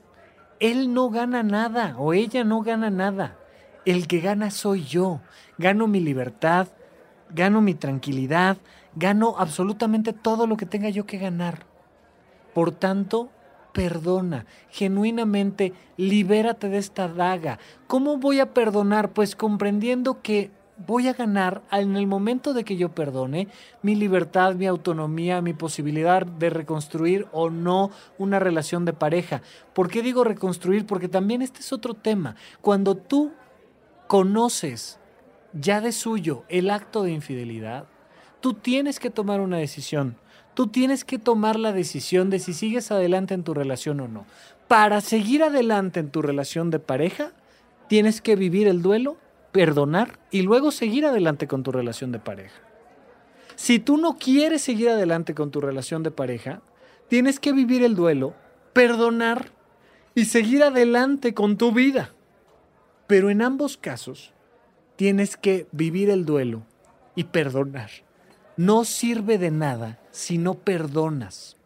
él 0.59 0.93
no 0.93 1.11
gana 1.11 1.43
nada 1.43 1.97
o 1.99 2.13
ella 2.13 2.45
no 2.45 2.63
gana 2.63 2.91
nada. 2.91 3.39
El 3.85 4.07
que 4.07 4.21
gana 4.21 4.51
soy 4.51 4.85
yo. 4.85 5.21
Gano 5.59 5.87
mi 5.87 6.01
libertad, 6.01 6.69
gano 7.31 7.61
mi 7.61 7.75
tranquilidad, 7.75 8.59
gano 8.95 9.37
absolutamente 9.39 10.13
todo 10.13 10.47
lo 10.47 10.57
que 10.57 10.67
tenga 10.67 10.89
yo 10.89 11.07
que 11.07 11.19
ganar. 11.19 11.67
Por 12.55 12.73
tanto, 12.73 13.31
perdona, 13.73 14.47
genuinamente 14.71 15.73
libérate 15.97 16.69
de 16.69 16.79
esta 16.79 17.09
daga. 17.09 17.59
¿Cómo 17.87 18.19
voy 18.19 18.41
a 18.41 18.53
perdonar? 18.53 19.13
Pues 19.13 19.35
comprendiendo 19.35 20.23
que 20.23 20.51
voy 20.77 21.09
a 21.09 21.13
ganar 21.13 21.63
en 21.71 21.97
el 21.97 22.07
momento 22.07 22.55
de 22.55 22.65
que 22.65 22.77
yo 22.77 22.89
perdone 22.91 23.49
mi 23.83 23.95
libertad, 23.95 24.55
mi 24.55 24.67
autonomía, 24.67 25.41
mi 25.41 25.53
posibilidad 25.53 26.27
de 26.27 26.51
reconstruir 26.51 27.27
o 27.33 27.51
no 27.51 27.91
una 28.19 28.39
relación 28.39 28.85
de 28.85 28.93
pareja. 28.93 29.43
¿Por 29.75 29.89
qué 29.89 30.03
digo 30.03 30.25
reconstruir? 30.25 30.87
Porque 30.87 31.09
también 31.09 31.43
este 31.43 31.61
es 31.61 31.73
otro 31.73 31.95
tema. 31.95 32.37
Cuando 32.61 32.97
tú 32.97 33.33
conoces 34.07 34.99
ya 35.53 35.81
de 35.81 35.93
suyo 35.93 36.45
el 36.49 36.71
acto 36.71 37.03
de 37.03 37.13
infidelidad, 37.13 37.87
tú 38.41 38.55
tienes 38.55 38.99
que 38.99 39.11
tomar 39.11 39.41
una 39.41 39.59
decisión. 39.59 40.17
Tú 40.55 40.67
tienes 40.67 41.05
que 41.05 41.19
tomar 41.19 41.59
la 41.59 41.73
decisión 41.73 42.29
de 42.29 42.39
si 42.39 42.53
sigues 42.53 42.91
adelante 42.91 43.33
en 43.33 43.43
tu 43.43 43.55
relación 43.55 44.01
o 44.01 44.09
no. 44.09 44.27
Para 44.69 45.01
seguir 45.01 45.43
adelante 45.43 46.01
en 46.01 46.11
tu 46.11 46.21
relación 46.21 46.71
de 46.71 46.79
pareja, 46.79 47.33
tienes 47.89 48.21
que 48.21 48.37
vivir 48.37 48.69
el 48.69 48.83
duelo 48.83 49.17
perdonar 49.53 50.19
y 50.31 50.43
luego 50.43 50.71
seguir 50.71 51.07
adelante 51.07 51.47
con 51.47 51.63
tu 51.63 51.71
relación 51.71 52.11
de 52.11 52.19
pareja. 52.19 52.61
Si 53.55 53.79
tú 53.79 53.99
no 53.99 54.17
quieres 54.19 54.63
seguir 54.63 54.89
adelante 54.89 55.35
con 55.35 55.51
tu 55.51 55.61
relación 55.61 56.03
de 56.03 56.11
pareja, 56.11 56.63
tienes 57.09 57.39
que 57.39 57.53
vivir 57.53 57.85
el 57.85 57.95
duelo, 57.95 58.35
perdonar 58.73 59.51
y 60.15 60.25
seguir 60.25 60.63
adelante 60.63 61.35
con 61.35 61.59
tu 61.59 61.73
vida. 61.73 62.11
Pero 63.07 63.31
en 63.31 63.43
ambos 63.43 63.77
casos, 63.77 64.33
tienes 64.97 65.37
que 65.37 65.67
vivir 65.73 66.11
el 66.11 66.25
duelo 66.25 66.63
y 67.15 67.25
perdonar. 67.25 67.91
No 68.57 68.85
sirve 68.85 69.39
de 69.39 69.51
nada 69.51 69.99
si 70.11 70.39
no 70.39 70.55
perdonas. 70.55 71.57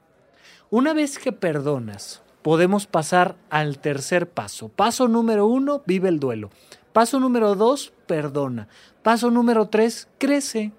Una 0.71 0.93
vez 0.93 1.19
que 1.19 1.33
perdonas, 1.33 2.23
podemos 2.43 2.87
pasar 2.87 3.37
al 3.51 3.79
tercer 3.79 4.29
paso. 4.29 4.69
Paso 4.69 5.09
número 5.09 5.47
uno, 5.47 5.83
vive 5.87 6.09
el 6.09 6.19
duelo. 6.19 6.51
Paso 6.97 7.21
número 7.21 7.55
dos, 7.55 7.93
perdona. 8.07 8.69
Paso 9.03 9.31
número 9.31 9.69
tres, 9.69 10.09
crece. 10.17 10.73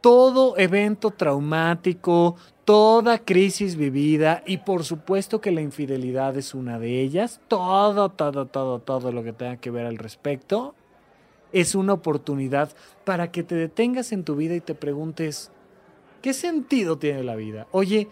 Todo 0.00 0.56
evento 0.56 1.10
traumático, 1.10 2.36
toda 2.64 3.18
crisis 3.18 3.76
vivida 3.76 4.42
y 4.46 4.56
por 4.56 4.84
supuesto 4.84 5.38
que 5.42 5.50
la 5.50 5.60
infidelidad 5.60 6.34
es 6.38 6.54
una 6.54 6.78
de 6.78 7.02
ellas, 7.02 7.42
todo, 7.46 8.08
todo, 8.08 8.46
todo, 8.46 8.78
todo 8.78 9.12
lo 9.12 9.22
que 9.22 9.34
tenga 9.34 9.58
que 9.58 9.70
ver 9.70 9.84
al 9.84 9.98
respecto, 9.98 10.74
es 11.52 11.74
una 11.74 11.92
oportunidad 11.92 12.70
para 13.04 13.30
que 13.30 13.42
te 13.42 13.54
detengas 13.54 14.12
en 14.12 14.24
tu 14.24 14.34
vida 14.34 14.54
y 14.54 14.62
te 14.62 14.74
preguntes, 14.74 15.50
¿qué 16.22 16.32
sentido 16.32 16.96
tiene 16.96 17.22
la 17.22 17.36
vida? 17.36 17.66
Oye, 17.70 18.08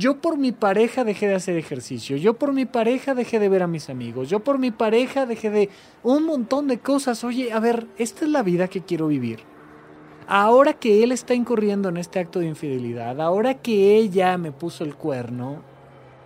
yo 0.00 0.16
por 0.16 0.38
mi 0.38 0.50
pareja 0.50 1.04
dejé 1.04 1.28
de 1.28 1.34
hacer 1.34 1.58
ejercicio, 1.58 2.16
yo 2.16 2.32
por 2.32 2.54
mi 2.54 2.64
pareja 2.64 3.14
dejé 3.14 3.38
de 3.38 3.50
ver 3.50 3.62
a 3.62 3.66
mis 3.66 3.90
amigos, 3.90 4.30
yo 4.30 4.40
por 4.40 4.58
mi 4.58 4.70
pareja 4.70 5.26
dejé 5.26 5.50
de 5.50 5.68
un 6.02 6.24
montón 6.24 6.68
de 6.68 6.78
cosas. 6.78 7.22
Oye, 7.22 7.52
a 7.52 7.60
ver, 7.60 7.86
esta 7.98 8.24
es 8.24 8.30
la 8.30 8.42
vida 8.42 8.68
que 8.68 8.80
quiero 8.80 9.08
vivir. 9.08 9.40
Ahora 10.26 10.72
que 10.72 11.02
él 11.04 11.12
está 11.12 11.34
incurriendo 11.34 11.90
en 11.90 11.98
este 11.98 12.18
acto 12.18 12.38
de 12.38 12.46
infidelidad, 12.46 13.20
ahora 13.20 13.54
que 13.54 13.96
ella 13.96 14.38
me 14.38 14.52
puso 14.52 14.84
el 14.84 14.94
cuerno, 14.94 15.62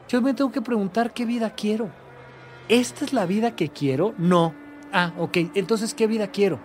yo 0.08 0.22
me 0.22 0.34
tengo 0.34 0.52
que 0.52 0.62
preguntar 0.62 1.12
qué 1.12 1.24
vida 1.24 1.50
quiero. 1.50 1.90
¿Esta 2.68 3.04
es 3.04 3.12
la 3.12 3.26
vida 3.26 3.56
que 3.56 3.70
quiero? 3.70 4.14
No. 4.18 4.54
Ah, 4.92 5.14
ok. 5.18 5.36
Entonces, 5.54 5.94
¿qué 5.94 6.06
vida 6.06 6.28
quiero? 6.28 6.60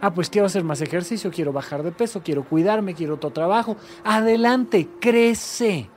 Ah, 0.00 0.14
pues 0.14 0.30
quiero 0.30 0.46
hacer 0.46 0.62
más 0.62 0.80
ejercicio, 0.80 1.32
quiero 1.32 1.52
bajar 1.52 1.82
de 1.82 1.90
peso, 1.90 2.22
quiero 2.22 2.44
cuidarme, 2.44 2.94
quiero 2.94 3.14
otro 3.14 3.30
trabajo. 3.30 3.76
Adelante, 4.04 4.88
crece. 5.00 5.90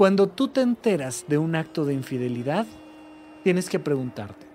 Cuando 0.00 0.28
tú 0.28 0.48
te 0.48 0.62
enteras 0.62 1.26
de 1.28 1.36
un 1.36 1.54
acto 1.54 1.84
de 1.84 1.92
infidelidad, 1.92 2.66
tienes 3.44 3.68
que 3.68 3.78
preguntarte, 3.78 4.46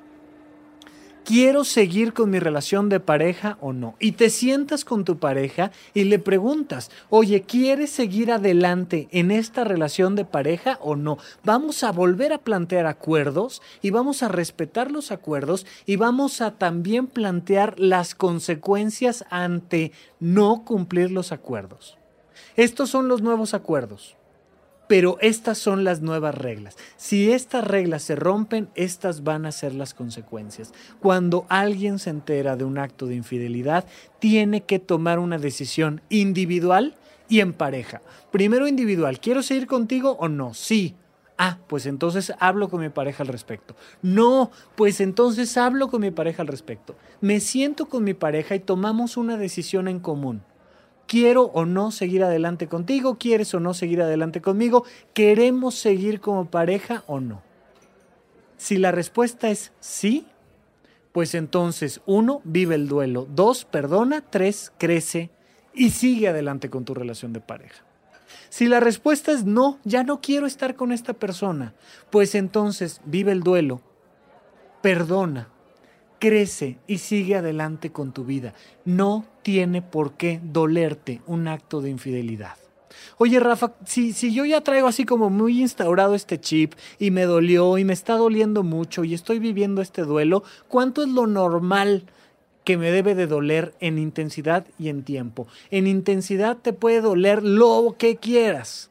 ¿quiero 1.24 1.64
seguir 1.64 2.14
con 2.14 2.32
mi 2.32 2.40
relación 2.40 2.90
de 2.90 3.00
pareja 3.00 3.60
o 3.62 3.72
no? 3.72 3.96
Y 4.00 4.14
te 4.14 4.32
sientas 4.32 4.84
con 4.84 5.06
tu 5.06 5.20
pareja 5.20 5.72
y 5.94 6.06
le 6.06 6.18
preguntas, 6.18 6.90
oye, 7.12 7.44
¿quieres 7.44 7.92
seguir 7.92 8.32
adelante 8.32 9.08
en 9.12 9.30
esta 9.30 9.64
relación 9.64 10.16
de 10.16 10.26
pareja 10.26 10.80
o 10.82 10.96
no? 10.96 11.20
Vamos 11.44 11.84
a 11.84 11.92
volver 11.92 12.34
a 12.34 12.40
plantear 12.40 12.88
acuerdos 12.88 13.62
y 13.84 13.92
vamos 13.92 14.24
a 14.24 14.30
respetar 14.30 14.90
los 14.90 15.12
acuerdos 15.12 15.68
y 15.86 15.96
vamos 15.96 16.42
a 16.42 16.58
también 16.58 17.06
plantear 17.06 17.80
las 17.80 18.16
consecuencias 18.16 19.24
ante 19.30 19.92
no 20.20 20.66
cumplir 20.66 21.12
los 21.12 21.32
acuerdos. 21.32 22.00
Estos 22.56 22.90
son 22.90 23.08
los 23.08 23.22
nuevos 23.22 23.54
acuerdos. 23.54 24.18
Pero 24.88 25.18
estas 25.22 25.58
son 25.58 25.84
las 25.84 26.02
nuevas 26.02 26.36
reglas. 26.36 26.76
Si 26.98 27.32
estas 27.32 27.66
reglas 27.66 28.04
se 28.04 28.16
rompen, 28.16 28.70
estas 28.76 29.24
van 29.24 29.46
a 29.46 29.52
ser 29.52 29.74
las 29.74 29.94
consecuencias. 29.94 30.74
Cuando 31.00 31.46
alguien 31.50 31.98
se 31.98 32.12
entera 32.12 32.56
de 32.56 32.66
un 32.66 32.78
acto 32.78 33.08
de 33.08 33.16
infidelidad, 33.16 33.86
tiene 34.20 34.62
que 34.62 34.80
tomar 34.80 35.20
una 35.20 35.38
decisión 35.40 36.02
individual 36.10 36.96
y 37.28 37.40
en 37.40 37.54
pareja. 37.54 38.02
Primero 38.32 38.68
individual, 38.68 39.20
¿quiero 39.20 39.42
seguir 39.42 39.68
contigo 39.68 40.18
o 40.20 40.28
no? 40.28 40.54
Sí. 40.54 40.96
Ah, 41.38 41.58
pues 41.68 41.86
entonces 41.86 42.32
hablo 42.40 42.70
con 42.70 42.80
mi 42.80 42.88
pareja 42.90 43.24
al 43.24 43.28
respecto. 43.28 43.76
No, 44.02 44.52
pues 44.76 45.02
entonces 45.02 45.58
hablo 45.58 45.90
con 45.90 46.02
mi 46.02 46.12
pareja 46.12 46.44
al 46.44 46.48
respecto. 46.48 46.96
Me 47.20 47.42
siento 47.42 47.88
con 47.88 48.06
mi 48.06 48.14
pareja 48.14 48.56
y 48.56 48.60
tomamos 48.60 49.18
una 49.18 49.36
decisión 49.36 49.90
en 49.90 50.00
común 50.00 50.44
quiero 51.08 51.44
o 51.44 51.66
no 51.66 51.92
seguir 51.92 52.24
adelante 52.24 52.68
contigo, 52.68 53.18
quieres 53.18 53.54
o 53.54 53.60
no 53.60 53.74
seguir 53.74 54.02
adelante 54.02 54.42
conmigo, 54.42 54.86
queremos 55.14 55.76
seguir 55.76 56.20
como 56.20 56.46
pareja 56.46 57.04
o 57.08 57.20
no. 57.20 57.42
Si 58.58 58.78
la 58.78 58.92
respuesta 58.92 59.50
es 59.50 59.72
sí, 59.80 60.28
pues 61.12 61.34
entonces, 61.34 62.02
uno, 62.06 62.42
vive 62.44 62.76
el 62.76 62.88
duelo. 62.88 63.26
Dos, 63.30 63.64
perdona. 63.64 64.22
Tres, 64.22 64.74
crece 64.78 65.30
y 65.74 65.92
sigue 65.92 66.28
adelante 66.28 66.70
con 66.70 66.84
tu 66.84 66.94
relación 66.94 67.32
de 67.32 67.40
pareja. 67.42 67.86
Si 68.50 68.68
la 68.68 68.80
respuesta 68.80 69.32
es 69.32 69.46
no, 69.46 69.80
ya 69.84 70.04
no 70.04 70.22
quiero 70.22 70.46
estar 70.46 70.76
con 70.76 70.92
esta 70.92 71.14
persona, 71.14 71.74
pues 72.10 72.36
entonces 72.36 73.02
vive 73.06 73.32
el 73.32 73.44
duelo, 73.44 73.82
perdona, 74.82 75.50
crece 76.20 76.78
y 76.88 77.00
sigue 77.00 77.36
adelante 77.36 77.92
con 77.92 78.12
tu 78.12 78.24
vida. 78.24 78.54
No 78.84 79.26
tiene 79.42 79.82
por 79.82 80.14
qué 80.14 80.40
dolerte 80.44 81.22
un 81.28 81.48
acto 81.48 81.82
de 81.82 81.90
infidelidad. 81.90 82.56
Oye, 83.18 83.40
Rafa, 83.40 83.74
si, 83.86 84.14
si 84.14 84.34
yo 84.34 84.46
ya 84.46 84.62
traigo 84.62 84.88
así 84.88 85.06
como 85.06 85.30
muy 85.30 85.62
instaurado 85.62 86.16
este 86.16 86.40
chip 86.40 86.74
y 87.00 87.12
me 87.12 87.24
dolió 87.24 87.78
y 87.78 87.86
me 87.86 87.94
está 87.94 88.16
doliendo 88.16 88.64
mucho 88.64 89.04
y 89.04 89.14
estoy 89.14 89.40
viviendo 89.40 89.82
este 89.82 90.02
duelo, 90.02 90.44
¿cuánto 90.68 91.04
es 91.04 91.10
lo 91.10 91.28
normal 91.28 92.04
que 92.64 92.78
me 92.78 92.92
debe 92.92 93.16
de 93.16 93.28
doler 93.28 93.74
en 93.80 93.98
intensidad 93.98 94.66
y 94.80 94.90
en 94.90 95.04
tiempo? 95.04 95.48
En 95.72 95.88
intensidad 95.88 96.58
te 96.58 96.74
puede 96.74 97.02
doler 97.02 97.44
lo 97.44 97.96
que 97.98 98.18
quieras 98.18 98.90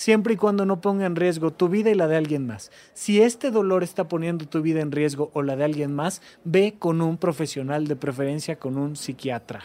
siempre 0.00 0.32
y 0.32 0.36
cuando 0.38 0.64
no 0.64 0.80
ponga 0.80 1.04
en 1.04 1.14
riesgo 1.14 1.50
tu 1.50 1.68
vida 1.68 1.90
y 1.90 1.94
la 1.94 2.08
de 2.08 2.16
alguien 2.16 2.46
más. 2.46 2.70
Si 2.94 3.20
este 3.20 3.50
dolor 3.50 3.82
está 3.82 4.08
poniendo 4.08 4.46
tu 4.46 4.62
vida 4.62 4.80
en 4.80 4.92
riesgo 4.92 5.30
o 5.34 5.42
la 5.42 5.56
de 5.56 5.64
alguien 5.64 5.94
más, 5.94 6.22
ve 6.42 6.74
con 6.78 7.02
un 7.02 7.18
profesional, 7.18 7.86
de 7.86 7.96
preferencia 7.96 8.56
con 8.56 8.78
un 8.78 8.96
psiquiatra 8.96 9.64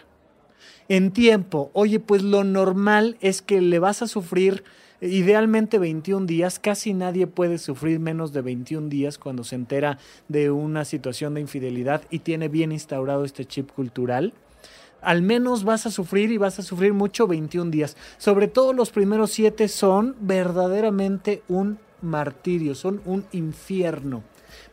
en 0.89 1.11
tiempo. 1.11 1.71
Oye, 1.71 2.01
pues 2.01 2.21
lo 2.21 2.43
normal 2.43 3.15
es 3.21 3.41
que 3.41 3.61
le 3.61 3.79
vas 3.79 4.01
a 4.01 4.07
sufrir 4.07 4.65
idealmente 4.99 5.79
21 5.79 6.25
días. 6.25 6.59
Casi 6.59 6.93
nadie 6.93 7.27
puede 7.27 7.57
sufrir 7.57 8.01
menos 8.01 8.33
de 8.33 8.41
21 8.41 8.89
días 8.89 9.17
cuando 9.17 9.45
se 9.45 9.55
entera 9.55 9.99
de 10.27 10.51
una 10.51 10.83
situación 10.83 11.35
de 11.35 11.41
infidelidad 11.41 12.01
y 12.09 12.19
tiene 12.19 12.49
bien 12.49 12.73
instaurado 12.73 13.23
este 13.23 13.45
chip 13.45 13.71
cultural. 13.71 14.33
Al 15.05 15.21
menos 15.21 15.63
vas 15.63 15.85
a 15.85 15.91
sufrir 15.91 16.31
y 16.31 16.37
vas 16.37 16.57
a 16.57 16.63
sufrir 16.63 16.91
mucho 16.91 17.27
21 17.27 17.69
días. 17.69 17.95
Sobre 18.17 18.47
todo 18.47 18.73
los 18.73 18.89
primeros 18.89 19.31
7 19.31 19.67
son 19.67 20.15
verdaderamente 20.19 21.43
un 21.47 21.77
martirio, 22.01 22.73
son 22.73 23.01
un 23.05 23.23
infierno. 23.31 24.23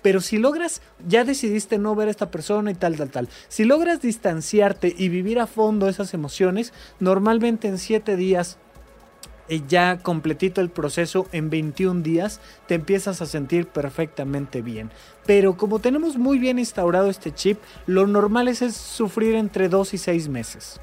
Pero 0.00 0.22
si 0.22 0.38
logras, 0.38 0.80
ya 1.06 1.24
decidiste 1.24 1.76
no 1.76 1.94
ver 1.94 2.08
a 2.08 2.12
esta 2.12 2.30
persona 2.30 2.70
y 2.70 2.74
tal, 2.74 2.96
tal, 2.96 3.10
tal. 3.10 3.28
Si 3.48 3.64
logras 3.64 4.00
distanciarte 4.00 4.94
y 4.96 5.10
vivir 5.10 5.38
a 5.38 5.46
fondo 5.46 5.86
esas 5.86 6.14
emociones, 6.14 6.72
normalmente 6.98 7.68
en 7.68 7.76
7 7.76 8.16
días 8.16 8.56
ya 9.68 9.98
completito 9.98 10.60
el 10.60 10.70
proceso 10.70 11.26
en 11.32 11.50
21 11.50 12.02
días, 12.02 12.40
te 12.66 12.74
empiezas 12.74 13.20
a 13.22 13.26
sentir 13.26 13.66
perfectamente 13.66 14.62
bien. 14.62 14.90
Pero 15.26 15.56
como 15.56 15.78
tenemos 15.78 16.16
muy 16.16 16.38
bien 16.38 16.58
instaurado 16.58 17.10
este 17.10 17.32
chip, 17.32 17.58
lo 17.86 18.06
normal 18.06 18.48
es, 18.48 18.62
es 18.62 18.76
sufrir 18.76 19.34
entre 19.34 19.68
2 19.68 19.94
y 19.94 19.98
6 19.98 20.28
meses. 20.28 20.80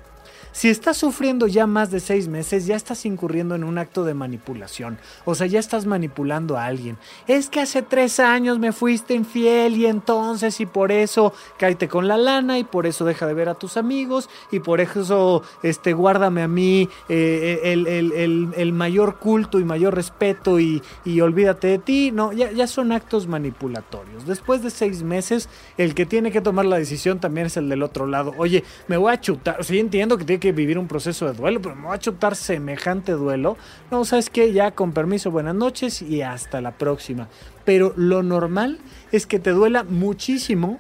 Si 0.52 0.70
estás 0.70 0.98
sufriendo 0.98 1.48
ya 1.48 1.68
más 1.68 1.92
de 1.92 2.00
seis 2.00 2.28
meses, 2.28 2.66
ya 2.66 2.76
estás 2.76 3.06
incurriendo 3.06 3.56
en 3.56 3.64
un 3.64 3.78
acto 3.78 4.04
de 4.04 4.14
manipulación. 4.14 4.98
O 5.26 5.36
sea, 5.36 5.48
ya 5.48 5.60
estás 5.60 5.86
manipulando 5.86 6.58
a 6.58 6.66
alguien. 6.66 6.98
Es 7.28 7.50
que 7.50 7.62
hace 7.62 7.82
tres 7.82 8.20
años 8.20 8.60
me 8.60 8.72
fuiste 8.72 9.14
infiel 9.14 9.78
y 9.78 9.86
entonces 9.86 10.60
y 10.60 10.66
por 10.66 10.92
eso 10.92 11.34
cáete 11.58 11.88
con 11.88 12.08
la 12.08 12.18
lana 12.18 12.58
y 12.58 12.64
por 12.64 12.88
eso 12.88 13.06
deja 13.06 13.28
de 13.28 13.34
ver 13.34 13.50
a 13.50 13.56
tus 13.56 13.78
amigos 13.78 14.30
y 14.52 14.60
por 14.60 14.82
eso 14.82 15.44
este, 15.64 15.94
guárdame 15.94 16.42
a 16.42 16.48
mí 16.48 16.90
eh, 17.08 17.60
el, 17.64 18.74
mayor 18.74 19.18
culto 19.18 19.60
y 19.60 19.64
mayor 19.64 19.96
respeto 19.96 20.60
y, 20.60 20.82
olvídate 21.22 21.68
de 21.68 21.80
ti. 21.80 22.12
No, 22.12 22.32
ya, 22.32 22.52
ya 22.52 22.66
son 22.68 22.92
actos 22.92 23.28
manipulatorios. 23.28 24.26
Después 24.26 24.64
de 24.64 24.70
seis 24.70 25.04
meses, 25.04 25.50
el 25.78 25.94
que 25.94 26.06
tiene 26.06 26.32
que 26.32 26.42
tomar 26.42 26.66
la 26.66 26.78
decisión 26.78 27.20
también 27.20 27.48
es 27.48 27.58
el 27.58 27.70
del 27.70 27.84
otro 27.84 28.08
lado. 28.08 28.34
Oye, 28.38 28.64
me 28.88 28.98
voy 28.98 29.14
a 29.14 29.22
chutar. 29.22 29.64
Sea, 29.64 29.80
entiendo 29.80 30.18
que 30.18 30.26
tiene 30.26 30.39
que 30.40 30.52
vivir 30.52 30.78
un 30.80 30.88
proceso 30.88 31.26
de 31.26 31.34
duelo, 31.34 31.62
pero 31.62 31.76
me 31.76 31.88
voy 31.88 31.96
a 31.96 32.00
chutar 32.00 32.36
semejante 32.36 33.12
duelo. 33.12 33.58
No, 33.92 34.04
sabes 34.06 34.30
que 34.30 34.52
ya 34.52 34.72
con 34.72 34.92
permiso, 34.92 35.32
buenas 35.32 35.56
noches 35.56 36.02
y 36.02 36.22
hasta 36.22 36.62
la 36.62 36.72
próxima. 36.72 37.28
Pero 37.66 37.94
lo 37.96 38.24
normal 38.24 38.80
es 39.12 39.26
que 39.26 39.40
te 39.40 39.52
duela 39.52 39.84
muchísimo 39.84 40.80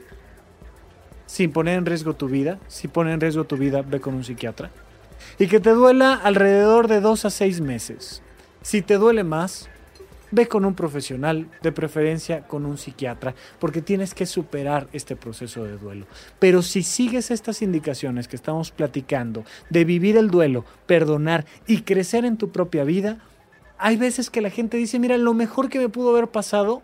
sin 1.25 1.51
poner 1.51 1.77
en 1.77 1.85
riesgo 1.85 2.15
tu 2.15 2.27
vida. 2.27 2.59
Si 2.67 2.87
pone 2.87 3.13
en 3.13 3.21
riesgo 3.21 3.43
tu 3.43 3.57
vida, 3.57 3.83
ve 3.83 3.99
con 3.99 4.15
un 4.15 4.23
psiquiatra. 4.23 4.71
Y 5.37 5.47
que 5.47 5.59
te 5.59 5.71
duela 5.71 6.13
alrededor 6.13 6.87
de 6.87 7.01
dos 7.01 7.25
a 7.25 7.29
seis 7.29 7.61
meses. 7.61 8.23
Si 8.61 8.81
te 8.81 8.95
duele 8.95 9.23
más, 9.23 9.69
ve 10.31 10.47
con 10.47 10.65
un 10.65 10.75
profesional, 10.75 11.49
de 11.61 11.71
preferencia 11.71 12.47
con 12.47 12.65
un 12.65 12.77
psiquiatra, 12.77 13.35
porque 13.59 13.81
tienes 13.81 14.13
que 14.13 14.25
superar 14.25 14.87
este 14.93 15.15
proceso 15.15 15.63
de 15.63 15.77
duelo. 15.77 16.05
Pero 16.39 16.61
si 16.61 16.83
sigues 16.83 17.31
estas 17.31 17.61
indicaciones 17.61 18.27
que 18.27 18.35
estamos 18.35 18.71
platicando, 18.71 19.43
de 19.69 19.85
vivir 19.85 20.17
el 20.17 20.29
duelo, 20.29 20.65
perdonar 20.85 21.45
y 21.67 21.81
crecer 21.81 22.25
en 22.25 22.37
tu 22.37 22.51
propia 22.51 22.83
vida, 22.83 23.19
hay 23.77 23.97
veces 23.97 24.29
que 24.29 24.41
la 24.41 24.49
gente 24.49 24.77
dice, 24.77 24.99
mira, 24.99 25.17
lo 25.17 25.33
mejor 25.33 25.69
que 25.69 25.79
me 25.79 25.89
pudo 25.89 26.09
haber 26.09 26.27
pasado 26.27 26.81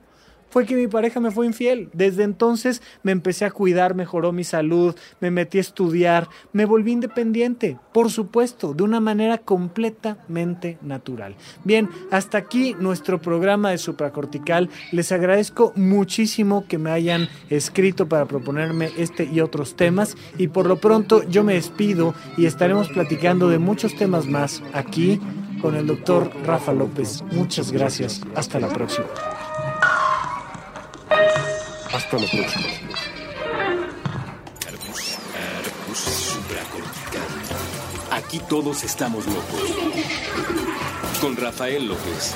fue 0.55 0.65
que 0.65 0.77
mi 0.77 0.87
pareja 0.87 1.19
me 1.19 1.31
fue 1.31 1.47
infiel. 1.47 1.89
Desde 1.91 2.23
entonces 2.23 2.81
me 3.03 3.11
empecé 3.11 3.43
a 3.43 3.51
cuidar, 3.51 3.93
mejoró 3.93 4.31
mi 4.31 4.45
salud, 4.45 4.95
me 5.19 5.29
metí 5.29 5.57
a 5.57 5.61
estudiar, 5.61 6.29
me 6.53 6.63
volví 6.63 6.93
independiente, 6.93 7.77
por 7.91 8.09
supuesto, 8.09 8.73
de 8.73 8.83
una 8.83 9.01
manera 9.01 9.37
completamente 9.37 10.77
natural. 10.81 11.35
Bien, 11.65 11.89
hasta 12.09 12.37
aquí 12.37 12.73
nuestro 12.79 13.21
programa 13.21 13.71
de 13.71 13.77
supracortical. 13.77 14.69
Les 14.93 15.11
agradezco 15.11 15.73
muchísimo 15.75 16.63
que 16.69 16.77
me 16.77 16.91
hayan 16.91 17.27
escrito 17.49 18.07
para 18.07 18.23
proponerme 18.23 18.91
este 18.97 19.25
y 19.25 19.41
otros 19.41 19.75
temas 19.75 20.15
y 20.37 20.47
por 20.47 20.67
lo 20.67 20.77
pronto 20.77 21.23
yo 21.23 21.43
me 21.43 21.55
despido 21.55 22.15
y 22.37 22.45
estaremos 22.45 22.87
platicando 22.87 23.49
de 23.49 23.59
muchos 23.59 23.93
temas 23.97 24.25
más 24.25 24.63
aquí 24.71 25.19
con 25.61 25.75
el 25.75 25.85
doctor 25.85 26.31
Rafa 26.45 26.71
López. 26.71 27.25
Muchas 27.33 27.73
gracias. 27.73 28.21
Hasta 28.35 28.57
la 28.57 28.69
próxima. 28.69 29.07
Hasta 32.05 32.19
la 32.19 32.27
próxima. 32.27 32.67
Aquí 38.11 38.39
todos 38.47 38.83
estamos 38.83 39.25
locos. 39.25 39.71
Con 41.19 41.35
Rafael 41.35 41.87
López. 41.87 42.35